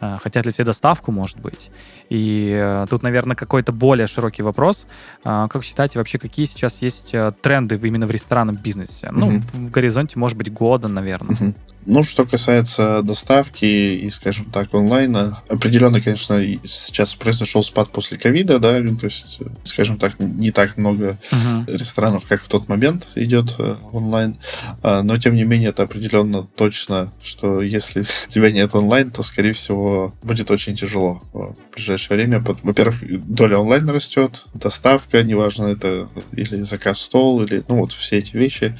Э, 0.00 0.18
хотят 0.22 0.46
ли 0.46 0.52
все 0.52 0.64
доставку, 0.64 1.12
может 1.12 1.38
быть. 1.38 1.70
И 2.10 2.56
э, 2.58 2.86
тут, 2.88 3.02
наверное, 3.02 3.36
какой-то 3.36 3.72
более 3.72 4.06
широкий 4.06 4.42
вопрос. 4.42 4.86
Э, 5.24 5.46
как 5.50 5.64
считаете 5.64 5.98
вообще, 5.98 6.18
какие 6.18 6.46
сейчас 6.46 6.82
есть 6.82 7.14
тренды 7.42 7.80
именно 7.82 8.06
в 8.06 8.10
ресторанном 8.10 8.56
бизнесе? 8.56 9.10
Ну, 9.10 9.40
в 9.52 9.70
горизонте, 9.70 10.18
может 10.18 10.36
быть, 10.36 10.52
года, 10.52 10.88
наверное. 10.88 11.36
Uh-huh. 11.36 11.54
Ну, 11.90 12.02
что 12.02 12.26
касается 12.26 13.02
доставки 13.02 13.64
и, 13.64 14.10
скажем 14.10 14.44
так, 14.46 14.74
онлайна, 14.74 15.38
определенно, 15.48 16.02
конечно, 16.02 16.42
сейчас 16.62 17.14
произошел 17.14 17.64
спад 17.64 17.90
после 17.90 18.18
ковида, 18.18 18.58
да, 18.58 18.74
то 18.82 19.06
есть, 19.06 19.40
скажем 19.64 19.96
так, 19.96 20.18
не 20.18 20.50
так 20.50 20.76
много 20.76 21.18
uh-huh. 21.30 21.78
ресторанов, 21.78 22.26
как 22.26 22.42
в 22.42 22.48
тот 22.48 22.68
момент 22.68 23.08
идет 23.14 23.54
э, 23.58 23.74
онлайн, 23.92 24.36
а, 24.82 25.02
но, 25.02 25.16
тем 25.16 25.34
не 25.34 25.44
менее, 25.44 25.70
это 25.70 25.84
определенно 25.84 26.42
точно, 26.42 27.10
что 27.22 27.62
если 27.62 28.04
тебя 28.28 28.50
нет 28.50 28.74
онлайн, 28.74 29.10
то, 29.10 29.22
скорее 29.22 29.54
всего, 29.54 30.12
будет 30.22 30.50
очень 30.50 30.76
тяжело 30.76 31.22
в 31.32 31.54
ближайшее 31.74 31.97
время. 32.08 32.44
Во-первых, 32.62 32.98
доля 33.26 33.58
онлайн 33.58 33.88
растет, 33.90 34.46
доставка, 34.54 35.22
неважно, 35.22 35.66
это 35.66 36.08
или 36.32 36.62
заказ 36.62 37.00
стол, 37.00 37.42
или, 37.42 37.64
ну, 37.68 37.80
вот 37.80 37.92
все 37.92 38.18
эти 38.18 38.36
вещи, 38.36 38.76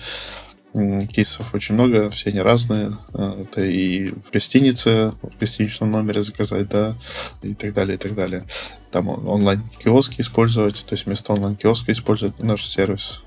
кейсов 1.12 1.54
очень 1.54 1.74
много, 1.74 2.10
все 2.10 2.30
они 2.30 2.40
разные. 2.40 2.92
А, 3.12 3.40
это 3.40 3.64
и 3.64 4.10
в 4.10 4.30
гостинице, 4.32 5.12
в 5.22 5.38
гостиничном 5.38 5.90
номере 5.90 6.22
заказать, 6.22 6.68
да, 6.68 6.94
и 7.42 7.54
так 7.54 7.72
далее, 7.72 7.96
и 7.96 7.98
так 7.98 8.14
далее. 8.14 8.42
Там 8.90 9.08
онлайн-киоски 9.08 10.20
использовать, 10.20 10.84
то 10.84 10.94
есть 10.94 11.06
вместо 11.06 11.32
онлайн-киоска 11.32 11.92
использовать 11.92 12.42
наш 12.42 12.66
сервис. 12.66 13.22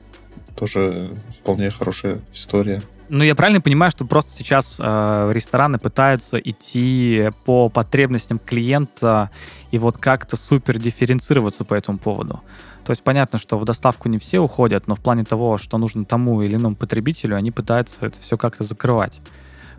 Тоже 0.56 1.12
вполне 1.30 1.72
хорошая 1.72 2.22
история. 2.34 2.82
Ну, 3.14 3.26
я 3.26 3.36
правильно 3.36 3.60
понимаю, 3.60 3.92
что 3.92 4.06
просто 4.06 4.32
сейчас 4.32 4.78
э, 4.80 5.32
рестораны 5.34 5.80
пытаются 5.80 6.38
идти 6.38 7.32
по 7.44 7.68
потребностям 7.68 8.40
клиента 8.40 9.30
и 9.70 9.78
вот 9.78 9.98
как-то 9.98 10.38
супер 10.38 10.80
дифференцироваться 10.80 11.66
по 11.66 11.74
этому 11.74 11.98
поводу. 11.98 12.40
То 12.86 12.92
есть 12.92 13.04
понятно, 13.04 13.38
что 13.38 13.60
в 13.60 13.66
доставку 13.66 14.08
не 14.08 14.18
все 14.18 14.40
уходят, 14.40 14.88
но 14.88 14.96
в 14.96 15.02
плане 15.02 15.26
того, 15.26 15.58
что 15.58 15.78
нужно 15.78 16.06
тому 16.06 16.42
или 16.42 16.56
иному 16.56 16.78
потребителю, 16.78 17.36
они 17.36 17.52
пытаются 17.52 18.06
это 18.06 18.18
все 18.18 18.38
как-то 18.38 18.64
закрывать. 18.64 19.20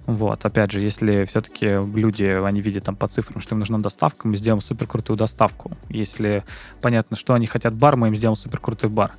Вот, 0.04 0.44
опять 0.44 0.70
же, 0.70 0.80
если 0.80 1.24
все-таки 1.24 1.66
люди, 1.66 2.24
они 2.24 2.60
видят 2.60 2.84
там 2.84 2.96
по 2.96 3.08
цифрам, 3.08 3.40
что 3.40 3.54
им 3.54 3.60
нужна 3.60 3.78
доставка, 3.78 4.28
мы 4.28 4.36
сделаем 4.36 4.60
супер 4.60 4.86
крутую 4.86 5.16
доставку. 5.16 5.72
Если 5.88 6.44
понятно, 6.82 7.16
что 7.16 7.32
они 7.32 7.46
хотят 7.46 7.72
бар, 7.72 7.96
мы 7.96 8.08
им 8.08 8.14
сделаем 8.14 8.36
супер 8.36 8.58
крутой 8.58 8.90
бар 8.90 9.12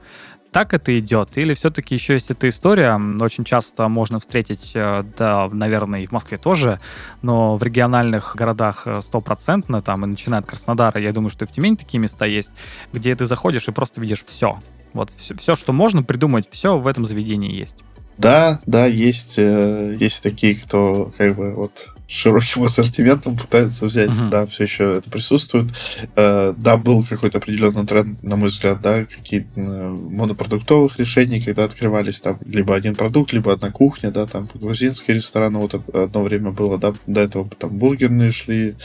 так 0.54 0.74
это 0.74 0.98
идет? 0.98 1.38
Или 1.38 1.54
все-таки 1.56 1.96
еще 1.96 2.14
есть 2.14 2.32
эта 2.32 2.48
история, 2.48 3.00
очень 3.20 3.44
часто 3.44 3.90
можно 3.90 4.20
встретить, 4.20 4.72
э, 4.76 5.04
да, 5.18 5.50
наверное, 5.52 6.02
и 6.02 6.08
в 6.08 6.12
Москве 6.12 6.38
тоже, 6.38 6.80
но 7.22 7.58
в 7.58 7.64
региональных 7.64 8.36
городах 8.36 8.84
э, 8.86 9.02
стопроцентно, 9.02 9.82
там, 9.82 10.06
и 10.06 10.08
начиная 10.08 10.40
от 10.40 10.46
Краснодара, 10.46 11.02
я 11.02 11.12
думаю, 11.12 11.30
что 11.30 11.46
и 11.46 11.48
в 11.48 11.52
Тюмени 11.52 11.76
такие 11.76 12.00
места 12.00 12.26
есть, 12.26 12.54
где 12.94 13.16
ты 13.16 13.26
заходишь 13.26 13.68
и 13.68 13.72
просто 13.72 14.00
видишь 14.00 14.24
все. 14.26 14.60
Вот 14.94 15.10
все, 15.18 15.36
все 15.36 15.56
что 15.56 15.74
можно 15.74 16.04
придумать, 16.04 16.48
все 16.52 16.78
в 16.78 16.88
этом 16.88 17.04
заведении 17.06 17.52
есть. 17.52 17.78
Да, 18.18 18.60
да, 18.68 18.86
есть, 18.86 19.40
э, 19.40 19.98
есть 20.00 20.22
такие, 20.22 20.56
кто 20.56 21.12
как 21.18 21.36
бы 21.36 21.54
вот 21.54 21.90
широким 22.14 22.64
ассортиментом 22.66 23.36
пытаются 23.36 23.86
взять. 23.86 24.12
Uh-huh. 24.12 24.30
Да, 24.30 24.46
все 24.46 24.64
еще 24.64 24.98
это 24.98 25.10
присутствует. 25.10 25.72
Э, 26.16 26.54
да, 26.56 26.78
был 26.78 27.04
какой-то 27.04 27.40
определенный 27.40 27.86
тренд, 27.86 28.22
на 28.22 28.36
мой 28.36 28.50
взгляд, 28.50 28.82
да, 28.82 29.06
какие-то 29.06 29.48
э, 29.56 29.90
монопродуктовых 29.90 31.00
решений, 31.00 31.42
когда 31.42 31.64
открывались 31.64 32.22
там 32.22 32.38
либо 32.46 32.76
один 32.76 32.96
продукт, 32.96 33.34
либо 33.34 33.52
одна 33.52 33.72
кухня, 33.72 34.12
да, 34.12 34.28
там 34.28 34.48
грузинские 34.54 35.16
рестораны 35.16 35.58
вот 35.58 35.74
одно 35.74 36.24
время 36.24 36.52
было, 36.52 36.78
да, 36.78 36.94
до 37.08 37.22
этого 37.22 37.50
там 37.58 37.72
бургерные 37.78 38.32
шли, 38.32 38.76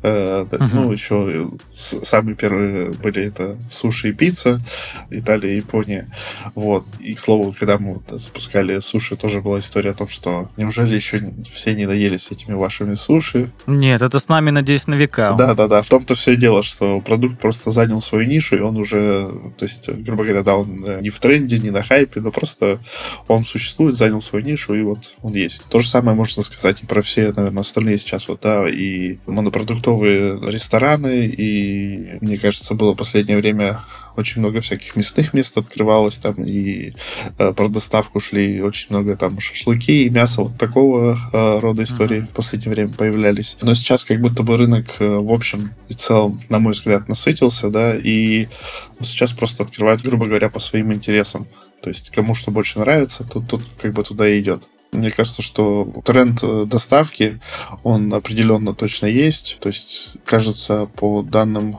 Uh-huh. 0.00 0.68
Ну, 0.74 0.92
еще 0.92 1.50
самые 1.72 2.36
первые 2.36 2.92
были 2.92 3.26
это 3.26 3.58
суши 3.68 4.10
и 4.10 4.12
пицца, 4.12 4.60
Италия 5.10 5.54
и 5.54 5.56
Япония. 5.56 6.06
Вот. 6.54 6.86
И, 7.00 7.14
к 7.14 7.20
слову, 7.20 7.52
когда 7.58 7.78
мы 7.78 7.94
вот 7.94 8.20
запускали 8.20 8.78
суши, 8.78 9.16
тоже 9.16 9.40
была 9.40 9.58
история 9.58 9.90
о 9.90 9.94
том, 9.94 10.06
что 10.06 10.50
неужели 10.56 10.94
еще 10.94 11.20
все 11.52 11.74
не 11.74 11.86
наелись 11.86 12.30
этими 12.30 12.54
вашими 12.68 12.94
суши? 12.94 13.50
Нет, 13.66 14.02
это 14.02 14.18
с 14.18 14.28
нами, 14.28 14.50
надеюсь, 14.50 14.86
на 14.86 14.94
века. 14.94 15.34
Да-да-да. 15.38 15.82
В 15.82 15.88
том-то 15.88 16.14
все 16.14 16.36
дело, 16.36 16.62
что 16.62 17.00
продукт 17.00 17.40
просто 17.40 17.70
занял 17.70 18.02
свою 18.02 18.28
нишу, 18.28 18.56
и 18.56 18.60
он 18.60 18.76
уже, 18.76 19.28
то 19.56 19.64
есть, 19.64 19.88
грубо 19.88 20.24
говоря, 20.24 20.42
да, 20.42 20.56
он 20.56 20.84
э, 20.86 21.00
не 21.00 21.10
в 21.10 21.18
тренде, 21.18 21.58
не 21.58 21.70
на 21.70 21.82
хайпе, 21.82 22.20
но 22.20 22.30
просто 22.30 22.78
он 23.26 23.42
существует, 23.42 23.96
занял 23.96 24.20
свою 24.20 24.44
нишу, 24.44 24.74
и 24.74 24.82
вот 24.82 24.98
он 25.22 25.32
есть. 25.32 25.64
То 25.68 25.80
же 25.80 25.88
самое 25.88 26.16
можно 26.16 26.42
сказать 26.42 26.82
и 26.82 26.86
про 26.86 27.00
все, 27.02 27.32
наверное, 27.32 27.62
остальные 27.62 27.98
сейчас 27.98 28.28
вот, 28.28 28.40
да, 28.42 28.68
и 28.68 29.18
монопродуктовые 29.26 29.78
продуктовые 29.78 30.40
рестораны, 30.50 31.26
и 31.26 32.18
мне 32.20 32.36
кажется, 32.36 32.74
было 32.74 32.94
последнее 32.94 33.38
время 33.38 33.80
очень 34.18 34.40
много 34.40 34.60
всяких 34.60 34.96
мясных 34.96 35.32
мест 35.32 35.56
открывалось 35.56 36.18
там, 36.18 36.34
и 36.44 36.92
э, 37.38 37.52
про 37.52 37.68
доставку 37.68 38.20
шли 38.20 38.60
очень 38.60 38.86
много 38.90 39.16
там 39.16 39.38
шашлыки 39.40 40.06
и 40.06 40.10
мясо, 40.10 40.42
вот 40.42 40.58
такого 40.58 41.16
э, 41.32 41.58
рода 41.60 41.84
истории 41.84 42.22
mm-hmm. 42.22 42.26
в 42.26 42.30
последнее 42.30 42.74
время 42.74 42.92
появлялись. 42.92 43.56
Но 43.62 43.74
сейчас 43.74 44.04
как 44.04 44.20
будто 44.20 44.42
бы 44.42 44.56
рынок 44.56 44.96
э, 44.98 45.16
в 45.16 45.32
общем 45.32 45.72
и 45.88 45.94
целом, 45.94 46.42
на 46.48 46.58
мой 46.58 46.72
взгляд, 46.72 47.08
насытился, 47.08 47.70
да, 47.70 47.94
и 47.96 48.48
сейчас 49.00 49.32
просто 49.32 49.62
открывают, 49.62 50.02
грубо 50.02 50.26
говоря, 50.26 50.50
по 50.50 50.60
своим 50.60 50.92
интересам. 50.92 51.46
То 51.80 51.90
есть 51.90 52.10
кому 52.10 52.34
что 52.34 52.50
больше 52.50 52.80
нравится, 52.80 53.24
тут, 53.24 53.48
тут 53.48 53.62
как 53.80 53.94
бы 53.94 54.02
туда 54.02 54.28
и 54.28 54.40
идет. 54.40 54.62
Мне 54.90 55.10
кажется, 55.10 55.42
что 55.42 55.92
тренд 56.04 56.42
э, 56.42 56.64
доставки, 56.64 57.40
он 57.82 58.12
определенно 58.14 58.74
точно 58.74 59.06
есть. 59.06 59.58
То 59.60 59.68
есть, 59.68 60.16
кажется, 60.24 60.86
по 60.86 61.22
данным 61.22 61.76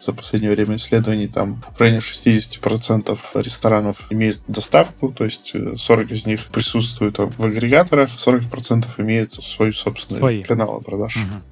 за 0.00 0.12
последнее 0.12 0.52
время 0.52 0.76
исследований, 0.76 1.28
там 1.28 1.62
в 1.76 1.80
районе 1.80 1.98
60% 1.98 3.18
ресторанов 3.34 4.06
имеют 4.10 4.40
доставку, 4.46 5.12
то 5.12 5.24
есть 5.24 5.54
40 5.76 6.10
э, 6.10 6.14
из 6.14 6.26
них 6.26 6.46
присутствуют 6.46 7.18
в 7.18 7.44
агрегаторах, 7.44 8.10
40% 8.16 8.86
имеют 8.98 9.34
свой 9.34 9.72
собственный 9.72 10.18
Свои. 10.18 10.42
канал 10.42 10.80
продаж. 10.80 11.16
Угу. 11.16 11.42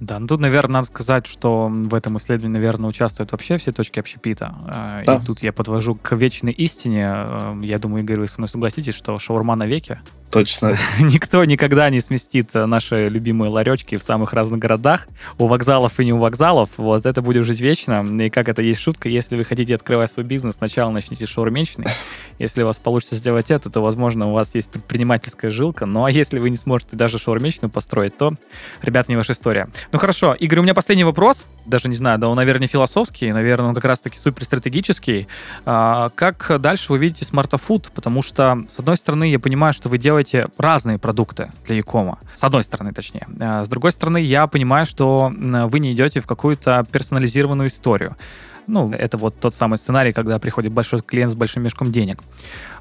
Да, 0.00 0.18
ну 0.18 0.26
тут, 0.26 0.40
наверное, 0.40 0.74
надо 0.74 0.86
сказать, 0.86 1.26
что 1.26 1.68
в 1.68 1.94
этом 1.94 2.18
исследовании, 2.18 2.54
наверное, 2.54 2.88
участвуют 2.88 3.32
вообще 3.32 3.56
все 3.58 3.72
точки 3.72 3.98
общепита. 3.98 4.54
А, 4.66 5.02
да. 5.04 5.16
И 5.16 5.26
тут 5.26 5.42
я 5.42 5.52
подвожу 5.52 5.96
к 5.96 6.14
вечной 6.14 6.52
истине. 6.52 7.08
Э, 7.10 7.56
я 7.62 7.78
думаю, 7.78 8.04
Игорь, 8.04 8.20
вы 8.20 8.28
со 8.28 8.38
мной 8.38 8.48
согласитесь, 8.48 8.94
что 8.94 9.18
шаурма 9.18 9.56
на 9.56 9.66
веке. 9.66 10.00
Точно. 10.30 10.76
Никто 11.00 11.44
никогда 11.44 11.88
не 11.90 12.00
сместит 12.00 12.52
наши 12.54 13.06
любимые 13.06 13.50
ларечки 13.50 13.96
в 13.96 14.02
самых 14.02 14.32
разных 14.32 14.60
городах. 14.60 15.08
У 15.38 15.46
вокзалов 15.46 15.98
и 16.00 16.04
не 16.04 16.12
у 16.12 16.18
вокзалов. 16.18 16.70
Вот 16.76 17.06
это 17.06 17.22
будет 17.22 17.44
жить 17.44 17.60
вечно. 17.60 18.04
И 18.22 18.28
как 18.28 18.48
это 18.48 18.62
есть 18.62 18.80
шутка, 18.80 19.08
если 19.08 19.36
вы 19.36 19.44
хотите 19.44 19.74
открывать 19.74 20.10
свой 20.10 20.26
бизнес, 20.26 20.56
сначала 20.56 20.90
начните 20.90 21.26
с. 21.26 21.36
Если 22.38 22.62
у 22.62 22.66
вас 22.66 22.78
получится 22.78 23.16
сделать 23.16 23.50
это, 23.50 23.68
то, 23.70 23.80
возможно, 23.80 24.28
у 24.28 24.32
вас 24.32 24.54
есть 24.54 24.70
предпринимательская 24.70 25.50
жилка. 25.50 25.86
Ну, 25.86 26.04
а 26.04 26.10
если 26.10 26.38
вы 26.38 26.50
не 26.50 26.56
сможете 26.56 26.96
даже 26.96 27.18
шаурменщину 27.18 27.68
построить, 27.68 28.16
то, 28.16 28.34
ребят, 28.82 29.08
не 29.08 29.16
ваша 29.16 29.32
история. 29.32 29.68
Ну, 29.90 29.98
хорошо. 29.98 30.34
Игорь, 30.34 30.58
у 30.58 30.62
меня 30.62 30.74
последний 30.74 31.04
вопрос. 31.04 31.46
Даже 31.64 31.88
не 31.88 31.94
знаю, 31.94 32.18
да 32.18 32.28
он, 32.28 32.36
наверное, 32.36 32.68
философский, 32.68 33.32
наверное, 33.32 33.70
он 33.70 33.74
как 33.74 33.84
раз-таки 33.84 34.18
супер 34.18 34.44
стратегический. 34.44 35.28
А, 35.64 36.10
как 36.14 36.60
дальше 36.60 36.92
вы 36.92 36.98
видите 36.98 37.24
смартофуд? 37.24 37.90
Потому 37.94 38.20
что, 38.20 38.64
с 38.66 38.78
одной 38.78 38.98
стороны, 38.98 39.30
я 39.30 39.38
понимаю, 39.38 39.72
что 39.72 39.88
вы 39.88 39.96
делаете 39.96 40.48
разные 40.58 40.98
продукты 40.98 41.50
для 41.66 41.76
Якома. 41.76 42.18
С 42.34 42.44
одной 42.44 42.64
стороны, 42.64 42.92
точнее. 42.92 43.26
Э, 43.40 43.64
с 43.64 43.68
другой 43.68 43.92
стороны, 43.92 44.18
я 44.18 44.46
понимаю, 44.46 44.84
что 44.84 45.32
вы 45.34 45.80
не 45.80 45.92
идете 45.92 46.20
в 46.20 46.26
какую-то 46.26 46.84
персонализированную 46.92 47.68
историю. 47.68 48.14
Ну, 48.68 48.90
это 48.92 49.16
вот 49.16 49.40
тот 49.40 49.54
самый 49.54 49.78
сценарий, 49.78 50.12
когда 50.12 50.38
приходит 50.38 50.72
большой 50.72 51.00
клиент 51.00 51.32
с 51.32 51.34
большим 51.34 51.62
мешком 51.62 51.90
денег. 51.90 52.20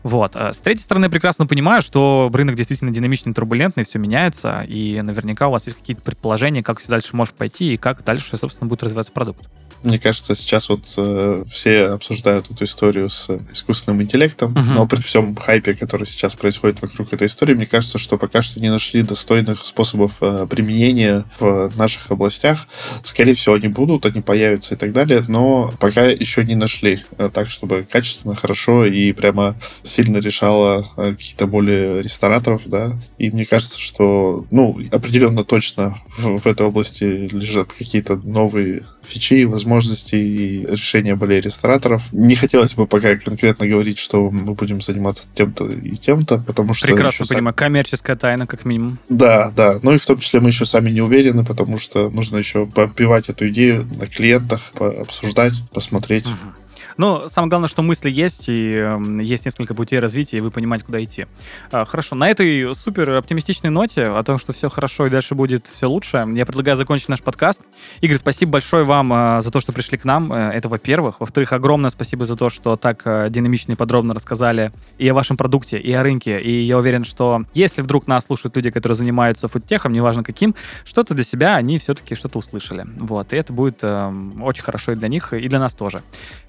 Вот. 0.03 0.35
Э, 0.35 0.53
с 0.53 0.59
третьей 0.59 0.83
стороны, 0.83 1.09
прекрасно 1.09 1.47
понимаю, 1.47 1.81
что 1.81 2.29
рынок 2.33 2.55
действительно 2.55 2.91
динамичный, 2.91 3.33
турбулентный, 3.33 3.85
все 3.85 3.97
меняется, 3.97 4.65
и 4.67 5.01
наверняка 5.01 5.47
у 5.47 5.51
вас 5.51 5.65
есть 5.65 5.77
какие-то 5.77 6.01
предположения, 6.01 6.61
как 6.61 6.79
все 6.79 6.89
дальше 6.89 7.15
может 7.15 7.35
пойти, 7.35 7.73
и 7.73 7.77
как 7.77 8.03
дальше, 8.03 8.35
собственно, 8.35 8.67
будет 8.67 8.83
развиваться 8.83 9.13
продукт. 9.13 9.47
Мне 9.83 9.99
кажется, 9.99 10.35
сейчас 10.35 10.69
вот 10.69 10.93
э, 10.97 11.43
все 11.49 11.87
обсуждают 11.87 12.49
эту 12.51 12.65
историю 12.65 13.09
с 13.09 13.29
искусственным 13.51 14.01
интеллектом, 14.01 14.53
uh-huh. 14.53 14.73
но 14.73 14.87
при 14.87 15.01
всем 15.01 15.35
хайпе, 15.35 15.73
который 15.73 16.07
сейчас 16.07 16.35
происходит 16.35 16.81
вокруг 16.81 17.13
этой 17.13 17.27
истории, 17.27 17.53
мне 17.53 17.65
кажется, 17.65 17.97
что 17.97 18.17
пока 18.17 18.41
что 18.41 18.59
не 18.59 18.69
нашли 18.69 19.01
достойных 19.01 19.65
способов 19.65 20.17
э, 20.21 20.47
применения 20.49 21.23
в 21.39 21.71
наших 21.77 22.11
областях. 22.11 22.67
Скорее 23.03 23.33
всего, 23.33 23.55
они 23.55 23.67
будут, 23.67 24.05
они 24.05 24.21
появятся 24.21 24.75
и 24.75 24.77
так 24.77 24.93
далее, 24.93 25.23
но 25.27 25.73
пока 25.79 26.05
еще 26.05 26.43
не 26.43 26.55
нашли 26.55 26.99
э, 27.17 27.29
так, 27.33 27.49
чтобы 27.49 27.87
качественно, 27.89 28.35
хорошо 28.35 28.85
и 28.85 29.11
прямо 29.13 29.55
сильно 29.83 30.17
решало 30.17 30.87
э, 30.97 31.11
какие-то 31.11 31.47
боли 31.47 32.01
рестораторов, 32.01 32.61
да. 32.65 32.91
И 33.17 33.29
мне 33.31 33.45
кажется, 33.45 33.79
что, 33.79 34.45
ну, 34.51 34.79
определенно 34.91 35.43
точно 35.43 35.97
в, 36.07 36.39
в 36.39 36.47
этой 36.47 36.65
области 36.65 37.03
лежат 37.03 37.73
какие-то 37.73 38.15
новые 38.17 38.83
фичи, 39.07 39.45
возможности 39.45 40.15
и 40.15 40.65
решения 40.65 41.15
болей 41.15 41.41
рестораторов. 41.41 42.03
Не 42.11 42.35
хотелось 42.35 42.73
бы 42.73 42.87
пока 42.87 43.15
конкретно 43.15 43.67
говорить, 43.67 43.99
что 43.99 44.29
мы 44.29 44.53
будем 44.53 44.81
заниматься 44.81 45.27
тем-то 45.33 45.65
и 45.65 45.95
тем-то, 45.95 46.39
потому 46.39 46.73
что... 46.73 46.87
Прекрасно 46.87 47.25
понимаю, 47.25 47.55
сами... 47.57 47.67
коммерческая 47.67 48.15
тайна, 48.15 48.47
как 48.47 48.65
минимум. 48.65 48.99
Да, 49.09 49.51
да. 49.55 49.79
Ну 49.81 49.93
и 49.93 49.97
в 49.97 50.05
том 50.05 50.17
числе 50.17 50.39
мы 50.39 50.49
еще 50.49 50.65
сами 50.65 50.89
не 50.89 51.01
уверены, 51.01 51.43
потому 51.45 51.77
что 51.77 52.09
нужно 52.09 52.37
еще 52.37 52.65
попивать 52.65 53.29
эту 53.29 53.47
идею 53.49 53.87
на 53.97 54.07
клиентах, 54.07 54.71
обсуждать, 54.75 55.53
посмотреть. 55.73 56.25
Угу. 56.25 56.66
Но 56.97 57.27
самое 57.27 57.49
главное, 57.49 57.69
что 57.69 57.81
мысли 57.81 58.09
есть, 58.09 58.49
и 58.49 58.73
э, 58.75 59.21
есть 59.21 59.45
несколько 59.45 59.73
путей 59.73 59.99
развития, 59.99 60.37
и 60.37 60.41
вы 60.41 60.51
понимаете, 60.51 60.85
куда 60.85 61.03
идти. 61.03 61.27
Э, 61.71 61.85
хорошо, 61.85 62.15
на 62.15 62.29
этой 62.29 62.73
супер 62.75 63.11
оптимистичной 63.11 63.69
ноте 63.69 64.05
о 64.05 64.23
том, 64.23 64.37
что 64.37 64.53
все 64.53 64.69
хорошо 64.69 65.07
и 65.07 65.09
дальше 65.09 65.35
будет 65.35 65.67
все 65.71 65.87
лучше, 65.87 66.27
я 66.33 66.45
предлагаю 66.45 66.75
закончить 66.75 67.09
наш 67.09 67.21
подкаст. 67.21 67.61
Игорь, 68.01 68.17
спасибо 68.17 68.53
большое 68.53 68.83
вам 68.83 69.13
э, 69.13 69.41
за 69.41 69.51
то, 69.51 69.59
что 69.59 69.71
пришли 69.71 69.97
к 69.97 70.05
нам. 70.05 70.33
Э, 70.33 70.51
это 70.51 70.69
во-первых. 70.69 71.19
Во-вторых, 71.19 71.53
огромное 71.53 71.89
спасибо 71.89 72.25
за 72.25 72.35
то, 72.35 72.49
что 72.49 72.75
так 72.75 73.01
э, 73.05 73.27
динамично 73.29 73.73
и 73.73 73.75
подробно 73.75 74.13
рассказали 74.13 74.71
и 74.97 75.07
о 75.07 75.13
вашем 75.13 75.37
продукте, 75.37 75.77
и 75.77 75.93
о 75.93 76.03
рынке. 76.03 76.39
И 76.39 76.63
я 76.63 76.77
уверен, 76.77 77.03
что 77.03 77.43
если 77.53 77.81
вдруг 77.81 78.07
нас 78.07 78.25
слушают 78.25 78.55
люди, 78.55 78.69
которые 78.71 78.95
занимаются 78.95 79.47
фудтехом, 79.47 79.93
неважно 79.93 80.23
каким, 80.23 80.55
что-то 80.83 81.13
для 81.13 81.23
себя 81.23 81.55
они 81.55 81.77
все-таки 81.77 82.15
что-то 82.15 82.39
услышали. 82.39 82.85
Вот. 82.97 83.33
И 83.33 83.35
это 83.35 83.53
будет 83.53 83.79
э, 83.83 84.13
очень 84.41 84.63
хорошо 84.63 84.93
и 84.93 84.95
для 84.95 85.07
них, 85.07 85.33
и 85.33 85.47
для 85.47 85.59
нас 85.59 85.73
тоже. 85.73 86.01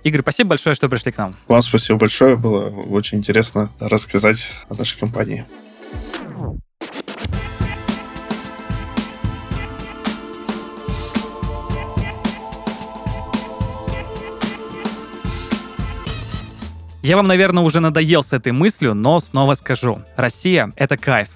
Игорь, 0.04 0.22
спасибо 0.38 0.50
большое, 0.50 0.76
что 0.76 0.88
пришли 0.88 1.10
к 1.10 1.18
нам. 1.18 1.36
Вам 1.48 1.62
спасибо 1.62 1.98
большое. 1.98 2.36
Было 2.36 2.68
очень 2.68 3.18
интересно 3.18 3.70
рассказать 3.80 4.48
о 4.68 4.74
нашей 4.74 4.96
компании. 4.96 5.44
Я 17.02 17.16
вам, 17.16 17.26
наверное, 17.26 17.64
уже 17.64 17.80
надоел 17.80 18.22
с 18.22 18.32
этой 18.32 18.52
мыслью, 18.52 18.94
но 18.94 19.18
снова 19.18 19.54
скажу. 19.54 20.02
Россия— 20.14 20.72
это 20.76 20.96
кайф. 20.96 21.30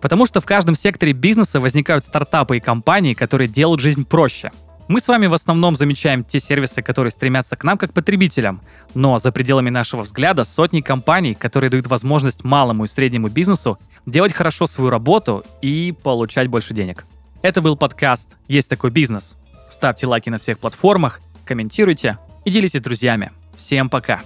Потому 0.00 0.24
что 0.24 0.40
в 0.40 0.46
каждом 0.46 0.74
секторе 0.74 1.12
бизнеса 1.12 1.60
возникают 1.60 2.06
стартапы 2.06 2.56
и 2.56 2.60
компании, 2.60 3.12
которые 3.12 3.48
делают 3.48 3.82
жизнь 3.82 4.06
проще. 4.06 4.50
Мы 4.88 5.00
с 5.00 5.08
вами 5.08 5.26
в 5.26 5.34
основном 5.34 5.76
замечаем 5.76 6.24
те 6.24 6.40
сервисы, 6.40 6.80
которые 6.80 7.10
стремятся 7.10 7.56
к 7.56 7.64
нам 7.64 7.76
как 7.76 7.92
потребителям, 7.92 8.62
но 8.94 9.18
за 9.18 9.32
пределами 9.32 9.68
нашего 9.68 10.02
взгляда 10.02 10.44
сотни 10.44 10.80
компаний, 10.80 11.34
которые 11.34 11.68
дают 11.68 11.86
возможность 11.88 12.42
малому 12.42 12.84
и 12.84 12.88
среднему 12.88 13.28
бизнесу 13.28 13.78
делать 14.06 14.32
хорошо 14.32 14.66
свою 14.66 14.88
работу 14.88 15.44
и 15.60 15.94
получать 16.02 16.48
больше 16.48 16.72
денег. 16.72 17.04
Это 17.42 17.60
был 17.60 17.76
подкаст 17.76 18.38
«Есть 18.48 18.70
такой 18.70 18.90
бизнес». 18.90 19.36
Ставьте 19.68 20.06
лайки 20.06 20.30
на 20.30 20.38
всех 20.38 20.58
платформах, 20.58 21.20
комментируйте 21.44 22.16
и 22.46 22.50
делитесь 22.50 22.80
с 22.80 22.82
друзьями. 22.82 23.30
Всем 23.58 23.90
пока! 23.90 24.22